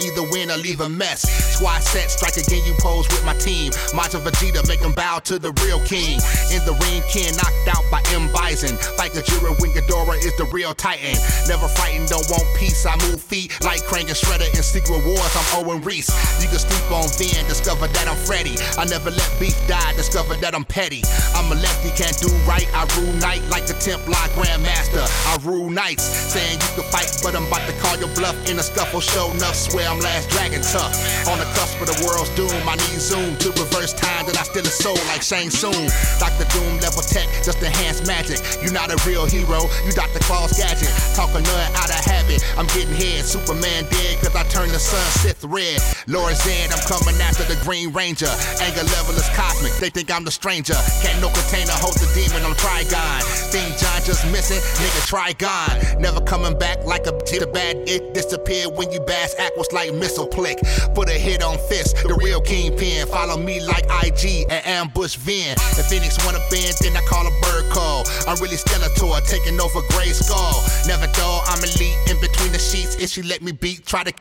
Either 0.00 0.24
win 0.30 0.50
or 0.50 0.56
leave 0.56 0.80
a 0.80 0.88
mess. 0.88 1.22
Squad 1.56 1.82
set, 1.82 2.10
strike 2.10 2.36
again, 2.36 2.64
you 2.64 2.74
pose 2.80 3.06
with 3.08 3.24
my 3.24 3.34
team. 3.34 3.72
Majin 3.92 4.24
Vegeta, 4.24 4.66
make 4.66 4.80
them 4.80 4.92
bow 4.92 5.18
to 5.20 5.38
the 5.38 5.52
real 5.64 5.80
king. 5.84 6.16
In 6.48 6.64
the 6.64 6.72
ring, 6.80 7.02
Ken 7.12 7.36
knocked 7.36 7.68
out 7.68 7.84
by 7.90 8.00
M. 8.16 8.32
Bison. 8.32 8.76
Fight 8.96 9.12
Gojira 9.12 9.52
when 9.60 9.70
Ghidorah 9.76 10.18
is 10.24 10.34
the 10.36 10.48
real 10.52 10.72
titan. 10.72 11.20
Never 11.48 11.68
frightened, 11.68 12.08
don't 12.08 12.24
want 12.32 12.48
peace. 12.56 12.86
I 12.86 12.96
move 13.04 13.20
feet 13.20 13.52
like 13.60 13.84
Krang 13.84 14.08
and 14.08 14.16
Shredder 14.16 14.48
in 14.56 14.62
Secret 14.62 15.04
Wars. 15.04 15.32
I'm 15.36 15.60
Owen 15.60 15.82
Reese. 15.82 16.08
You 16.40 16.48
can 16.48 16.58
sleep 16.58 16.88
on 16.90 17.08
Vin, 17.20 17.44
discover 17.46 17.86
that 17.86 18.08
I'm 18.08 18.16
Freddy. 18.16 18.56
I 18.80 18.88
never 18.88 19.10
let 19.10 19.30
beef 19.38 19.56
die, 19.68 19.92
discover 19.94 20.34
that 20.40 20.54
I'm 20.54 20.64
petty. 20.64 21.02
I'm 21.36 21.52
a 21.52 21.56
lefty, 21.60 21.92
can't 21.92 22.16
do 22.16 22.32
right. 22.48 22.68
I 22.72 22.88
rule 22.96 23.12
night 23.20 23.42
like 23.50 23.66
the 23.66 23.74
Templar 23.74 24.16
Grandmaster. 24.32 25.04
I 25.28 25.36
rule 25.44 25.68
nights, 25.68 26.04
saying 26.04 26.56
you 26.56 26.80
can 26.80 26.86
fight, 26.88 27.12
but 27.22 27.36
I'm 27.36 27.46
about 27.46 27.68
to 27.68 27.74
call 27.84 27.98
your 27.98 28.08
bluff 28.16 28.36
in 28.48 28.58
a 28.58 28.62
scuffle. 28.62 29.00
Show 29.00 29.30
enough, 29.32 29.54
swear 29.54 29.89
I'm 29.90 29.98
last 29.98 30.30
dragon 30.30 30.62
tough. 30.62 30.94
On 31.26 31.34
the 31.34 31.50
cusp 31.58 31.74
of 31.82 31.90
the 31.90 31.98
world's 32.06 32.30
doom, 32.38 32.54
I 32.62 32.78
need 32.78 33.02
zoom 33.02 33.34
to 33.42 33.50
reverse 33.58 33.90
time 33.90 34.22
that 34.30 34.38
I 34.38 34.46
still 34.46 34.62
a 34.62 34.70
soul 34.70 34.94
like 35.10 35.18
Shang 35.18 35.50
Tsung. 35.50 35.90
Dr. 36.22 36.46
Doom 36.54 36.78
level 36.78 37.02
tech, 37.02 37.26
just 37.42 37.58
enhanced 37.58 38.06
magic. 38.06 38.38
You're 38.62 38.70
not 38.70 38.94
a 38.94 38.98
real 39.02 39.26
hero, 39.26 39.66
you 39.82 39.90
Dr. 39.90 40.22
Claw's 40.22 40.54
gadget. 40.54 40.94
Talking 41.18 41.42
none 41.42 41.74
out 41.74 41.90
of 41.90 41.98
habit, 42.06 42.38
I'm 42.54 42.70
getting 42.70 42.94
head. 42.94 43.26
Superman 43.26 43.82
dead, 43.90 44.22
cause 44.22 44.30
I 44.38 44.46
turned 44.46 44.70
the 44.70 44.78
sun 44.78 45.02
Sith 45.26 45.42
red. 45.42 45.82
Lord 46.06 46.38
Zed, 46.38 46.70
I'm 46.70 46.86
coming 46.86 47.18
after 47.18 47.42
the 47.50 47.58
Green 47.66 47.90
Ranger. 47.90 48.30
Anger 48.62 48.86
level 48.94 49.18
is 49.18 49.26
cosmic, 49.34 49.74
they 49.82 49.90
think 49.90 50.06
I'm 50.14 50.22
the 50.22 50.30
stranger. 50.30 50.78
Can't 51.02 51.18
no 51.18 51.34
container 51.34 51.74
hold 51.82 51.98
the 51.98 52.06
demon, 52.14 52.46
I'm 52.46 52.54
Trigon. 52.54 53.26
Thing 53.50 53.74
John 53.74 53.98
just 54.06 54.22
missing, 54.30 54.62
nigga 54.78 55.02
Trigon. 55.10 55.98
Never 55.98 56.22
coming 56.22 56.54
back 56.54 56.86
like 56.86 57.10
a 57.10 57.12
the 57.40 57.46
bad 57.46 57.88
it 57.88 58.12
disappeared 58.12 58.76
when 58.76 58.92
you 58.92 59.00
bass 59.00 59.34
act 59.38 59.56
was 59.56 59.72
like 59.72 59.79
missile 59.88 60.26
plick. 60.26 60.58
Put 60.94 61.08
a 61.08 61.18
hit 61.18 61.42
on 61.42 61.56
fist, 61.68 61.96
the 61.96 62.14
real 62.22 62.40
kingpin. 62.40 63.06
Follow 63.08 63.36
me 63.36 63.60
like 63.60 63.84
IG 64.04 64.44
and 64.50 64.66
ambush 64.66 65.16
Vin. 65.16 65.56
If 65.78 65.86
Phoenix 65.86 66.22
wanna 66.24 66.40
bend, 66.50 66.76
then 66.80 66.96
I 66.96 67.00
call 67.08 67.26
a 67.26 67.34
bird 67.40 67.70
call. 67.72 68.04
I'm 68.26 68.36
really 68.42 68.56
Skeletor, 68.56 69.26
taking 69.26 69.60
over 69.60 69.80
Gray 69.90 70.12
Skull. 70.12 70.62
Never 70.86 71.06
dull, 71.14 71.42
I'm 71.46 71.62
elite 71.64 71.96
in 72.10 72.20
between 72.20 72.52
the 72.52 72.58
sheets. 72.58 72.96
If 72.96 73.10
she 73.10 73.22
let 73.22 73.42
me 73.42 73.52
beat, 73.52 73.86
try 73.86 74.04
to 74.04 74.12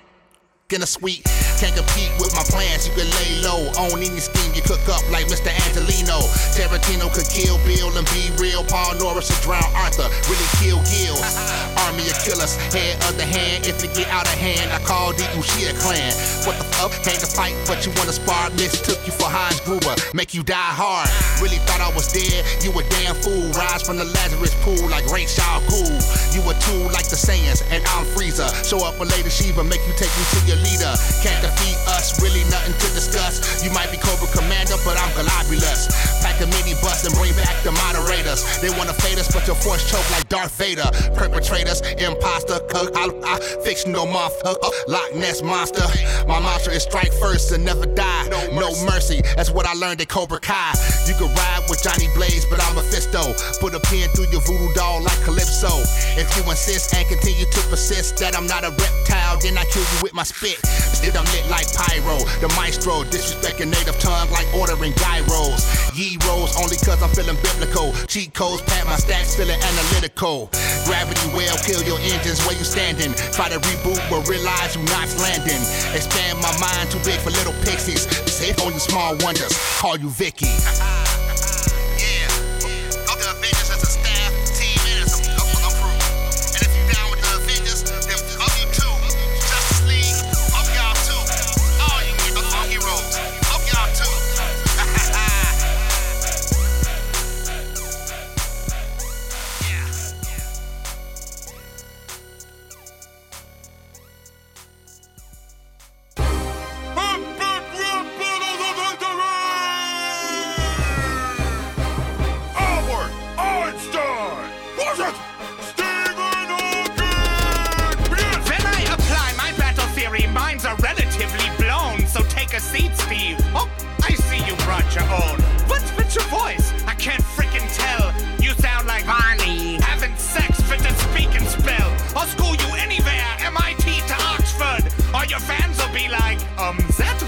in 0.74 0.84
a 0.84 0.86
suite. 0.86 1.26
Can't 1.58 1.76
compete 1.76 2.12
with 2.22 2.32
my 2.38 2.46
plans, 2.48 2.88
you 2.88 2.94
can 2.94 3.10
lay 3.20 3.42
low. 3.42 3.68
On 3.82 3.98
any 3.98 4.22
scheme 4.22 4.54
you 4.54 4.62
cook 4.62 4.82
up 4.88 5.04
like 5.12 5.26
Mr. 5.28 5.50
Angelino. 5.66 6.22
Tarantino 6.54 7.10
could 7.12 7.28
kill 7.28 7.58
Bill 7.66 7.90
and 7.98 8.06
be 8.14 8.30
real. 8.38 8.64
Paul 8.64 8.96
Norris 8.96 9.28
would 9.28 9.42
drown 9.42 9.66
Arthur, 9.76 10.08
really 10.30 10.50
kill 10.62 10.80
Gil. 10.88 11.18
Army 11.90 12.06
of 12.08 12.18
killers, 12.22 12.56
head 12.70 12.96
of 13.10 13.18
the 13.18 13.26
hand. 13.26 13.66
If 13.66 13.84
it 13.84 13.94
get 13.98 14.08
out 14.10 14.28
of 14.30 14.38
hand, 14.38 14.72
I 14.72 14.80
call 14.86 15.12
the 15.14 15.26
Uchiha 15.36 15.74
clan. 15.82 16.14
What 16.46 16.58
the 16.62 16.68
fuck? 16.78 16.94
Came 17.04 17.18
to 17.18 17.30
fight, 17.30 17.58
but 17.66 17.86
you 17.86 17.92
wanna 17.98 18.14
spar. 18.14 18.50
Mistook 18.60 19.00
you 19.06 19.14
for 19.14 19.28
Hans 19.28 19.60
Gruber, 19.66 19.96
make 20.14 20.34
you 20.34 20.44
die 20.44 20.74
hard. 20.76 21.10
Really 21.42 21.60
thought 21.66 21.82
I 21.82 21.90
was 21.96 22.12
dead, 22.14 22.46
you 22.62 22.72
a 22.78 22.84
damn 23.00 23.16
fool. 23.20 23.50
Rise 23.58 23.82
from 23.82 23.98
the 23.98 24.06
Lazarus 24.06 24.54
pool 24.62 24.88
like 24.90 25.06
Ra's 25.10 25.34
al 25.40 25.62
Ghul. 25.66 25.98
You 26.36 26.46
a 26.46 26.54
tool 26.62 26.92
like 26.94 27.10
the 27.10 27.18
Saiyans, 27.18 27.66
and 27.74 27.82
I'm 27.96 28.06
Frieza. 28.14 28.48
Show 28.64 28.86
up 28.86 29.00
a 29.00 29.04
Lady 29.04 29.30
Shiva, 29.30 29.64
make 29.64 29.82
you 29.88 29.94
take 29.98 30.12
me 30.14 30.24
to 30.36 30.40
your 30.46 30.59
leader. 30.64 30.94
Can't 31.24 31.42
defeat 31.42 31.78
us, 31.96 32.22
really 32.22 32.44
nothing 32.50 32.74
to 32.74 32.88
discuss. 32.96 33.64
You 33.64 33.72
might 33.72 33.92
be 33.92 33.98
Cobra 33.98 34.28
Commander, 34.32 34.76
but 34.86 34.96
I'm 35.00 35.12
Globulus. 35.16 35.92
Pack 36.22 36.40
a 36.42 36.48
mini 36.48 36.74
bus 36.82 37.06
and 37.06 37.14
bring 37.16 37.36
back 37.36 37.56
the 37.64 37.72
moderators. 37.72 38.44
They 38.60 38.70
wanna 38.76 38.94
fade 38.94 39.20
us, 39.20 39.32
but 39.32 39.46
your 39.48 39.56
force 39.56 39.84
choke 39.90 40.06
like 40.12 40.28
Darth 40.30 40.56
Vader. 40.58 40.90
Perpetrators, 41.16 41.82
imposter, 42.00 42.60
cook, 42.70 42.96
I, 42.96 43.10
I, 43.24 43.40
fictional 43.64 44.08
motherfucker, 44.08 44.72
Loch 44.88 45.16
Ness 45.16 45.42
monster. 45.42 45.86
My 46.28 46.40
mantra 46.40 46.74
is 46.74 46.84
strike 46.84 47.14
first 47.14 47.52
and 47.52 47.64
never 47.64 47.86
die. 47.86 48.28
No 48.54 48.72
mercy, 48.86 49.22
that's 49.36 49.52
what 49.52 49.66
I 49.66 49.74
learned 49.74 50.02
at 50.02 50.10
Cobra 50.10 50.40
Kai. 50.40 50.74
You 51.08 51.14
can 51.16 51.34
ride 51.36 51.64
with 51.70 51.84
Johnny 51.84 52.08
Blaze, 52.16 52.46
but 52.50 52.62
I'm 52.64 52.76
Mephisto. 52.76 53.34
Put 53.60 53.74
a 53.74 53.80
pin 53.92 54.10
through 54.16 54.32
your 54.32 54.42
voodoo 54.42 54.74
doll 54.74 55.02
like 55.02 55.20
Calypso. 55.24 55.70
If 56.18 56.28
you 56.38 56.44
insist 56.50 56.94
and 56.96 57.08
continue 57.08 57.46
to 57.46 57.62
persist 57.70 58.18
that 58.18 58.36
I'm 58.36 58.48
not 58.48 58.64
a 58.64 58.72
reptile, 58.72 59.38
then 59.40 59.58
I 59.58 59.66
kill 59.66 59.84
you 59.84 60.00
with 60.04 60.14
my 60.14 60.24
spit. 60.24 60.49
Still 60.58 61.18
I'm 61.18 61.26
lit 61.32 61.50
like 61.50 61.68
pyro, 61.74 62.18
the 62.42 62.48
maestro, 62.56 63.04
disrespecting 63.04 63.70
native 63.70 64.00
tongue 64.00 64.30
like 64.32 64.48
ordering 64.54 64.94
gyros. 64.96 65.64
Ye 65.94 66.18
rolls 66.28 66.56
only 66.58 66.78
cause 66.78 67.02
I'm 67.02 67.10
feeling 67.10 67.38
biblical. 67.44 67.94
Cheat 68.08 68.34
codes, 68.34 68.62
pat 68.64 68.86
my 68.86 68.96
stacks, 68.96 69.36
feeling 69.36 69.60
analytical. 69.60 70.50
Gravity 70.86 71.28
well, 71.36 71.58
kill 71.66 71.84
your 71.84 72.00
engines 72.00 72.40
where 72.46 72.58
you 72.58 72.64
standing. 72.64 73.14
Try 73.32 73.50
to 73.50 73.60
reboot, 73.60 74.02
but 74.10 74.28
realize 74.28 74.76
you're 74.76 74.86
not 74.86 75.10
landing. 75.20 75.62
Expand 75.94 76.40
my 76.42 76.54
mind, 76.60 76.92
too 76.92 77.00
big 77.04 77.20
for 77.20 77.32
little 77.32 77.54
pixies. 77.66 78.08
Safe 78.32 78.60
on 78.62 78.74
you 78.74 78.80
small 78.80 79.16
wonders, 79.24 79.54
call 79.80 79.98
you 79.98 80.10
Vicky. 80.10 80.52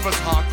Silver's 0.02 0.20
Hawk 0.24 0.51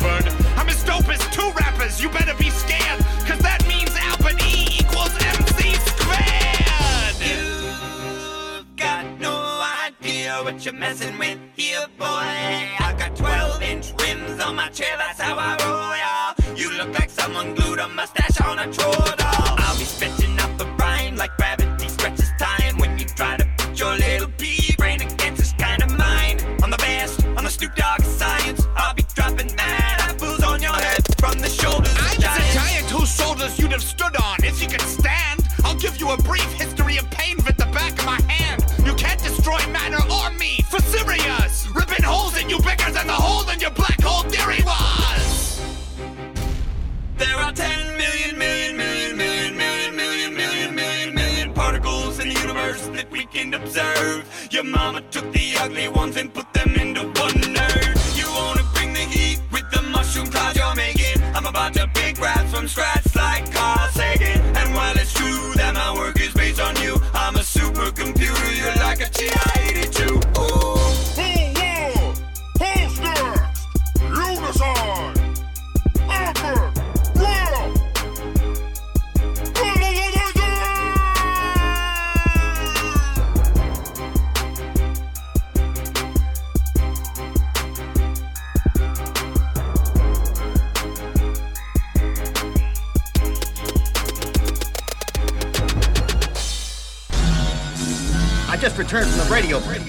just 98.56 98.78
returned 98.78 99.08
from 99.10 99.18
the 99.18 99.32
radio 99.32 99.60
break. 99.60 99.82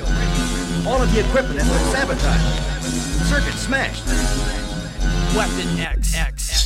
All 0.86 1.02
of 1.02 1.12
the 1.14 1.20
equipment 1.20 1.60
has 1.60 1.70
been 1.70 1.92
sabotaged. 1.92 3.28
Circuit 3.28 3.58
smashed. 3.58 4.06
Weapon 5.36 5.80
X. 5.80 6.16
X. 6.16 6.61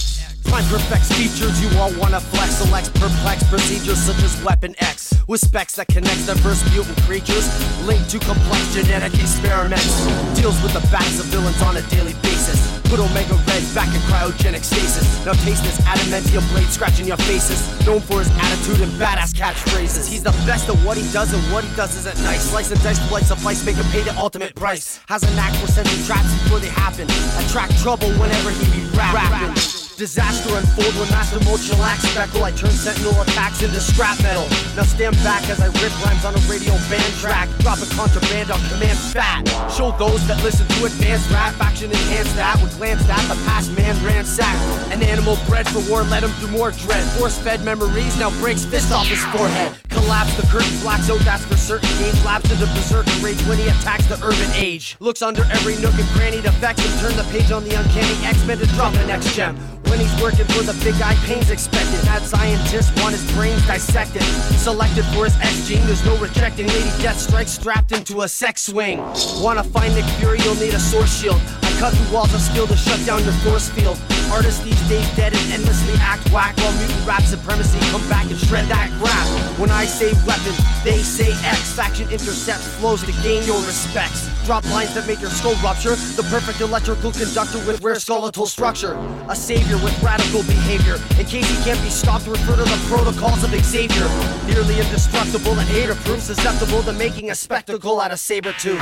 Prime 0.46 0.66
perfects 0.66 1.12
features 1.14 1.62
you 1.62 1.70
all 1.80 1.92
wanna 2.00 2.20
flex. 2.20 2.56
Selects 2.56 2.90
perplex 2.90 3.44
procedures 3.50 4.00
such 4.00 4.22
as 4.24 4.42
Weapon 4.44 4.76
X. 4.80 5.14
With 5.28 5.42
specs 5.42 5.76
that 5.76 5.88
connects 5.88 6.26
diverse 6.28 6.64
mutant 6.72 6.98
creatures. 7.04 7.46
Linked 7.86 8.10
to 8.12 8.20
complex 8.20 8.74
genetic 8.74 9.14
experiments. 9.16 10.06
Deals 10.40 10.62
with 10.62 10.74
the 10.74 10.86
backs 10.92 11.20
of 11.20 11.26
villains 11.28 11.62
on 11.62 11.78
a 11.78 11.82
daily 11.90 12.14
basis. 12.22 12.60
Put 12.86 13.00
Omega 13.00 13.34
Red 13.48 13.64
back 13.74 13.90
in 13.90 14.02
cryogenic 14.08 14.64
stasis. 14.64 15.26
Now 15.26 15.34
taste 15.34 15.64
this 15.64 15.82
adamantium 15.82 16.48
blade 16.52 16.68
scratching 16.68 17.08
your 17.08 17.18
faces. 17.18 17.60
Known 17.86 18.00
for 18.02 18.20
his 18.20 18.30
attitude 18.38 18.82
and 18.82 18.92
badass 18.94 19.34
catchphrases. 19.34 20.08
He's 20.08 20.24
the 20.24 20.32
best 20.46 20.70
at 20.70 20.78
what 20.86 20.96
he 20.96 21.04
does, 21.12 21.34
and 21.34 21.42
what 21.52 21.64
he 21.64 21.76
does 21.76 21.96
isn't 21.98 22.22
nice. 22.24 22.50
Slice 22.50 22.72
and 22.72 22.82
dice 22.84 23.00
blood 23.10 23.24
suffice, 23.24 23.66
make 23.66 23.76
him 23.76 23.86
pay 23.92 24.02
the 24.02 24.16
ultimate 24.18 24.56
price. 24.56 25.00
Has 25.08 25.24
a 25.24 25.36
knack 25.36 25.54
for 25.56 25.68
sending 25.68 26.02
traps 26.06 26.32
before 26.44 26.60
they 26.60 26.70
happen. 26.70 27.10
Attract 27.44 27.78
trouble 27.82 28.10
whenever 28.14 28.52
he 28.52 28.66
be 28.72 28.86
rap- 28.96 29.16
rapping. 29.16 29.85
Disaster 29.98 30.54
unfold 30.58 30.92
when 31.00 31.08
Master 31.08 31.40
Mode 31.46 31.60
shellac 31.60 31.98
speckle. 32.00 32.44
I 32.44 32.52
turn 32.52 32.72
sentinel 32.72 33.16
attacks 33.22 33.64
into 33.64 33.80
scrap 33.80 34.22
metal. 34.22 34.44
Now 34.76 34.84
stand 34.84 35.16
back 35.24 35.48
as 35.48 35.62
I 35.62 35.68
rip 35.68 35.96
rhymes 36.04 36.26
on 36.26 36.36
a 36.36 36.44
radio 36.52 36.76
band 36.92 37.14
track. 37.24 37.48
Dropping 37.60 37.88
contraband 37.96 38.52
on 38.52 38.60
command 38.68 39.00
fat. 39.00 39.48
Show 39.72 39.96
those 39.96 40.20
that 40.28 40.44
listen 40.44 40.68
to 40.68 40.86
advanced 40.86 41.32
rap 41.32 41.56
action 41.62 41.92
enhance 41.92 42.32
that 42.34 42.62
with 42.62 42.76
glance 42.76 43.08
at 43.08 43.24
the 43.32 43.40
past 43.48 43.72
man 43.78 43.96
ransacked. 44.04 44.60
An 44.92 45.02
animal 45.02 45.38
bred 45.48 45.66
for 45.70 45.80
war 45.90 46.04
led 46.04 46.24
him 46.24 46.32
through 46.44 46.52
more 46.52 46.72
dread. 46.72 47.08
Force 47.16 47.38
fed 47.40 47.64
memories 47.64 48.20
now 48.20 48.32
breaks 48.42 48.66
fist 48.66 48.92
off 48.92 49.08
his 49.08 49.24
forehead. 49.32 49.80
Collapse 49.90 50.36
the 50.36 50.44
curtain 50.48 50.78
blacks 50.82 51.10
out 51.10 51.20
that's 51.20 51.46
for 51.46 51.56
certain. 51.56 51.88
Games 52.00 52.20
lapse 52.26 52.52
into 52.52 52.68
berserker 52.76 53.16
rage 53.24 53.40
when 53.48 53.58
he 53.58 53.68
attacks 53.70 54.08
the 54.08 54.20
urban 54.20 54.52
age. 54.56 54.98
Looks 55.00 55.22
under 55.22 55.46
every 55.46 55.78
nook 55.78 55.96
and 55.96 56.08
cranny 56.10 56.42
to 56.42 56.52
vex 56.60 56.84
and 56.84 57.00
turn 57.00 57.16
the 57.16 57.24
page 57.32 57.50
on 57.52 57.64
the 57.64 57.80
uncanny 57.80 58.26
X-Men 58.26 58.58
to 58.58 58.68
drop 58.76 58.92
the 58.92 59.08
next 59.08 59.34
gem. 59.34 59.56
When 59.90 60.00
he's 60.00 60.22
working 60.22 60.46
for 60.46 60.64
the 60.64 60.74
big 60.84 60.98
guy, 61.00 61.16
pain's 61.26 61.50
expected. 61.50 62.04
Mad 62.06 62.24
scientists 62.24 62.92
want 63.02 63.16
his 63.16 63.32
brains 63.34 63.66
dissected. 63.68 64.24
Selected 64.58 65.06
for 65.14 65.26
his 65.26 65.36
X 65.38 65.68
gene, 65.68 65.86
there's 65.86 66.06
no 66.06 66.16
rejecting. 66.18 66.68
Lady 66.68 66.90
Death 67.02 67.20
strikes 67.20 67.52
strapped 67.52 67.92
into 67.92 68.22
a 68.22 68.28
sex 68.28 68.64
swing. 68.64 69.00
Wanna 69.42 69.64
find 69.64 69.94
Nick 69.96 70.06
Fury, 70.20 70.40
you'll 70.44 70.56
need 70.56 70.74
a 70.74 70.80
source 70.80 71.14
shield. 71.22 71.42
Cut 71.80 71.94
through 71.94 72.14
walls 72.14 72.34
of 72.34 72.42
steel 72.42 72.68
to 72.68 72.78
shut 72.78 73.04
down 73.06 73.24
your 73.24 73.34
force 73.44 73.70
field. 73.70 74.00
Artists 74.32 74.64
these 74.64 74.82
days 74.90 75.08
dead 75.16 75.34
and 75.36 75.52
endlessly 75.52 75.94
act 76.00 76.32
whack 76.32 76.58
while 76.58 76.72
mutant 76.80 77.06
rap 77.06 77.22
supremacy 77.22 77.78
come 77.92 78.02
back 78.10 78.26
and 78.26 78.40
shred 78.40 78.66
that 78.68 78.90
crap. 79.00 79.28
When 79.60 79.70
I 79.70 79.86
say 79.86 80.14
weapon, 80.26 80.56
they 80.84 80.98
say 81.04 81.32
X. 81.46 81.74
Faction 81.74 82.10
intercepts 82.10 82.68
flows 82.80 83.04
to 83.04 83.12
gain 83.22 83.44
your 83.44 83.60
respects. 83.68 84.30
Drop 84.46 84.64
lines 84.72 84.94
that 84.96 85.06
make 85.08 85.22
your 85.22 85.30
skull 85.30 85.56
rupture. 85.64 85.96
The 86.16 86.24
perfect 86.30 86.62
electrical 86.62 87.12
conductor 87.12 87.60
with 87.68 87.82
rare 87.84 88.00
skeletal 88.00 88.46
structure. 88.46 88.96
A 89.30 89.36
savior 89.36 89.78
with 89.78 89.94
radical 90.02 90.44
behavior. 90.44 90.96
In 91.20 91.26
case 91.26 91.46
he 91.50 91.64
can't 91.64 91.82
be 91.84 91.90
stopped, 91.90 92.28
refer 92.28 92.56
to 92.56 92.64
the 92.64 92.80
protocols 92.88 93.44
of 93.44 93.52
Xavier. 93.52 94.08
Nearly 94.48 94.80
indestructible 94.80 95.58
and 95.60 95.70
hater 95.70 95.96
proof, 95.96 96.22
susceptible 96.22 96.84
to 96.84 96.94
making 96.94 97.32
a 97.32 97.36
spectacle 97.36 98.00
out 98.00 98.12
of 98.12 98.20
saber 98.20 98.54
tooth. 98.54 98.82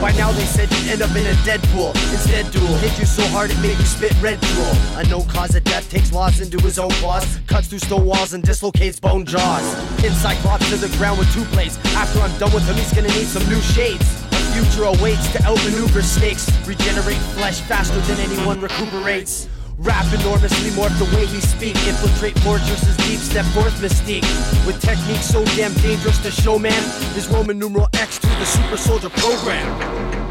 By 0.00 0.12
now 0.12 0.30
they 0.32 0.44
said 0.44 0.70
you'd 0.70 0.92
end 0.92 1.02
up 1.02 1.10
in 1.16 1.26
a 1.26 1.36
Deadpool. 1.44 1.90
Instead, 2.12 2.27
duel 2.52 2.76
hit 2.76 2.98
you 2.98 3.06
so 3.06 3.22
hard 3.28 3.50
it 3.50 3.58
made 3.60 3.76
you 3.78 3.84
spit 3.84 4.14
red 4.20 4.40
drool. 4.40 4.72
A 4.96 5.04
no 5.08 5.22
cause 5.22 5.54
of 5.54 5.64
death 5.64 5.90
takes 5.90 6.12
laws 6.12 6.40
into 6.40 6.58
his 6.60 6.78
own 6.78 6.90
claws, 7.00 7.38
cuts 7.46 7.68
through 7.68 7.78
stone 7.80 8.04
walls 8.04 8.32
and 8.34 8.42
dislocates 8.42 9.00
bone 9.00 9.24
jaws. 9.24 9.64
Pin 10.00 10.12
Cyclops 10.12 10.68
to 10.70 10.76
the 10.76 10.94
ground 10.98 11.18
with 11.18 11.32
two 11.32 11.44
blades. 11.46 11.78
After 11.96 12.20
I'm 12.20 12.36
done 12.38 12.52
with 12.52 12.66
him, 12.68 12.76
he's 12.76 12.92
gonna 12.92 13.08
need 13.08 13.26
some 13.26 13.46
new 13.48 13.60
shades. 13.60 14.04
A 14.32 14.40
future 14.52 14.84
awaits 14.84 15.32
to 15.32 15.42
outmaneuver 15.44 16.02
snakes, 16.02 16.50
regenerate 16.66 17.18
flesh 17.36 17.60
faster 17.60 18.00
than 18.00 18.18
anyone 18.20 18.60
recuperates. 18.60 19.48
Rap 19.78 20.12
enormously 20.12 20.70
morph 20.70 20.96
the 20.98 21.04
way 21.16 21.24
he 21.26 21.40
speak, 21.40 21.76
infiltrate 21.86 22.38
fortresses 22.40 22.96
deep, 23.08 23.20
step 23.20 23.46
forth 23.54 23.74
mystique. 23.80 24.26
With 24.66 24.80
techniques 24.82 25.26
so 25.26 25.44
damn 25.56 25.72
dangerous 25.74 26.18
to 26.18 26.30
show 26.30 26.58
man, 26.58 26.82
his 27.14 27.28
Roman 27.28 27.58
numeral 27.58 27.88
X 27.94 28.18
to 28.18 28.26
the 28.26 28.44
super 28.44 28.76
soldier 28.76 29.10
program. 29.10 30.27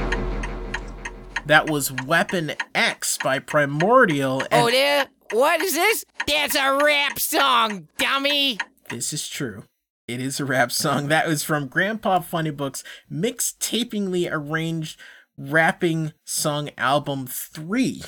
That 1.48 1.70
was 1.70 1.93
Weapon 1.93 2.52
X 2.76 3.18
by 3.24 3.39
Primordial. 3.39 4.43
Oh, 4.52 4.70
there? 4.70 5.08
What 5.32 5.62
is 5.62 5.76
this? 5.76 6.04
That's 6.28 6.56
a 6.56 6.78
rap 6.84 7.18
song, 7.20 7.88
dummy. 7.98 8.60
This 8.89 9.14
is 9.14 9.30
true. 9.30 9.64
It 10.10 10.20
is 10.20 10.41
a 10.41 10.45
rap 10.45 10.74
song. 10.74 11.08
That 11.08 11.26
was 11.26 11.43
from 11.43 11.68
Grandpa 11.68 12.20
Funnybook's 12.20 12.84
mixtapingly 13.10 14.28
arranged 14.30 15.00
rapping 15.38 16.12
song 16.26 16.70
album 16.78 17.26
3. 17.28 18.04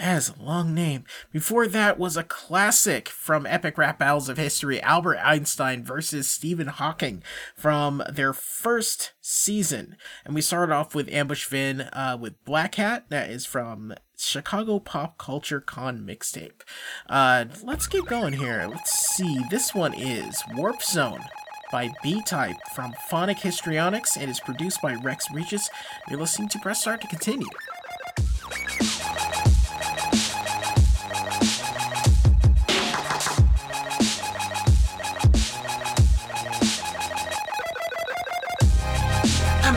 Has 0.00 0.28
a 0.28 0.40
long 0.40 0.74
name. 0.74 1.02
Before 1.32 1.66
that 1.66 1.98
was 1.98 2.16
a 2.16 2.22
classic 2.22 3.08
from 3.08 3.44
Epic 3.46 3.76
Rap 3.76 3.98
Battles 3.98 4.28
of 4.28 4.36
History, 4.36 4.80
Albert 4.80 5.18
Einstein 5.18 5.82
versus 5.82 6.30
Stephen 6.30 6.68
Hawking 6.68 7.20
from 7.56 8.04
their 8.08 8.32
first 8.32 9.14
season. 9.20 9.96
And 10.24 10.36
we 10.36 10.40
started 10.40 10.72
off 10.72 10.94
with 10.94 11.08
Ambush 11.08 11.48
Vin 11.48 11.80
uh, 11.92 12.16
with 12.18 12.44
Black 12.44 12.76
Hat. 12.76 13.06
That 13.08 13.28
is 13.28 13.44
from 13.44 13.92
Chicago 14.16 14.78
Pop 14.78 15.18
Culture 15.18 15.60
Con 15.60 16.06
mixtape. 16.06 16.60
Uh, 17.08 17.46
let's 17.64 17.88
keep 17.88 18.06
going 18.06 18.34
here. 18.34 18.68
Let's 18.70 19.16
see. 19.16 19.40
This 19.50 19.74
one 19.74 19.94
is 19.94 20.44
Warp 20.54 20.80
Zone 20.80 21.24
by 21.72 21.90
B-Type 22.04 22.56
from 22.72 22.94
Phonic 23.08 23.38
Histrionics 23.38 24.16
and 24.16 24.30
is 24.30 24.38
produced 24.38 24.80
by 24.80 24.94
Rex 24.94 25.26
Regis. 25.34 25.68
You're 26.08 26.20
listening 26.20 26.48
to 26.50 26.60
Press 26.60 26.82
Start 26.82 27.00
to 27.00 27.08
continue. 27.08 27.48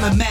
I'm 0.04 0.14
a 0.14 0.18
man 0.18 0.31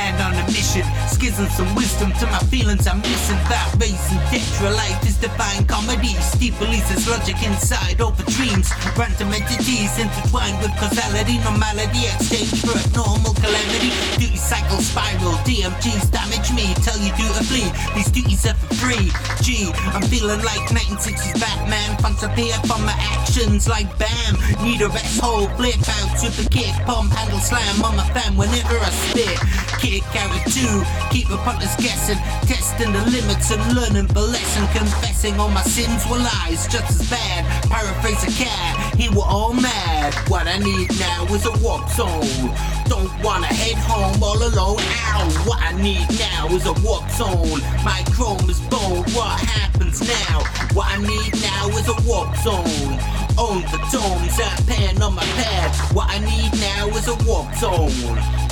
mission, 1.20 1.46
schism 1.46 1.66
some 1.66 1.74
wisdom 1.74 2.12
to 2.18 2.26
my 2.26 2.38
feelings 2.50 2.86
I'm 2.86 3.00
missing. 3.00 3.36
That 3.48 3.74
raising 3.78 4.18
tetra 4.30 4.74
life 4.74 5.02
is 5.06 5.16
divine 5.16 5.66
comedy. 5.66 6.14
Steve 6.20 6.58
releases 6.60 7.08
logic 7.08 7.36
inside 7.42 8.00
over 8.00 8.22
dreams. 8.30 8.70
Random 8.96 9.32
entities 9.32 9.98
intertwined 9.98 10.58
with 10.62 10.72
causality, 10.76 11.38
normality, 11.38 12.06
exchange 12.06 12.60
for 12.60 12.76
abnormal 12.76 13.34
calamity. 13.34 13.92
Duty 14.18 14.36
cycle 14.36 14.80
spiral, 14.80 15.36
DMGs 15.44 16.10
damage 16.10 16.52
me, 16.52 16.74
tell 16.82 16.98
you 16.98 17.12
flee. 17.50 17.70
These 17.94 18.10
duties 18.10 18.46
are 18.46 18.54
for 18.54 18.74
free. 18.74 19.10
G, 19.42 19.70
I'm 19.92 20.02
feeling 20.02 20.42
like 20.42 20.62
1960s 20.70 21.40
Batman. 21.40 21.96
Punch 21.98 22.22
appear 22.22 22.54
from 22.66 22.84
my 22.84 22.94
actions 23.18 23.68
like 23.68 23.86
bam. 23.98 24.38
Need 24.62 24.82
a 24.82 24.88
rest 24.88 25.20
hole, 25.20 25.48
flip 25.58 25.80
out, 25.98 26.10
to 26.20 26.28
the 26.38 26.48
kick, 26.50 26.72
pump, 26.86 27.12
handle 27.12 27.40
slam 27.40 27.82
on 27.82 27.96
my 27.96 28.06
fam 28.14 28.36
whenever 28.36 28.78
I 28.78 28.90
spit. 29.10 29.38
Kick 29.80 30.04
out 30.16 30.30
too, 30.52 30.84
keep 31.11 31.28
the 31.28 31.36
punters 31.38 31.74
guessing, 31.76 32.16
testing 32.46 32.92
the 32.92 33.04
limits 33.11 33.50
and 33.50 33.61
learning 33.74 34.06
the 34.06 34.20
lesson. 34.20 34.66
Confessing 34.68 35.38
all 35.38 35.48
my 35.50 35.62
sins 35.62 36.06
were 36.08 36.18
lies, 36.18 36.66
just 36.68 37.00
as 37.00 37.11
bad. 37.11 37.44
Paraphrase 37.68 38.22
a 38.24 38.32
cat, 38.42 38.94
he 38.94 39.08
were 39.11 39.26
all 39.26 39.52
mad. 39.52 40.14
What 40.28 40.46
I 40.46 40.58
need 40.58 40.88
now 40.98 41.26
is 41.34 41.44
a 41.46 41.52
warp 41.62 41.88
zone. 41.90 42.54
Don't 42.86 43.11
wanna 43.22 43.46
head 43.46 43.76
home 43.76 44.22
all 44.22 44.38
alone. 44.38 44.80
Ow, 44.80 45.28
what 45.46 45.61
I 45.61 45.72
need 45.82 46.06
now 46.18 46.46
is 46.54 46.64
a 46.66 46.74
warp 46.84 47.08
zone. 47.11 47.61
My 47.84 48.02
chrome 48.14 48.48
is 48.48 48.61
bone, 48.72 49.04
what 49.12 49.38
happens 49.40 50.00
now? 50.00 50.42
What 50.72 50.86
I 50.88 50.98
need 50.98 51.34
now 51.42 51.68
is 51.78 51.88
a 51.88 51.98
warp 52.06 52.34
zone. 52.38 52.98
Own 53.38 53.62
the 53.72 53.78
domes, 53.90 54.38
a 54.38 54.48
pen 54.66 55.02
on 55.02 55.14
my 55.14 55.22
pad. 55.22 55.74
What 55.94 56.11
I 56.11 56.18
need 56.18 56.52
now 56.61 56.88
is 56.88 57.08
a 57.08 57.16
warp 57.26 57.52
zone. 57.56 57.90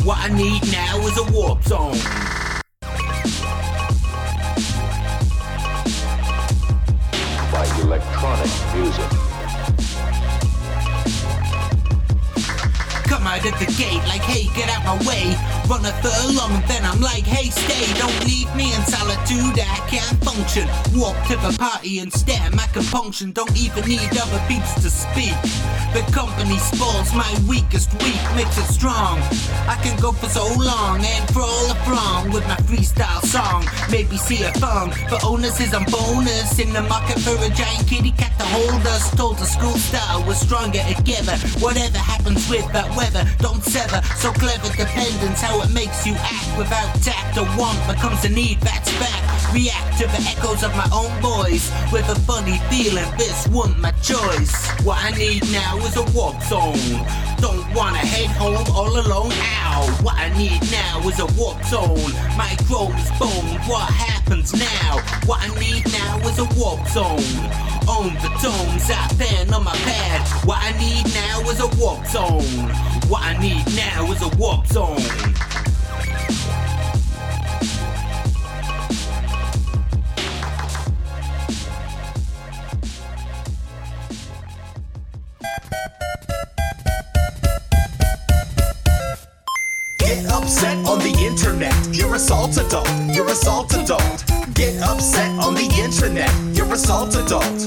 What 0.04 0.18
I 0.18 0.28
need 0.28 0.62
now 0.72 0.98
is 1.06 1.18
a 1.18 1.32
warp 1.32 1.62
zone. 1.64 2.47
Electronic 8.34 8.74
music. 8.74 9.10
Come 13.04 13.26
out 13.26 13.44
at 13.44 13.58
the 13.58 13.66
gate 13.76 14.02
like, 14.06 14.22
hey, 14.22 14.46
get 14.54 14.68
out 14.68 14.84
my 14.84 15.08
way. 15.08 15.57
Run 15.68 15.84
a 15.84 15.92
furlong 16.00 16.52
and 16.52 16.64
then 16.64 16.82
I'm 16.84 17.00
like, 17.00 17.24
hey, 17.24 17.50
stay, 17.50 17.92
don't 18.00 18.24
leave 18.24 18.48
me 18.56 18.72
in 18.72 18.80
solitude. 18.88 19.60
I 19.60 19.76
can't 19.86 20.16
function. 20.24 20.66
Walk 20.98 21.16
to 21.28 21.36
the 21.36 21.56
party 21.58 21.98
and 21.98 22.10
stare 22.10 22.50
my 22.52 22.66
compunction. 22.72 23.32
Don't 23.32 23.54
even 23.56 23.84
need 23.84 24.08
other 24.16 24.40
peeps 24.48 24.74
to 24.82 24.88
speak. 24.88 25.36
The 25.92 26.00
company 26.12 26.56
spoils 26.58 27.12
my 27.12 27.28
weakest 27.46 27.92
week, 28.02 28.20
makes 28.34 28.56
it 28.56 28.72
strong. 28.72 29.20
I 29.68 29.78
can 29.82 30.00
go 30.00 30.12
for 30.12 30.28
so 30.28 30.48
long 30.56 31.04
and 31.04 31.28
for 31.34 31.42
all 31.42 31.70
of 31.70 31.78
wrong 31.86 32.30
with 32.32 32.46
my 32.48 32.56
freestyle 32.64 33.20
song. 33.20 33.66
Maybe 33.90 34.16
see 34.16 34.42
a 34.44 34.52
thong 34.52 34.92
owners 35.28 35.60
is 35.60 35.72
a 35.72 35.80
bonus 35.90 36.58
in 36.58 36.72
the 36.72 36.82
market 36.82 37.18
for 37.20 37.36
a 37.36 37.50
giant 37.50 37.86
kitty 37.86 38.12
cat 38.12 38.32
to 38.38 38.44
hold 38.46 38.86
us. 38.86 39.10
Told 39.16 39.38
the 39.38 39.44
school 39.44 39.76
style 39.76 40.24
we're 40.26 40.34
stronger 40.34 40.82
together. 40.94 41.36
Whatever 41.60 41.98
happens 41.98 42.48
with 42.48 42.66
that 42.72 42.88
weather, 42.96 43.24
don't 43.38 43.62
sever. 43.62 44.00
So 44.16 44.32
clever 44.32 44.68
dependence, 44.76 45.40
how 45.40 45.57
it 45.62 45.70
makes 45.70 46.06
you 46.06 46.14
act 46.14 46.58
without 46.58 46.92
tact. 47.02 47.36
A 47.36 47.42
want 47.56 47.78
becomes 47.86 48.24
a 48.24 48.28
need, 48.28 48.60
that's 48.60 48.90
back. 48.98 49.22
React 49.52 49.98
to 49.98 50.06
the 50.08 50.22
echoes 50.28 50.62
of 50.62 50.74
my 50.76 50.88
own 50.92 51.10
voice 51.22 51.72
with 51.92 52.08
a 52.08 52.14
funny 52.20 52.58
feeling. 52.70 53.06
This 53.16 53.46
wasn't 53.48 53.78
my 53.78 53.92
choice. 54.02 54.54
What 54.82 54.98
I 55.02 55.10
need 55.16 55.42
now 55.50 55.78
is 55.78 55.96
a 55.96 56.04
walk 56.16 56.42
zone. 56.42 56.76
Don't 57.40 57.66
wanna 57.74 57.98
head 57.98 58.30
home 58.36 58.66
all 58.74 58.98
alone. 58.98 59.32
Ow. 59.32 59.98
What 60.02 60.16
I 60.16 60.28
need 60.36 60.60
now 60.70 61.00
is 61.08 61.18
a 61.20 61.26
walk 61.40 61.62
zone. 61.64 62.12
My 62.36 62.54
chrome's 62.66 63.10
bone. 63.18 63.58
What 63.66 63.88
happens 63.88 64.52
now? 64.52 64.98
What 65.24 65.40
I 65.40 65.48
need 65.58 65.86
now 65.92 66.18
is 66.28 66.38
a 66.38 66.48
walk 66.60 66.86
zone. 66.88 67.67
On 67.88 68.12
the 68.14 68.28
domes, 68.42 68.90
I 68.90 69.08
pen 69.18 69.54
on 69.54 69.64
my 69.64 69.72
pad. 69.72 70.46
What 70.46 70.58
I 70.60 70.72
need 70.78 71.06
now 71.14 71.40
is 71.50 71.58
a 71.60 71.68
walk 71.80 72.04
zone. 72.06 72.42
What 73.08 73.22
I 73.22 73.36
need 73.38 73.64
now 73.74 74.12
is 74.12 74.20
a 74.20 74.28
walk 74.36 74.66
zone. 74.66 74.98
Get 89.98 90.26
upset 90.30 90.76
on 90.86 90.98
the 90.98 91.16
internet. 91.18 91.74
You're 91.96 92.14
a 92.14 92.18
salt 92.18 92.58
adult. 92.58 92.88
You're 93.14 93.28
a 93.28 93.34
salt 93.34 93.72
adult. 93.72 94.24
Get 94.54 94.76
upset 94.82 95.27
salt 96.88 97.14
adult. 97.16 97.60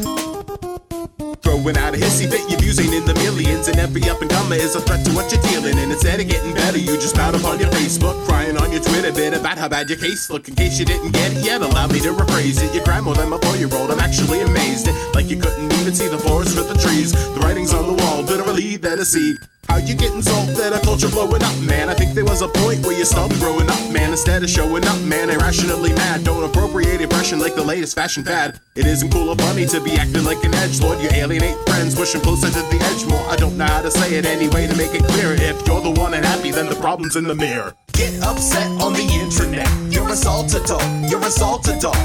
Throwing 1.45 1.78
out 1.78 1.93
a 1.93 1.99
hissy 2.01 2.26
fit, 2.26 2.41
your 2.49 2.59
views 2.59 2.80
ain't 2.80 2.91
in 2.91 3.05
the 3.05 3.13
millions, 3.22 3.67
and 3.67 3.78
every 3.78 4.01
up 4.09 4.19
and 4.19 4.32
comer 4.32 4.55
is 4.55 4.74
a 4.74 4.82
threat 4.82 5.05
to 5.05 5.11
what 5.13 5.32
you're 5.32 5.43
dealing. 5.43 5.78
And 5.78 5.91
instead 5.91 6.19
of 6.19 6.28
getting 6.28 6.55
better, 6.55 6.80
you 6.80 6.97
just 6.97 7.13
pout 7.13 7.36
up 7.36 7.45
on 7.45 7.59
your 7.59 7.69
Facebook, 7.69 8.17
crying 8.26 8.57
on 8.57 8.72
your 8.72 8.82
Twitter 8.82 9.11
bit 9.13 9.38
about 9.38 9.59
how 9.59 9.69
bad 9.69 9.91
your 9.91 9.99
case 9.99 10.28
look. 10.32 10.49
In 10.49 10.55
case 10.55 10.80
you 10.80 10.86
didn't 10.86 11.11
get 11.11 11.34
it 11.34 11.45
yet, 11.45 11.61
allow 11.61 11.86
me 11.86 11.99
to 11.99 12.13
rephrase 12.13 12.65
it. 12.65 12.74
You 12.74 12.82
cry 12.82 12.99
more 12.99 13.13
than 13.13 13.30
my 13.30 13.38
four-year-old. 13.38 13.91
I'm 13.91 13.99
actually 13.99 14.41
amazed, 14.41 14.89
like 15.13 15.30
you 15.30 15.38
couldn't 15.38 15.72
even 15.74 15.93
see 15.93 16.07
the 16.07 16.17
forest 16.17 16.57
for 16.57 16.63
the 16.63 16.74
trees. 16.82 17.11
The 17.13 17.41
writing's 17.41 17.76
on 17.76 17.86
the 17.86 17.93
wall, 18.01 18.24
literally 18.24 18.78
there 18.78 18.95
to 18.95 19.05
see. 19.05 19.36
How 19.70 19.78
you 19.78 19.95
getting 19.95 20.22
salt 20.22 20.47
that 20.57 20.74
a 20.74 20.80
culture 20.84 21.07
blowing 21.07 21.43
up, 21.43 21.57
man? 21.62 21.89
I 21.89 21.93
think 21.93 22.14
there 22.14 22.26
was 22.26 22.41
a 22.41 22.47
point 22.47 22.86
where 22.86 22.97
you 22.97 23.05
stopped 23.05 23.39
growing 23.39 23.70
up, 23.70 23.91
man. 23.91 24.12
Instead 24.12 24.43
of 24.43 24.49
showing 24.49 24.86
up, 24.86 24.99
man, 25.01 25.30
irrationally 25.30 25.93
mad. 25.93 26.24
Don't 26.24 26.43
appropriate 26.43 26.99
impression 26.99 27.39
like 27.39 27.55
the 27.55 27.64
latest 27.64 27.95
fashion 27.95 28.24
fad. 28.24 28.59
It 28.76 28.86
isn't 28.86 29.12
cool 29.12 29.30
or 29.30 29.36
funny 29.36 29.66
to 29.68 29.80
be 29.80 29.93
acting 29.93 30.26
like 30.26 30.43
an 30.43 30.53
edge 30.55 30.82
lord. 30.82 30.99
You 31.01 31.09
alienate 31.14 31.57
friends, 31.70 31.95
pushing 31.95 32.22
closer 32.22 32.49
to 32.49 32.62
the 32.62 32.80
edge 32.91 33.09
more. 33.09 33.26
I 33.30 33.36
don't 33.38 33.57
know 33.57 33.66
how 33.66 33.82
to 33.82 33.91
say 33.91 34.16
it 34.16 34.26
anyway 34.26 34.68
to 34.68 34.76
make 34.76 34.93
it 34.93 35.03
clear. 35.05 35.34
If 35.34 35.66
you're 35.66 35.82
the 35.82 35.91
one 35.91 36.14
unhappy, 36.14 36.51
then 36.51 36.68
the 36.68 36.76
problem's 36.76 37.16
in 37.16 37.24
the 37.24 37.36
mirror. 37.36 37.74
Get 37.93 38.22
upset 38.24 38.68
on 38.82 38.93
the 38.93 39.07
internet. 39.07 39.70
You're 39.91 40.09
a 40.09 40.16
salt 40.16 40.53
adult. 40.53 40.84
You're 41.09 41.22
a 41.22 41.32
salt 41.32 41.68
adult. 41.68 41.95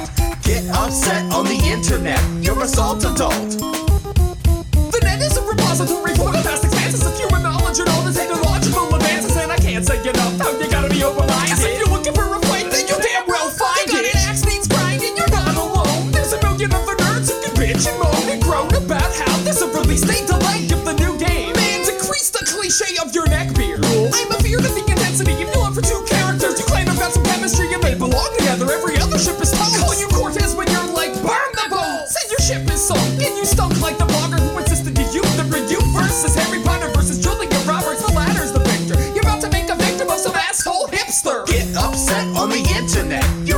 Get 0.43 0.65
upset 0.71 1.33
on 1.33 1.47
the 1.47 1.59
internet. 1.67 2.21
You're 2.45 2.63
a 2.63 2.69
salt 2.69 3.05
adult. 3.05 3.59
The 4.93 5.01
net 5.03 5.21
is 5.21 5.37
a 5.37 5.43
repository 5.43 6.15
for 6.15 6.36
advances, 9.91 10.07
and 10.07 10.17
I 10.17 10.33
can't 10.37 10.37
say 10.37 10.37
enough 10.37 10.39
how 10.41 10.59
you 10.59 10.71
gotta 10.71 10.89
be 10.89 11.05
open-minded. 11.05 11.49
Yes, 11.49 11.65
if 11.65 11.79
you're 11.79 11.89
looking 11.89 12.15
for 12.15 12.27
a 12.27 12.41
fight, 12.47 12.71
then 12.71 12.87
you 12.89 12.97
damn 12.99 13.27
well 13.27 13.51
find 13.51 13.87
you 13.87 13.99
it. 13.99 14.15
An 14.15 14.29
axe 14.29 14.45
needs 14.45 14.69
grinding, 14.69 15.17
you're 15.17 15.31
not 15.31 15.57
alone. 15.57 16.11
There's 16.13 16.33
a 16.33 16.41
million 16.43 16.73
other 16.73 16.97
nerds 16.97 17.31
who 17.31 17.37
can 17.43 17.55
bitch 17.55 17.87
and 17.87 17.99
moan 17.99 18.29
and 18.31 18.43
groan 18.43 18.73
about 18.75 19.11
how 19.15 19.37
there's 19.43 19.63
a 19.63 19.69
release 19.69 20.03
date 20.03 20.27
delay 20.27 20.67
of 20.73 20.85
the 20.85 20.95
new 20.95 21.17
game. 21.19 21.53
Man, 21.55 21.85
decrease 21.85 22.31
the 22.31 22.45
cliche 22.47 22.97
of 23.03 23.15
your 23.15 23.27
neck 23.29 23.55
beard. 23.55 23.85
I'm 23.85 24.31
a 24.33 24.39
fear 24.43 24.59
to 24.59 24.69
the 24.69 24.85
intensity 24.87 25.33
of 25.33 25.41
your 25.41 25.55
love 25.63 25.75
for 25.75 25.83
two 25.83 26.03
characters. 26.09 26.59
You 26.59 26.67
claim 26.67 26.87
got 26.87 27.13
some 27.13 27.25
chemistry 27.25 27.73
and 27.73 27.83
they 27.83 27.95
belong 27.95 28.31
together. 28.39 28.71
Every 28.71 28.99
other 28.99 29.19
ship 29.19 29.41
is 29.41 29.53
toast. 29.53 29.79
Call 29.81 29.95
you 29.95 30.09
Cortez 30.09 30.55
when 30.55 30.67
you're 30.71 30.91
like, 30.93 31.15
burn 31.23 31.51
the 31.55 31.67
boat. 31.71 32.09
Said 32.09 32.31
your 32.31 32.43
ship 32.43 32.65
is 32.71 32.83
sunk 32.83 33.23
and 33.23 33.35
you 33.37 33.45
stunk 33.45 33.79
like 33.81 33.99
the 33.99 34.07
blogger 34.07 34.41
who 34.41 34.59
insisted 34.59 34.97
to 34.97 35.05
you. 35.15 35.23
The 35.37 35.45
review 35.47 35.81
versus 35.95 36.35
Harry 36.35 36.56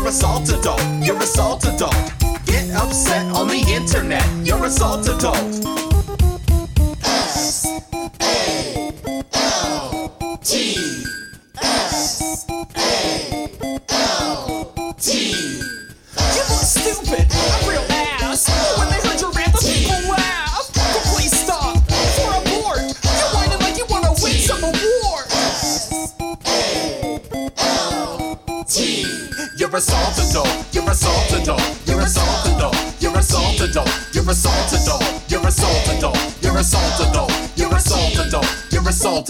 a 0.08 0.10
salt 0.10 0.48
adult. 0.48 0.80
You're 1.02 1.18
a 1.18 1.26
salt 1.26 1.64
adult. 1.66 1.94
Get 2.46 2.70
upset 2.70 3.26
on 3.34 3.46
the 3.46 3.62
internet. 3.68 4.26
You're 4.42 4.64
a 4.64 4.70
salt 4.70 5.06
adult. 5.06 5.77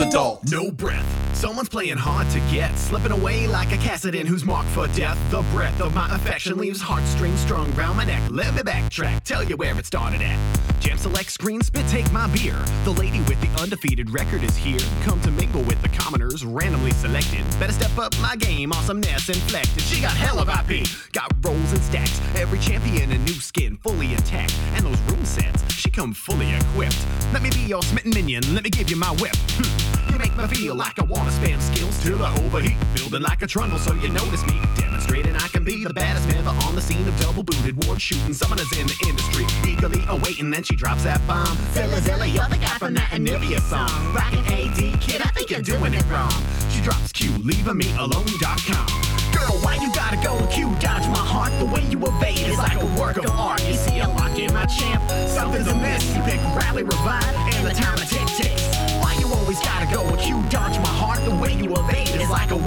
adult. 0.01 0.43
adult. 0.43 0.65
No 0.65 0.71
breath. 0.71 1.38
Someone's 1.39 1.69
playing 1.69 1.99
hard 1.99 2.29
to 2.31 2.41
get, 2.51 2.77
slipping 2.77 3.13
away 3.13 3.47
like 3.47 3.71
a 3.71 3.77
Kassadin 3.77 4.27
who's 4.27 4.45
marked 4.45 4.71
for 4.71 4.89
death. 4.89 5.17
The 5.31 5.43
breath 5.53 5.81
of 5.81 5.95
my 5.95 6.13
affection 6.13 6.59
leaves 6.59 6.81
heartstrings 6.81 7.39
strung 7.39 7.73
round 7.77 7.97
my 7.97 8.05
neck. 8.07 8.29
Let 8.29 8.55
me 8.55 8.63
backtrack, 8.63 9.23
tell 9.23 9.45
you 9.45 9.57
where 9.57 9.79
it 9.79 9.87
started 9.87 10.21
at. 10.21 10.59
Jam 10.81 10.99
select 10.99 11.31
screen 11.31 11.63
spit, 11.63 11.87
take 11.87 12.11
my 12.11 12.27
beer. 12.29 12.57
The 12.83 12.91
lady 12.91 13.21
with 13.21 13.41
the 13.41 13.63
undefeated 13.63 14.11
record 14.11 14.43
is 14.43 14.57
here. 14.57 14.81
Come 15.05 15.21
to 15.21 15.31
mingle 15.31 15.63
with 15.63 15.81
the 15.81 15.89
commoners, 15.91 16.45
randomly 16.45 16.91
selected. 16.91 17.45
Better 17.61 17.73
step 17.73 17.97
up 17.99 18.19
my 18.21 18.35
game, 18.35 18.73
awesomeness 18.73 19.29
inflected. 19.29 19.85
She 19.85 20.01
got 20.01 20.17
hell 20.17 20.41
of 20.41 20.49
IP, 20.49 20.89
got 21.13 21.33
rolls 21.45 21.73
and 21.73 21.83
stacks. 21.83 22.21
Every 22.35 22.59
champion 22.59 23.13
a 23.13 23.19
new 23.19 23.35
skin, 23.35 23.77
fully 23.77 24.13
intact. 24.13 24.57
And 24.75 24.85
those 24.85 25.01
room 25.03 25.25
sets, 25.25 25.73
she 25.73 25.89
come 25.89 26.15
fully 26.15 26.53
equipped. 26.53 26.99
Let 27.33 27.43
me 27.43 27.51
be 27.51 27.61
your 27.61 27.83
smitten 27.83 28.11
minion, 28.13 28.43
let 28.55 28.65
me 28.65 28.71
give 28.71 28.91
you 28.91 28.97
my 28.97 29.13
whip. 29.13 29.37
Hmm. 29.37 30.13
You 30.13 30.19
make 30.19 30.37
me 30.37 30.47
feel 30.47 30.75
like 30.75 30.99
I 30.99 31.05
wanna 31.05 31.28
spam 31.31 31.61
skills 31.61 31.97
till 32.03 32.23
I 32.23 32.35
overheat. 32.45 32.77
Building 32.95 33.23
like 33.23 33.43
a 33.43 33.47
trundle 33.47 33.79
so 33.79 33.95
you 33.95 34.09
notice 34.09 34.45
me. 34.47 34.61
Demonstrating 34.77 35.35
I 35.37 35.49
can 35.49 35.65
be 35.65 35.85
the 35.85 35.93
baddest 35.93 36.29
member 36.29 36.51
on 36.67 36.75
the 36.75 36.81
scene 36.81 37.07
of 37.07 37.19
double 37.21 37.43
booted 37.43 37.85
ward 37.85 38.01
shooting. 38.01 38.35
Summoners 38.35 38.71
in 38.79 38.87
the 38.87 38.97
industry, 39.09 39.45
eagerly 39.71 40.05
awaiting, 40.09 40.51
then 40.51 40.63
she 40.63 40.77
drops 40.77 41.05
that 41.05 41.25
bomb. 41.27 41.57
Zilla 41.73 42.01
Zilla, 42.01 42.27
you're 42.27 42.49
the 42.49 42.59
guy 42.59 42.79
from 42.79 42.95
that 42.95 43.11
Anivia 43.11 43.61
song. 43.61 43.91
Rockin' 44.15 44.45
AD, 44.47 45.01
kid, 45.01 45.23
I 45.23 45.29
think 45.29 45.51
you're 45.51 45.63
doing 45.63 45.95
it 45.95 46.05
wrong. 46.11 46.33
She 46.71 46.81
drops 46.81 47.13
Q, 47.13 47.31
leaving 47.39 47.77
me 47.77 47.91
alone.com. 47.97 48.87
Girl, 49.33 49.59
why 49.63 49.77
you 49.81 49.93
gotta 49.95 50.17
go 50.17 50.47
Q? 50.49 50.75
Dodge 50.81 51.07
my 51.09 51.19
heart, 51.19 51.53
the 51.59 51.67
way 51.67 51.85
you 51.91 51.99
evade 52.05 52.47
is 52.47 52.59
like 52.59 52.81
a 52.81 52.87
work 52.99 53.17
of 53.17 53.31
art. 53.31 53.63
You 53.67 53.75
see 53.75 53.99
a 54.01 54.09
lock 54.09 54.39
in 54.39 54.53
my 54.53 54.67
champ, 54.67 55.03
something's 55.29 55.69
amiss. 55.69 56.15
You 56.15 56.23
pick 56.23 56.41
rally, 56.57 56.83
revive, 56.83 57.35
and 57.55 57.67
the 57.67 57.75
time 57.75 57.97
to 57.99 58.07
tick. 58.07 58.78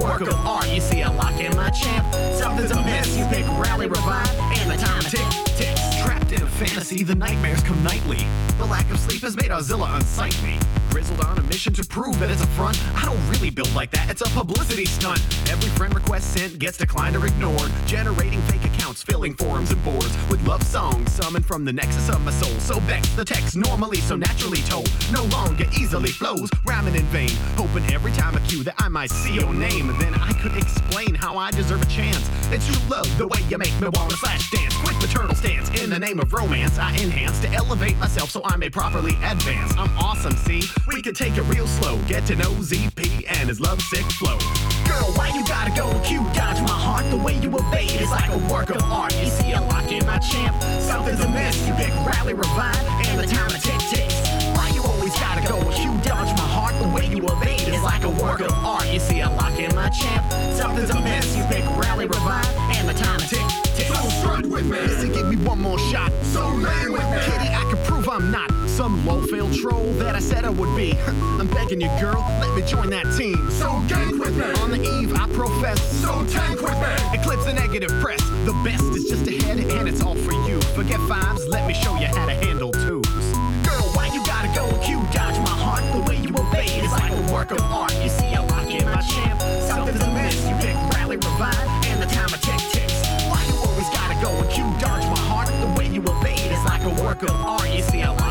Work 0.00 0.20
of 0.20 0.34
art. 0.46 0.68
You 0.70 0.80
see 0.80 1.02
a 1.02 1.10
lock 1.10 1.38
in 1.40 1.54
my 1.56 1.70
champ, 1.70 2.06
something's 2.34 2.70
amiss. 2.70 3.16
You 3.16 3.26
pick 3.26 3.46
rally, 3.58 3.86
revive, 3.86 4.38
and 4.38 4.70
the 4.70 4.76
time 4.76 5.02
tick 5.02 5.26
ticks. 5.56 5.80
Trapped 6.02 6.32
in 6.32 6.42
a 6.42 6.46
fantasy, 6.46 7.02
the 7.02 7.14
nightmares 7.14 7.62
come 7.62 7.82
nightly. 7.82 8.24
The 8.58 8.66
lack 8.66 8.90
of 8.90 8.98
sleep 8.98 9.22
has 9.22 9.36
made 9.36 9.50
Ozilla 9.50 9.94
unsightly. 9.96 10.58
Grizzled 10.92 11.20
on 11.22 11.38
a 11.38 11.42
mission 11.44 11.72
to 11.72 11.84
prove 11.86 12.20
that 12.20 12.30
it's 12.30 12.42
a 12.42 12.46
front. 12.48 12.78
I 12.94 13.06
don't 13.06 13.30
really 13.30 13.48
build 13.48 13.74
like 13.74 13.90
that, 13.92 14.10
it's 14.10 14.20
a 14.20 14.28
publicity 14.28 14.84
stunt. 14.84 15.20
Every 15.50 15.70
friend 15.70 15.94
request 15.94 16.34
sent 16.34 16.58
gets 16.58 16.76
declined 16.76 17.16
or 17.16 17.24
ignored. 17.26 17.70
Generating 17.86 18.42
fake 18.42 18.66
accounts, 18.66 19.02
filling 19.02 19.32
forums 19.34 19.70
and 19.70 19.82
boards 19.82 20.14
with 20.28 20.46
love 20.46 20.62
songs 20.62 21.10
summoned 21.10 21.46
from 21.46 21.64
the 21.64 21.72
nexus 21.72 22.10
of 22.10 22.20
my 22.22 22.30
soul. 22.30 22.60
So 22.60 22.78
vexed, 22.80 23.16
the 23.16 23.24
text 23.24 23.56
normally 23.56 23.98
so 23.98 24.16
naturally 24.16 24.60
told 24.68 24.90
no 25.10 25.24
longer 25.24 25.64
easily 25.80 26.10
flows, 26.10 26.50
rhyming 26.66 26.94
in 26.94 27.06
vain. 27.06 27.30
Hoping 27.56 27.90
every 27.90 28.12
time 28.12 28.36
I 28.36 28.40
queue 28.40 28.62
that 28.64 28.74
I 28.76 28.88
might 28.88 29.10
see 29.10 29.34
your 29.34 29.54
name, 29.54 29.86
then 29.98 30.12
I 30.14 30.34
could 30.42 30.54
explain 30.58 31.14
how 31.14 31.38
I 31.38 31.52
deserve 31.52 31.80
a 31.80 31.86
chance. 31.86 32.28
It's 32.52 32.66
true 32.66 32.88
love, 32.90 33.08
the 33.16 33.26
way 33.28 33.40
you 33.48 33.56
make 33.56 33.72
me 33.80 33.88
wanna 33.94 34.16
slash 34.16 34.50
dance. 34.50 34.76
Quick 34.76 35.00
maternal 35.00 35.34
stance 35.34 35.70
in 35.82 35.88
the 35.88 35.98
name 35.98 36.20
of 36.20 36.34
romance. 36.34 36.78
I 36.78 36.90
enhance 36.96 37.40
to 37.40 37.48
elevate 37.52 37.96
myself 37.96 38.28
so 38.28 38.42
I 38.44 38.56
may 38.56 38.68
properly 38.68 39.16
advance. 39.24 39.74
I'm 39.78 39.96
awesome, 39.96 40.36
see? 40.36 40.62
We 40.88 41.00
could 41.00 41.14
take 41.14 41.36
it 41.36 41.42
real 41.42 41.66
slow. 41.66 41.98
Get 42.06 42.26
to 42.26 42.36
know 42.36 42.50
ZP 42.50 43.24
and 43.28 43.48
his 43.48 43.60
lovesick 43.60 44.04
flow. 44.18 44.38
Girl, 44.86 45.12
why 45.14 45.30
you 45.34 45.46
gotta 45.46 45.70
go 45.70 45.88
cute? 46.04 46.26
Dodge 46.34 46.60
my 46.62 46.74
heart. 46.74 47.08
The 47.10 47.16
way 47.16 47.38
you 47.38 47.56
evade 47.56 48.00
is 48.00 48.10
like 48.10 48.30
a 48.30 48.38
work 48.52 48.70
of 48.70 48.82
art. 48.84 49.14
You 49.16 49.26
see, 49.26 49.52
I 49.52 49.60
lock 49.60 49.90
in 49.92 50.04
my 50.06 50.18
champ. 50.18 50.60
Something's 50.82 51.20
amiss. 51.20 51.66
You 51.66 51.74
pick 51.74 51.94
rally, 52.04 52.34
revive, 52.34 52.76
and 53.06 53.20
the 53.20 53.26
time 53.26 53.50
tick 53.50 53.78
ticks. 53.90 54.14
Why 54.56 54.70
you 54.74 54.82
always 54.82 55.14
gotta 55.14 55.46
go 55.46 55.58
cute? 55.70 56.02
Dodge 56.02 56.36
my 56.36 56.48
heart. 56.50 56.74
The 56.82 56.88
way 56.88 57.06
you 57.06 57.24
evade 57.28 57.68
is 57.68 57.82
like 57.82 58.02
a 58.02 58.10
work 58.10 58.40
of 58.40 58.52
art. 58.64 58.86
You 58.92 58.98
see, 58.98 59.22
I 59.22 59.32
lock 59.36 59.58
in 59.58 59.74
my 59.76 59.88
champ. 59.88 60.24
Something's 60.52 60.90
amiss. 60.90 61.36
You 61.36 61.44
pick 61.44 61.64
rally, 61.78 62.06
revive, 62.06 62.56
and 62.74 62.88
the 62.88 62.94
time 62.94 63.20
tick 63.20 63.46
ticks. 63.76 63.88
So 63.88 64.08
strut 64.20 64.46
with 64.46 64.66
me. 64.66 64.88
So 64.88 65.08
give 65.08 65.28
me 65.28 65.36
one 65.36 65.60
more 65.60 65.78
shot. 65.78 66.12
So 66.24 66.48
lay 66.48 66.88
with 66.88 67.06
me. 67.10 67.18
Kitty, 67.22 67.48
I 67.54 67.64
can 67.70 67.78
prove 67.84 68.08
I'm 68.08 68.30
not 68.30 68.50
some 68.82 69.06
low-failed 69.06 69.54
troll 69.54 69.92
that 69.92 70.16
I 70.16 70.18
said 70.18 70.44
I 70.44 70.50
would 70.50 70.76
be. 70.76 70.98
I'm 71.38 71.46
begging 71.46 71.80
you, 71.80 71.88
girl, 72.00 72.18
let 72.40 72.52
me 72.56 72.62
join 72.66 72.90
that 72.90 73.06
team. 73.16 73.38
So 73.52 73.80
gang 73.86 74.18
with 74.18 74.36
me. 74.36 74.50
On 74.60 74.72
the 74.72 74.82
eve, 74.98 75.14
I 75.14 75.28
profess. 75.28 75.78
So 76.02 76.26
tank 76.26 76.60
with 76.60 76.74
me. 76.74 76.90
Eclipse 77.16 77.44
the 77.44 77.52
negative 77.52 77.90
press. 78.02 78.18
The 78.42 78.52
best 78.64 78.82
is 78.98 79.04
just 79.04 79.24
ahead, 79.28 79.60
and 79.60 79.88
it's 79.88 80.02
all 80.02 80.16
for 80.16 80.32
you. 80.32 80.60
Forget 80.74 80.98
fives, 81.06 81.46
let 81.46 81.64
me 81.68 81.74
show 81.74 81.94
you 81.94 82.08
how 82.08 82.26
to 82.26 82.34
handle 82.34 82.72
twos. 82.72 83.06
Girl, 83.62 83.86
why 83.94 84.10
you 84.12 84.20
gotta 84.26 84.50
go 84.52 84.66
cute? 84.82 85.06
Dodge 85.12 85.38
my 85.46 85.54
heart. 85.62 85.84
The 85.94 86.02
way 86.10 86.16
you 86.18 86.34
evade 86.34 86.82
is 86.82 86.90
like 86.90 87.12
a 87.12 87.32
work 87.32 87.52
of 87.52 87.62
art. 87.62 87.94
You 88.02 88.08
see, 88.08 88.34
I 88.34 88.42
lock 88.50 88.66
in 88.66 88.84
my 88.84 89.00
champ. 89.02 89.38
Something's 89.62 90.02
amiss. 90.02 90.34
You 90.48 90.56
pick 90.58 90.74
rally, 90.98 91.18
revive, 91.18 91.68
and 91.86 92.02
the 92.02 92.10
time 92.10 92.34
of 92.34 92.40
tick 92.42 92.58
ticks. 92.74 92.98
Why 93.30 93.46
you 93.46 93.54
always 93.62 93.88
gotta 93.94 94.18
go 94.18 94.34
cute? 94.50 94.66
Dodge 94.82 95.06
my 95.06 95.22
heart. 95.30 95.46
The 95.62 95.70
way 95.78 95.86
you 95.86 96.02
evade 96.02 96.50
is 96.50 96.64
like 96.64 96.82
a 96.82 96.90
work 97.00 97.22
of 97.22 97.30
art. 97.46 97.70
You 97.70 97.82
see, 97.82 98.02
I 98.02 98.21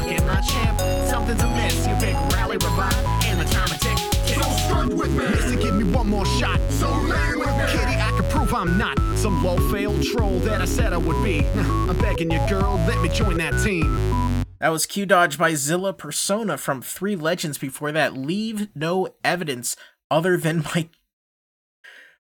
my 0.41 0.47
champ. 0.47 0.79
Something's 1.07 1.41
amiss. 1.41 1.87
You 1.87 1.95
pick 1.95 2.15
rally, 2.33 2.57
revive, 2.57 3.05
and 3.25 3.39
the 3.39 3.45
time 3.45 3.71
of 3.71 3.79
tick. 3.79 3.97
So 4.27 4.41
strut 4.41 4.93
with 4.93 5.11
me. 5.11 5.25
Listen, 5.27 5.59
give 5.59 5.75
me 5.75 5.83
one 5.83 6.09
more 6.09 6.25
shot. 6.25 6.59
So 6.69 6.89
lay 6.89 7.35
with 7.35 7.47
me. 7.47 7.65
Kitty, 7.67 7.95
I 7.99 8.13
can 8.19 8.29
prove 8.29 8.53
I'm 8.53 8.77
not 8.77 8.97
some 9.17 9.43
low-failed 9.43 10.03
troll 10.03 10.39
that 10.39 10.61
I 10.61 10.65
said 10.65 10.93
I 10.93 10.97
would 10.97 11.23
be. 11.23 11.45
I'm 11.55 11.97
begging 11.97 12.31
you, 12.31 12.39
girl, 12.49 12.75
let 12.87 13.01
me 13.01 13.09
join 13.09 13.37
that 13.37 13.63
team. 13.63 14.43
That 14.59 14.69
was 14.69 14.85
Q 14.85 15.05
Dodge 15.05 15.37
by 15.37 15.55
Zilla 15.55 15.91
Persona 15.91 16.57
from 16.57 16.81
Three 16.81 17.15
Legends. 17.15 17.57
Before 17.57 17.91
that, 17.91 18.15
Leave 18.15 18.67
No 18.75 19.09
Evidence 19.23 19.75
Other 20.11 20.37
Than 20.37 20.63
My 20.75 20.89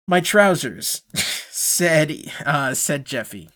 My 0.06 0.20
Trousers, 0.20 1.02
said 1.50 2.14
uh, 2.44 2.74
said 2.74 3.06
Jeffy. 3.06 3.48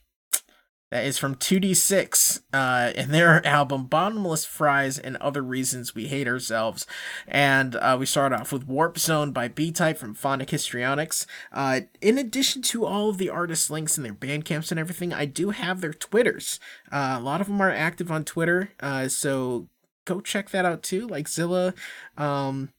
That 0.91 1.05
is 1.05 1.19
from 1.19 1.37
2D6 1.37 2.43
uh, 2.53 2.93
in 2.97 3.13
their 3.13 3.47
album 3.47 3.85
Bottomless 3.85 4.45
Fries 4.45 4.99
and 4.99 5.17
Other 5.19 5.41
Reasons 5.41 5.95
We 5.95 6.09
Hate 6.09 6.27
Ourselves. 6.27 6.85
And 7.29 7.77
uh, 7.77 7.97
we 7.99 8.07
start 8.07 8.33
off 8.33 8.53
with 8.53 8.67
Warp 8.67 8.99
Zone 8.99 9.31
by 9.31 9.47
B 9.47 9.71
Type 9.71 9.99
from 9.99 10.15
Phonic 10.15 10.49
Histrionics. 10.49 11.27
Uh, 11.53 11.83
in 12.01 12.19
addition 12.19 12.63
to 12.63 12.87
all 12.87 13.09
of 13.09 13.19
the 13.19 13.31
artist 13.31 13.71
links 13.71 13.97
and 13.97 14.05
their 14.05 14.13
band 14.13 14.45
camps 14.45 14.73
and 14.73 14.81
everything, 14.81 15.13
I 15.13 15.27
do 15.27 15.51
have 15.51 15.81
their 15.81 15.95
Twitters. 15.95 16.59
Uh, 16.91 17.17
a 17.19 17.23
lot 17.23 17.41
of 17.41 17.47
them 17.47 17.61
are 17.61 17.71
active 17.71 18.11
on 18.11 18.25
Twitter, 18.25 18.71
uh, 18.81 19.07
so 19.07 19.69
go 20.07 20.21
check 20.21 20.51
that 20.51 20.65
out 20.65 20.83
too. 20.83 21.07
Like 21.07 21.29
Zilla, 21.29 21.73
um, 22.19 22.71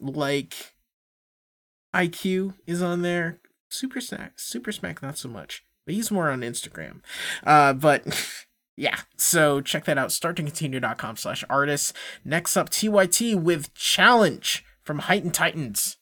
like 0.00 0.72
EyeQ 1.94 2.54
is 2.66 2.80
on 2.80 3.02
there. 3.02 3.40
Super 3.68 4.00
Smack, 4.00 4.38
Super 4.38 4.72
Smack, 4.72 5.02
not 5.02 5.18
so 5.18 5.28
much. 5.28 5.62
But 5.88 5.94
he's 5.94 6.10
more 6.10 6.28
on 6.28 6.42
Instagram. 6.42 7.00
Uh, 7.46 7.72
but 7.72 8.04
yeah, 8.76 8.98
so 9.16 9.62
check 9.62 9.86
that 9.86 9.96
out. 9.96 10.10
Starttocontinue.com 10.10 11.16
slash 11.16 11.44
artists. 11.48 11.94
Next 12.26 12.58
up, 12.58 12.68
TYT 12.68 13.34
with 13.36 13.72
Challenge 13.72 14.66
from 14.84 14.98
Heightened 14.98 15.32
Titans. 15.32 15.96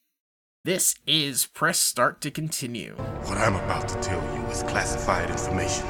This 0.65 0.97
is 1.07 1.47
Press 1.47 1.79
Start 1.79 2.21
to 2.23 2.33
Continue. 2.33 2.97
What 2.97 3.39
I'm 3.39 3.55
about 3.55 3.87
to 3.87 3.95
tell 4.01 4.21
you 4.35 4.45
is 4.47 4.65
classified 4.65 5.31
information. 5.31 5.87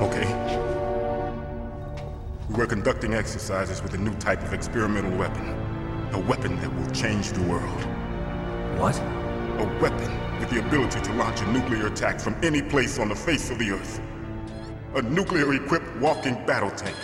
Okay? 0.00 0.24
We 2.48 2.54
were 2.54 2.66
conducting 2.66 3.12
exercises 3.12 3.82
with 3.82 3.92
a 3.92 3.98
new 3.98 4.14
type 4.14 4.42
of 4.42 4.54
experimental 4.54 5.14
weapon. 5.18 5.50
A 6.14 6.18
weapon 6.18 6.58
that 6.62 6.74
will 6.74 6.90
change 6.92 7.32
the 7.32 7.42
world. 7.42 7.84
What? 8.80 8.98
A 9.56 9.80
weapon 9.80 10.40
with 10.40 10.50
the 10.50 10.58
ability 10.58 11.00
to 11.00 11.12
launch 11.12 11.40
a 11.40 11.52
nuclear 11.52 11.86
attack 11.86 12.18
from 12.18 12.34
any 12.42 12.60
place 12.60 12.98
on 12.98 13.08
the 13.08 13.14
face 13.14 13.50
of 13.50 13.58
the 13.60 13.70
Earth. 13.70 14.00
A 14.96 15.02
nuclear-equipped 15.02 15.96
walking 15.98 16.34
battle 16.44 16.72
tank. 16.72 16.96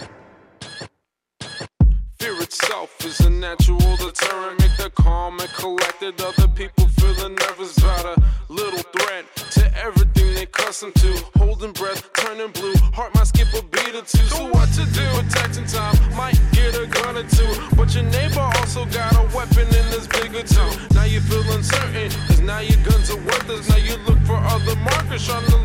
Fear 2.21 2.43
itself 2.43 3.03
is 3.03 3.19
a 3.21 3.31
natural 3.31 3.97
deterrent. 3.97 4.61
Make 4.61 4.77
the 4.77 4.91
calm 4.95 5.41
and 5.41 5.49
collected. 5.55 6.21
Other 6.21 6.49
people 6.49 6.87
feeling 6.89 7.35
nervous 7.35 7.79
about 7.79 8.05
a 8.05 8.23
little 8.51 8.83
threat 8.93 9.25
to 9.57 9.65
everything 9.83 10.35
they 10.35 10.43
accustomed 10.43 10.95
to. 10.97 11.17
Holding 11.39 11.73
breath, 11.73 12.13
turning 12.13 12.51
blue. 12.53 12.75
Heart 12.93 13.15
might 13.15 13.27
skip 13.27 13.49
a 13.55 13.63
beat 13.63 13.95
or 13.95 14.03
two. 14.03 14.21
So 14.29 14.51
what 14.51 14.69
to 14.77 14.85
do? 14.93 15.07
Protecting 15.17 15.65
time 15.65 15.97
might 16.15 16.39
get 16.53 16.77
a 16.77 16.87
gun 16.87 17.17
or 17.17 17.25
two. 17.25 17.49
But 17.75 17.95
your 17.95 18.05
neighbor 18.05 18.45
also 18.61 18.85
got 18.85 19.17
a 19.17 19.25
weapon 19.35 19.65
and 19.65 19.89
is 19.97 20.07
bigger 20.07 20.43
too. 20.43 20.71
Now 20.93 21.05
you 21.05 21.21
feel 21.23 21.41
uncertain. 21.57 22.11
Cause 22.29 22.41
now 22.41 22.61
your 22.61 22.85
guns 22.85 23.11
are 23.11 23.17
worthless. 23.17 23.67
Now 23.71 23.81
you 23.81 23.97
look 24.05 24.21
for 24.29 24.37
other 24.37 24.77
markers. 24.77 25.25
Trying 25.25 25.47
to 25.47 25.57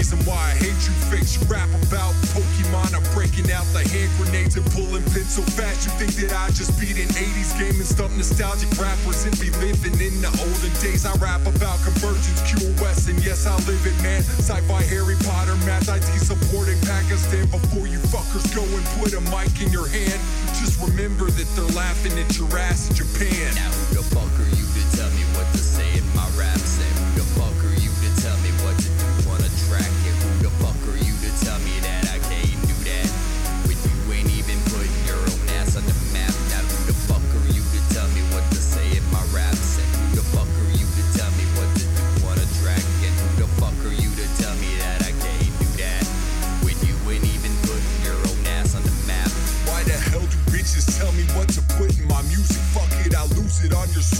reason 0.00 0.24
why 0.24 0.40
I 0.40 0.56
hate 0.56 0.80
you 0.88 0.96
fakes. 1.12 1.36
You 1.36 1.44
rap 1.44 1.68
about 1.84 2.16
Pokemon, 2.32 2.96
I'm 2.96 3.04
breaking 3.12 3.52
out 3.52 3.68
the 3.76 3.84
hand 3.84 4.08
grenades 4.16 4.56
and 4.56 4.64
pulling 4.72 5.04
pins 5.12 5.36
so 5.36 5.44
fast. 5.52 5.84
You 5.84 5.92
think 6.00 6.16
that 6.24 6.32
I 6.32 6.48
just 6.56 6.72
beat 6.80 6.96
an 6.96 7.12
80s 7.12 7.52
game 7.60 7.76
and 7.76 7.84
stuff 7.84 8.08
nostalgic 8.16 8.72
rappers 8.80 9.28
and 9.28 9.36
be 9.36 9.52
living 9.60 9.92
in 10.00 10.16
the 10.24 10.32
olden 10.40 10.72
days. 10.80 11.04
I 11.04 11.12
rap 11.20 11.44
about 11.44 11.76
convergence, 11.84 12.40
QoS, 12.48 13.12
and 13.12 13.20
yes, 13.20 13.44
I 13.44 13.52
live 13.68 13.84
it, 13.84 13.92
man. 14.00 14.24
Sci 14.40 14.56
fi, 14.64 14.80
Harry 14.88 15.20
Potter, 15.20 15.60
math, 15.68 15.92
IT 15.92 16.08
supporting 16.16 16.80
Pakistan. 16.88 17.44
Before 17.52 17.84
you 17.84 18.00
fuckers 18.08 18.48
go 18.56 18.64
and 18.64 18.84
put 18.96 19.12
a 19.12 19.20
mic 19.28 19.52
in 19.60 19.68
your 19.68 19.84
hand, 19.84 20.16
just 20.56 20.80
remember 20.80 21.28
that 21.28 21.48
they're 21.52 21.76
laughing 21.76 22.16
at 22.16 22.32
your 22.40 22.48
ass 22.56 22.88
in 22.88 22.96
Japan. 22.96 23.52
Now, 23.52 23.68
who 23.68 24.00
the 24.00 24.04
fuck 24.08 24.32
are 24.40 24.48
you 24.56 24.59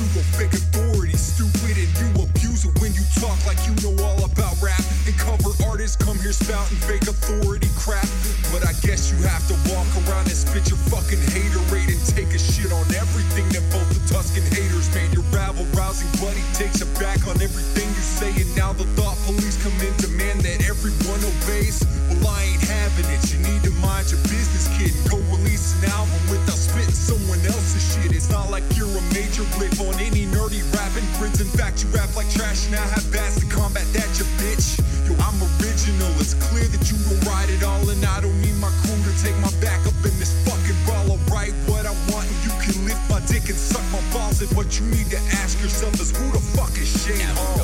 on 0.01 0.09
pseudo 0.09 0.25
fake 0.37 0.53
authority. 0.53 1.17
Stupid, 1.17 1.77
and 1.77 1.93
you 2.01 2.09
abuse 2.25 2.65
it 2.65 2.73
when 2.81 2.93
you 2.95 3.05
talk 3.21 3.37
like 3.47 3.61
you 3.69 3.75
know 3.85 3.93
all 4.03 4.25
about 4.25 4.57
rap. 4.63 4.81
And 5.07 5.17
cover 5.17 5.53
artists 5.69 5.97
come 5.97 6.17
here 6.21 6.33
spouting 6.33 6.81
fake 6.89 7.05
authority 7.05 7.69
crap. 7.77 8.09
But 8.53 8.65
I 8.67 8.73
guess 8.81 9.13
you 9.13 9.19
have 9.29 9.45
to 9.49 9.57
walk 9.73 9.89
around 10.05 10.27
and 10.29 10.37
spit 10.37 10.69
your 10.69 10.81
fucking 10.89 11.21
hater 11.33 11.63
rate 11.69 11.89
and 11.93 12.01
take 12.09 12.33
a 12.33 12.41
shit 12.41 12.73
on 12.73 12.87
everything 12.97 13.47
that 13.53 13.65
both 13.73 13.89
the 13.93 14.01
Tuscan 14.09 14.45
haters 14.57 14.89
made. 14.95 15.13
Your 15.13 15.27
rabble 15.33 15.69
rousing 15.77 16.11
buddy 16.21 16.43
takes 16.57 16.81
it 16.81 16.91
back 16.99 17.21
on 17.29 17.37
everything 17.41 17.89
you 17.89 18.05
say. 18.05 18.33
And 18.41 18.51
now 18.57 18.73
the 18.73 18.89
thought 18.97 19.17
police 19.29 19.61
come 19.63 19.77
in, 19.85 19.93
demand 20.01 20.41
that 20.49 20.65
everyone 20.69 21.21
obeys. 21.21 21.85
Well, 22.09 22.33
I 22.33 22.57
ain't 22.57 22.65
having 22.65 23.09
it. 23.13 23.30
It's 28.21 28.29
not 28.29 28.51
like 28.51 28.65
you're 28.77 28.85
a 28.85 29.05
major 29.17 29.49
blip 29.57 29.73
on 29.81 29.97
any 29.97 30.29
nerdy 30.29 30.61
rapping 30.77 31.09
grids. 31.17 31.41
In 31.41 31.49
fact, 31.57 31.81
you 31.81 31.89
rap 31.89 32.13
like 32.15 32.29
trash 32.29 32.67
and 32.69 32.77
I 32.77 32.85
have 32.93 33.09
bats 33.09 33.41
to 33.41 33.47
combat 33.49 33.89
that, 33.97 34.13
you 34.21 34.29
bitch. 34.37 34.77
Yo, 35.09 35.17
I'm 35.25 35.41
original. 35.57 36.13
It's 36.21 36.37
clear 36.37 36.69
that 36.69 36.85
you 36.93 37.01
don't 37.09 37.17
ride 37.25 37.49
it 37.49 37.65
all, 37.65 37.81
and 37.89 38.05
I 38.05 38.21
don't 38.21 38.37
need 38.45 38.53
my 38.61 38.69
crew 38.85 39.01
to 39.09 39.13
take 39.25 39.33
my 39.41 39.49
back 39.65 39.81
up 39.89 39.97
in 40.05 40.13
this 40.21 40.37
fucking 40.45 40.77
brawl. 40.85 41.17
I'll 41.17 41.25
write 41.33 41.57
what 41.65 41.89
I 41.89 41.97
want, 42.13 42.29
and 42.29 42.41
you 42.45 42.53
can 42.61 42.85
lift 42.85 43.01
my 43.09 43.25
dick 43.25 43.49
and 43.49 43.57
suck 43.57 43.89
my 43.89 44.05
balls. 44.13 44.45
And 44.45 44.53
what 44.53 44.69
you 44.77 44.85
need 44.93 45.09
to 45.17 45.21
ask 45.41 45.57
yourself 45.65 45.97
is 45.97 46.13
who 46.13 46.29
the 46.29 46.45
fuck 46.53 46.77
is 46.77 46.93
Shane 46.93 47.25
Now, 47.25 47.33
oh. 47.57 47.60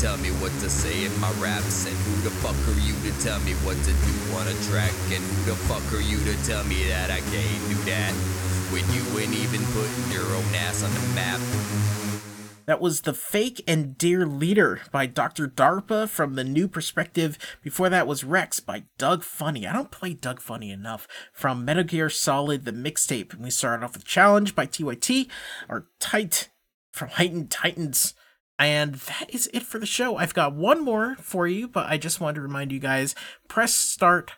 Tell 0.00 0.16
me 0.16 0.30
what 0.40 0.50
to 0.60 0.70
say 0.70 1.04
in 1.04 1.20
my 1.20 1.30
rap 1.32 1.60
set? 1.64 1.92
Who 1.92 2.22
the 2.22 2.30
fuck 2.40 2.56
are 2.56 2.80
you 2.80 2.94
to 3.04 3.20
tell 3.20 3.38
me 3.40 3.52
what 3.60 3.76
to 3.84 3.92
do 3.92 4.34
on 4.40 4.48
a 4.48 4.56
track? 4.64 4.94
And 5.12 5.22
who 5.22 5.50
the 5.50 5.56
fuck 5.68 5.84
are 5.92 6.00
you 6.00 6.16
to 6.24 6.42
tell 6.46 6.64
me 6.64 6.88
that 6.88 7.10
I 7.10 7.20
can't 7.20 7.68
do 7.68 7.76
that? 7.84 8.12
When 8.72 8.80
you 8.96 9.04
ain't 9.20 9.36
even 9.36 9.60
putting 9.76 10.10
your 10.10 10.24
own 10.24 10.54
ass 10.54 10.82
on 10.82 10.90
the 10.94 11.00
map. 11.14 11.38
That 12.64 12.80
was 12.80 13.02
The 13.02 13.12
Fake 13.12 13.62
and 13.68 13.98
Dear 13.98 14.24
Leader 14.24 14.80
by 14.90 15.04
Dr. 15.04 15.46
DARPA 15.46 16.08
from 16.08 16.34
the 16.34 16.44
New 16.44 16.66
Perspective. 16.66 17.36
Before 17.62 17.90
that 17.90 18.06
was 18.06 18.24
Rex 18.24 18.58
by 18.58 18.84
Doug 18.96 19.22
Funnie. 19.22 19.66
I 19.66 19.74
don't 19.74 19.90
play 19.90 20.14
Doug 20.14 20.40
Funnie 20.40 20.70
enough. 20.70 21.06
From 21.30 21.62
Metal 21.62 21.84
Gear 21.84 22.08
Solid, 22.08 22.64
the 22.64 22.72
mixtape. 22.72 23.34
And 23.34 23.44
we 23.44 23.50
started 23.50 23.84
off 23.84 23.92
with 23.92 24.06
Challenge 24.06 24.54
by 24.54 24.64
TYT, 24.64 25.28
or 25.68 25.88
Tight 25.98 26.48
from 26.90 27.10
Heightened 27.10 27.50
Titans. 27.50 28.14
And 28.60 28.94
that 28.94 29.30
is 29.30 29.48
it 29.54 29.62
for 29.62 29.78
the 29.78 29.86
show. 29.86 30.16
I've 30.16 30.34
got 30.34 30.54
one 30.54 30.84
more 30.84 31.16
for 31.16 31.46
you, 31.46 31.66
but 31.66 31.86
I 31.88 31.96
just 31.96 32.20
wanted 32.20 32.34
to 32.34 32.40
remind 32.42 32.72
you 32.72 32.78
guys 32.78 33.14
press 33.48 33.74
start 33.74 34.32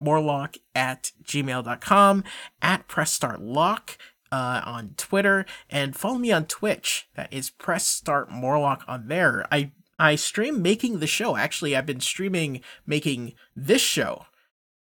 morlock 0.00 0.56
at 0.76 1.10
gmail.com, 1.24 2.24
at 2.62 2.86
press 2.86 3.12
start 3.12 3.40
lock 3.42 3.98
uh, 4.30 4.62
on 4.64 4.94
Twitter, 4.96 5.44
and 5.68 5.96
follow 5.96 6.18
me 6.18 6.30
on 6.30 6.46
Twitch. 6.46 7.08
That 7.16 7.32
is 7.32 7.50
press 7.50 7.84
start 7.86 8.30
morlock 8.30 8.84
on 8.86 9.08
there. 9.08 9.44
I 9.50 9.72
I 9.98 10.14
stream 10.14 10.62
making 10.62 11.00
the 11.00 11.08
show. 11.08 11.36
Actually, 11.36 11.74
I've 11.74 11.86
been 11.86 12.00
streaming 12.00 12.60
making 12.86 13.34
this 13.56 13.82
show 13.82 14.26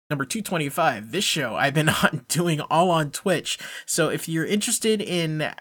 number 0.08 0.24
225 0.24 1.10
this 1.10 1.24
show 1.24 1.56
i've 1.56 1.74
been 1.74 1.88
on 2.04 2.24
doing 2.28 2.60
all 2.60 2.92
on 2.92 3.10
twitch 3.10 3.58
so 3.86 4.08
if 4.08 4.28
you're 4.28 4.46
interested 4.46 5.02
in 5.02 5.52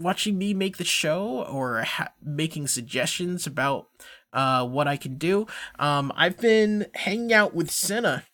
watching 0.00 0.38
me 0.38 0.54
make 0.54 0.76
the 0.76 0.84
show 0.84 1.42
or 1.44 1.82
ha- 1.82 2.12
making 2.22 2.66
suggestions 2.66 3.46
about 3.46 3.88
uh, 4.32 4.66
what 4.66 4.86
i 4.86 4.96
can 4.96 5.16
do 5.16 5.46
um, 5.78 6.12
i've 6.16 6.38
been 6.38 6.86
hanging 6.94 7.32
out 7.32 7.54
with 7.54 7.70
senna 7.70 8.24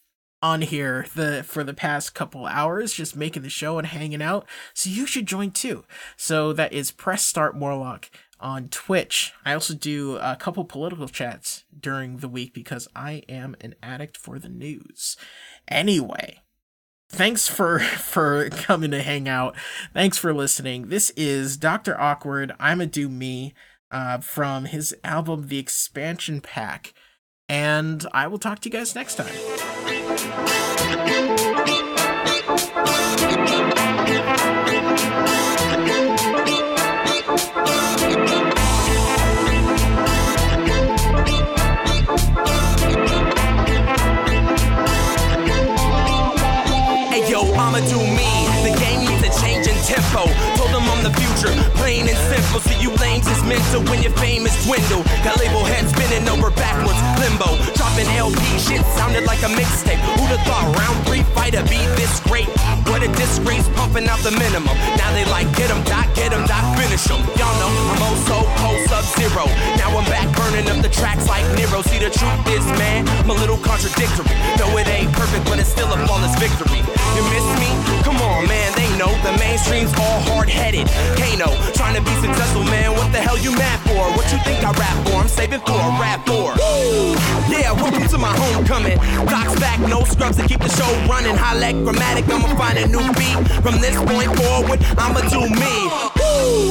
on 0.44 0.60
here 0.60 1.06
the 1.14 1.42
for 1.42 1.64
the 1.64 1.72
past 1.72 2.14
couple 2.14 2.44
hours 2.44 2.92
just 2.92 3.16
making 3.16 3.42
the 3.42 3.48
show 3.48 3.78
and 3.78 3.86
hanging 3.86 4.20
out. 4.20 4.46
So 4.74 4.90
you 4.90 5.06
should 5.06 5.24
join 5.24 5.52
too. 5.52 5.84
So 6.18 6.52
that 6.52 6.74
is 6.74 6.90
press 6.90 7.24
start 7.24 7.56
morlock 7.56 8.10
on 8.38 8.68
twitch. 8.68 9.32
I 9.46 9.54
also 9.54 9.72
do 9.72 10.16
a 10.16 10.36
couple 10.38 10.66
political 10.66 11.08
chats 11.08 11.64
during 11.80 12.18
the 12.18 12.28
week 12.28 12.52
because 12.52 12.86
i 12.94 13.22
am 13.26 13.56
an 13.62 13.74
addict 13.82 14.18
for 14.18 14.38
the 14.38 14.50
news. 14.50 15.16
Anyway 15.66 16.43
thanks 17.14 17.48
for 17.48 17.78
for 17.78 18.50
coming 18.50 18.90
to 18.90 19.02
hang 19.02 19.28
out. 19.28 19.56
Thanks 19.92 20.18
for 20.18 20.34
listening. 20.34 20.88
This 20.88 21.10
is 21.10 21.56
dr 21.56 21.98
awkward. 22.00 22.52
I'm 22.58 22.80
a 22.80 22.86
do 22.86 23.08
me 23.08 23.54
uh, 23.90 24.18
from 24.18 24.66
his 24.66 24.94
album 25.04 25.46
the 25.48 25.58
expansion 25.58 26.40
pack. 26.40 26.92
And 27.48 28.06
i 28.12 28.26
will 28.26 28.38
talk 28.38 28.60
to 28.60 28.68
you 28.68 28.72
guys 28.72 28.94
next 28.94 29.16
time 29.16 29.30
tempo. 50.14 50.30
Told 50.56 50.70
them 50.70 50.86
I'm 50.86 51.02
the 51.02 51.10
future, 51.18 51.50
plain 51.74 52.08
and 52.08 52.18
simple. 52.30 52.60
So 52.60 52.72
you 52.78 52.90
lames 53.02 53.26
is 53.26 53.42
mental 53.42 53.82
when 53.90 54.02
your 54.02 54.12
fame 54.12 54.46
is 54.46 54.54
dwindle. 54.64 55.02
Got 55.26 55.38
label 55.38 55.64
heads 55.64 55.90
spinning 55.90 56.28
over 56.28 56.50
backwards, 56.50 56.98
limbo. 57.18 57.58
Dropping 57.74 58.06
LP 58.14 58.38
shit 58.58 58.82
sounded 58.94 59.24
like 59.24 59.42
a 59.42 59.50
mixtape. 59.50 59.98
Who'da 60.16 60.38
thought 60.46 60.70
round 60.78 61.06
three 61.06 61.22
fighter 61.34 61.62
beat 61.66 61.90
this 61.98 62.20
great? 62.20 62.48
What 62.88 63.02
a 63.02 63.08
disgrace, 63.18 63.68
pumping 63.74 64.06
out 64.06 64.20
the 64.20 64.30
minimum. 64.30 64.76
Now 64.96 65.10
they 65.12 65.24
like 65.26 65.50
get 65.56 65.70
'em, 65.70 65.82
dot, 65.84 66.06
get 66.14 66.32
'em, 66.32 66.46
dot, 66.46 66.64
finish 66.78 67.10
'em. 67.10 67.20
Y'all 67.38 67.56
know 67.58 67.70
I'm 67.92 68.02
also 68.02 68.46
cold 68.60 68.80
sub 68.88 69.04
zero. 69.18 69.44
Now 69.76 69.90
I'm 69.98 70.06
back 70.06 70.28
burning 70.36 70.68
up 70.70 70.80
the 70.82 70.88
tracks 70.88 71.26
like 71.26 71.44
Nero. 71.56 71.82
See 71.82 71.98
the 71.98 72.10
truth 72.10 72.40
is, 72.48 72.64
man, 72.78 73.08
I'm 73.20 73.30
a 73.30 73.34
little 73.34 73.58
contradictory. 73.58 74.36
No, 74.58 74.66
it 74.78 74.86
ain't 74.88 75.12
perfect, 75.12 75.44
but 75.46 75.58
it's 75.58 75.70
still 75.70 75.90
a 75.92 75.98
flawless 76.06 76.34
victory. 76.38 76.82
You 77.16 77.22
miss 77.34 77.46
me? 77.62 78.03
Come 78.34 78.42
on, 78.42 78.48
man, 78.48 78.72
they 78.74 78.90
know 78.98 79.14
the 79.22 79.30
mainstream's 79.38 79.94
all 79.94 80.18
hard 80.26 80.50
headed. 80.50 80.90
Kano, 81.14 81.54
trying 81.70 81.94
to 81.94 82.02
be 82.02 82.10
successful, 82.18 82.64
man. 82.66 82.90
What 82.90 83.12
the 83.14 83.22
hell 83.22 83.38
you 83.38 83.54
mad 83.54 83.78
for? 83.86 84.10
What 84.18 84.26
you 84.34 84.42
think 84.42 84.58
I 84.66 84.74
rap 84.74 85.06
for? 85.06 85.22
I'm 85.22 85.28
saving 85.28 85.62
for 85.62 85.78
a 85.78 85.90
rap 86.02 86.26
for. 86.26 86.50
Yeah, 87.46 87.70
welcome 87.78 88.02
to 88.02 88.18
my 88.18 88.34
homecoming. 88.34 88.98
Doc's 89.30 89.54
back, 89.62 89.78
no 89.86 90.02
scrubs 90.02 90.34
to 90.38 90.48
keep 90.50 90.58
the 90.58 90.68
show 90.74 90.90
running. 91.06 91.38
Highlight 91.38 91.78
grammatic, 91.86 92.26
I'ma 92.26 92.50
find 92.58 92.74
a 92.74 92.90
new 92.90 93.06
beat. 93.14 93.38
From 93.62 93.78
this 93.78 93.94
point 94.02 94.34
forward, 94.34 94.82
I'ma 94.98 95.22
do 95.30 95.46
me. 95.54 95.74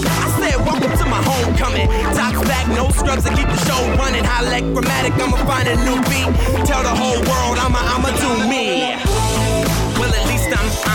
I 0.03 0.28
said, 0.43 0.59
welcome 0.68 0.91
to 0.91 1.05
my 1.07 1.24
homecoming. 1.24 1.88
Doc's 2.11 2.43
back, 2.43 2.68
no 2.76 2.91
scrubs 2.91 3.24
to 3.24 3.32
keep 3.32 3.47
the 3.47 3.59
show 3.64 3.80
running. 3.95 4.28
Highlight 4.28 4.68
grammatic, 4.76 5.16
I'ma 5.16 5.39
find 5.47 5.72
a 5.72 5.80
new 5.88 5.95
beat. 6.11 6.28
Tell 6.68 6.84
the 6.84 6.91
whole 6.91 7.24
world 7.24 7.55
I'ma, 7.55 7.80
I'ma 7.80 8.11
do 8.20 8.51
me. 8.51 8.99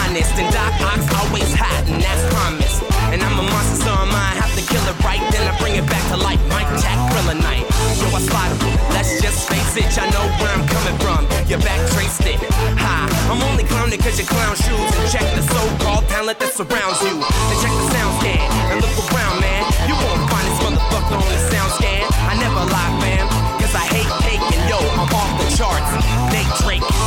Honest. 0.08 0.32
And 0.40 0.48
Doc 0.52 0.72
Ock's 0.80 1.08
always 1.20 1.50
hot, 1.52 1.84
and 1.88 2.00
that's 2.00 2.24
promised. 2.32 2.80
And 3.12 3.20
I'm 3.20 3.36
a 3.38 3.44
monster, 3.44 3.84
so 3.84 3.92
I 3.92 4.32
have 4.40 4.52
to 4.56 4.64
kill 4.64 4.82
it 4.88 4.96
right. 5.04 5.20
Then 5.32 5.44
I 5.44 5.52
bring 5.60 5.76
it 5.76 5.86
back 5.86 6.02
to 6.08 6.16
life. 6.16 6.40
Mike 6.48 6.68
Jack 6.80 6.96
Thriller 7.12 7.36
Night. 7.36 7.64
Yo, 8.00 8.08
I 8.12 8.20
slide 8.24 8.52
Let's 8.92 9.20
just 9.20 9.48
face 9.48 9.76
it, 9.76 9.88
I 10.00 10.08
know 10.10 10.24
where 10.40 10.52
I'm 10.52 10.66
coming 10.66 10.96
from. 10.98 11.22
Your 11.46 11.60
back 11.60 11.80
traced 11.92 12.24
it. 12.24 12.40
Ha, 12.80 13.08
I'm 13.30 13.40
only 13.52 13.64
clowning 13.64 14.00
cause 14.00 14.18
you 14.18 14.26
clown 14.26 14.56
shoes. 14.56 14.88
And 14.96 15.06
check 15.12 15.26
the 15.36 15.44
so 15.44 15.60
called 15.84 16.04
talent 16.08 16.38
that 16.40 16.52
surrounds 16.56 17.00
you. 17.04 17.14
And 17.20 17.56
check 17.60 17.72
the 17.72 17.86
sound 17.92 18.12
scan. 18.20 18.44
And 18.72 18.78
look 18.80 18.96
around, 19.12 19.40
man. 19.44 19.62
You 19.86 19.94
won't 19.94 20.24
find 20.32 20.44
this 20.48 20.58
motherfucker 20.64 21.20
on 21.20 21.28
the 21.28 21.40
sound 21.52 21.72
scan. 21.78 22.04
I 22.28 22.34
never 22.40 22.64
lie, 22.64 22.92
fam. 23.00 23.26
Cause 23.60 23.74
I 23.76 23.84
hate 23.92 24.08
and 24.08 24.62
yo, 24.68 24.78
I'm 24.96 25.08
off 25.12 25.32
the 25.40 25.46
charts. 25.56 25.90
Nate 26.32 26.52
Drake. 26.64 26.97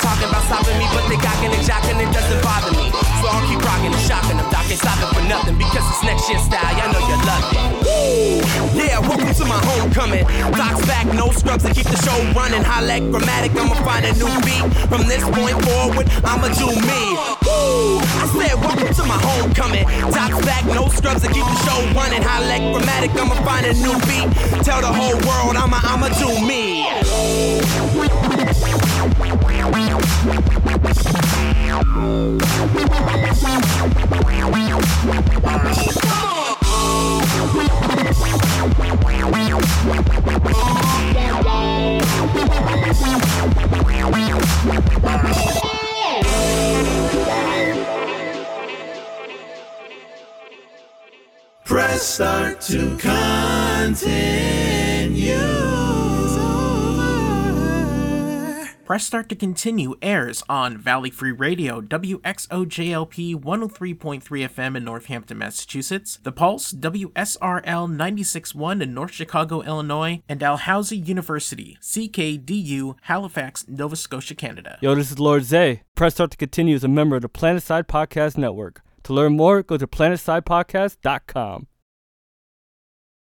Talking 0.00 0.28
about 0.28 0.44
stopping 0.48 0.76
me, 0.80 0.88
but 0.96 1.04
they 1.08 1.20
gawking 1.20 1.52
and 1.52 1.64
jocking, 1.64 2.00
it 2.00 2.10
doesn't 2.12 2.40
bother 2.42 2.72
me. 2.72 2.88
So 3.20 3.28
I'll 3.28 3.44
keep 3.46 3.60
rocking 3.60 3.92
and 3.92 4.04
shocking 4.08 4.36
them. 4.40 4.48
Doc 4.48 4.64
ain't 4.68 4.80
stopping 4.80 5.12
for 5.12 5.24
nothing 5.28 5.56
because 5.60 5.84
it's 5.84 6.02
next 6.02 6.28
year's 6.28 6.42
style. 6.42 6.72
Y'all 6.76 6.88
know 6.92 7.04
you 7.04 7.16
love 7.28 7.44
it. 7.52 7.60
Yeah, 8.72 8.98
welcome 9.04 9.28
to 9.28 9.44
my 9.44 9.60
homecoming. 9.60 10.24
Doc's 10.56 10.80
back, 10.88 11.06
no 11.12 11.28
scrubs 11.30 11.64
to 11.64 11.70
keep 11.72 11.84
the 11.84 12.00
show 12.00 12.16
running. 12.32 12.64
Highlight 12.64 13.12
grammatic, 13.12 13.52
I'ma 13.52 13.76
find 13.84 14.04
a 14.08 14.12
new 14.16 14.32
beat. 14.40 14.64
From 14.88 15.04
this 15.04 15.22
point 15.22 15.56
forward, 15.68 16.08
I'ma 16.24 16.48
do 16.56 16.72
me. 16.72 17.02
I 17.44 18.24
said, 18.32 18.56
welcome 18.64 18.88
to 18.88 19.04
my 19.04 19.20
homecoming. 19.20 19.84
Doc's 20.10 20.40
back, 20.48 20.64
no 20.66 20.88
scrubs 20.88 21.22
to 21.22 21.28
keep 21.28 21.44
the 21.44 21.58
show 21.68 21.78
running. 21.92 22.22
Highlight 22.24 22.72
grammatic, 22.72 23.12
I'ma 23.20 23.36
find 23.44 23.66
a 23.68 23.74
new 23.76 23.94
beat. 24.08 24.32
Tell 24.64 24.80
the 24.80 24.92
whole 24.92 25.18
world 25.28 25.56
I'ma, 25.60 25.78
I'ma 25.84 26.08
do 26.16 26.30
me. 26.46 27.59
Press 51.64 52.02
start 52.02 52.60
to 52.62 52.96
continue. 52.96 54.89
Press 58.90 59.06
Start 59.06 59.28
to 59.28 59.36
Continue 59.36 59.94
airs 60.02 60.42
on 60.48 60.76
Valley 60.76 61.10
Free 61.10 61.30
Radio, 61.30 61.80
WXOJLP 61.80 63.36
103.3 63.36 64.20
FM 64.20 64.76
in 64.76 64.82
Northampton, 64.82 65.38
Massachusetts, 65.38 66.18
The 66.20 66.32
Pulse, 66.32 66.72
WSRL 66.72 67.62
96.1 67.62 68.82
in 68.82 68.92
North 68.92 69.12
Chicago, 69.12 69.62
Illinois, 69.62 70.24
and 70.28 70.40
Dalhousie 70.40 70.98
University, 70.98 71.78
CKDU, 71.80 72.96
Halifax, 73.02 73.64
Nova 73.68 73.94
Scotia, 73.94 74.34
Canada. 74.34 74.76
Yo, 74.80 74.96
this 74.96 75.12
is 75.12 75.20
Lord 75.20 75.44
Zay. 75.44 75.84
Press 75.94 76.14
Start 76.14 76.32
to 76.32 76.36
Continue 76.36 76.74
is 76.74 76.82
a 76.82 76.88
member 76.88 77.14
of 77.14 77.22
the 77.22 77.28
Planet 77.28 77.62
Side 77.62 77.86
Podcast 77.86 78.36
Network. 78.36 78.82
To 79.04 79.12
learn 79.12 79.36
more, 79.36 79.62
go 79.62 79.76
to 79.76 79.86
planetsidepodcast.com. 79.86 81.68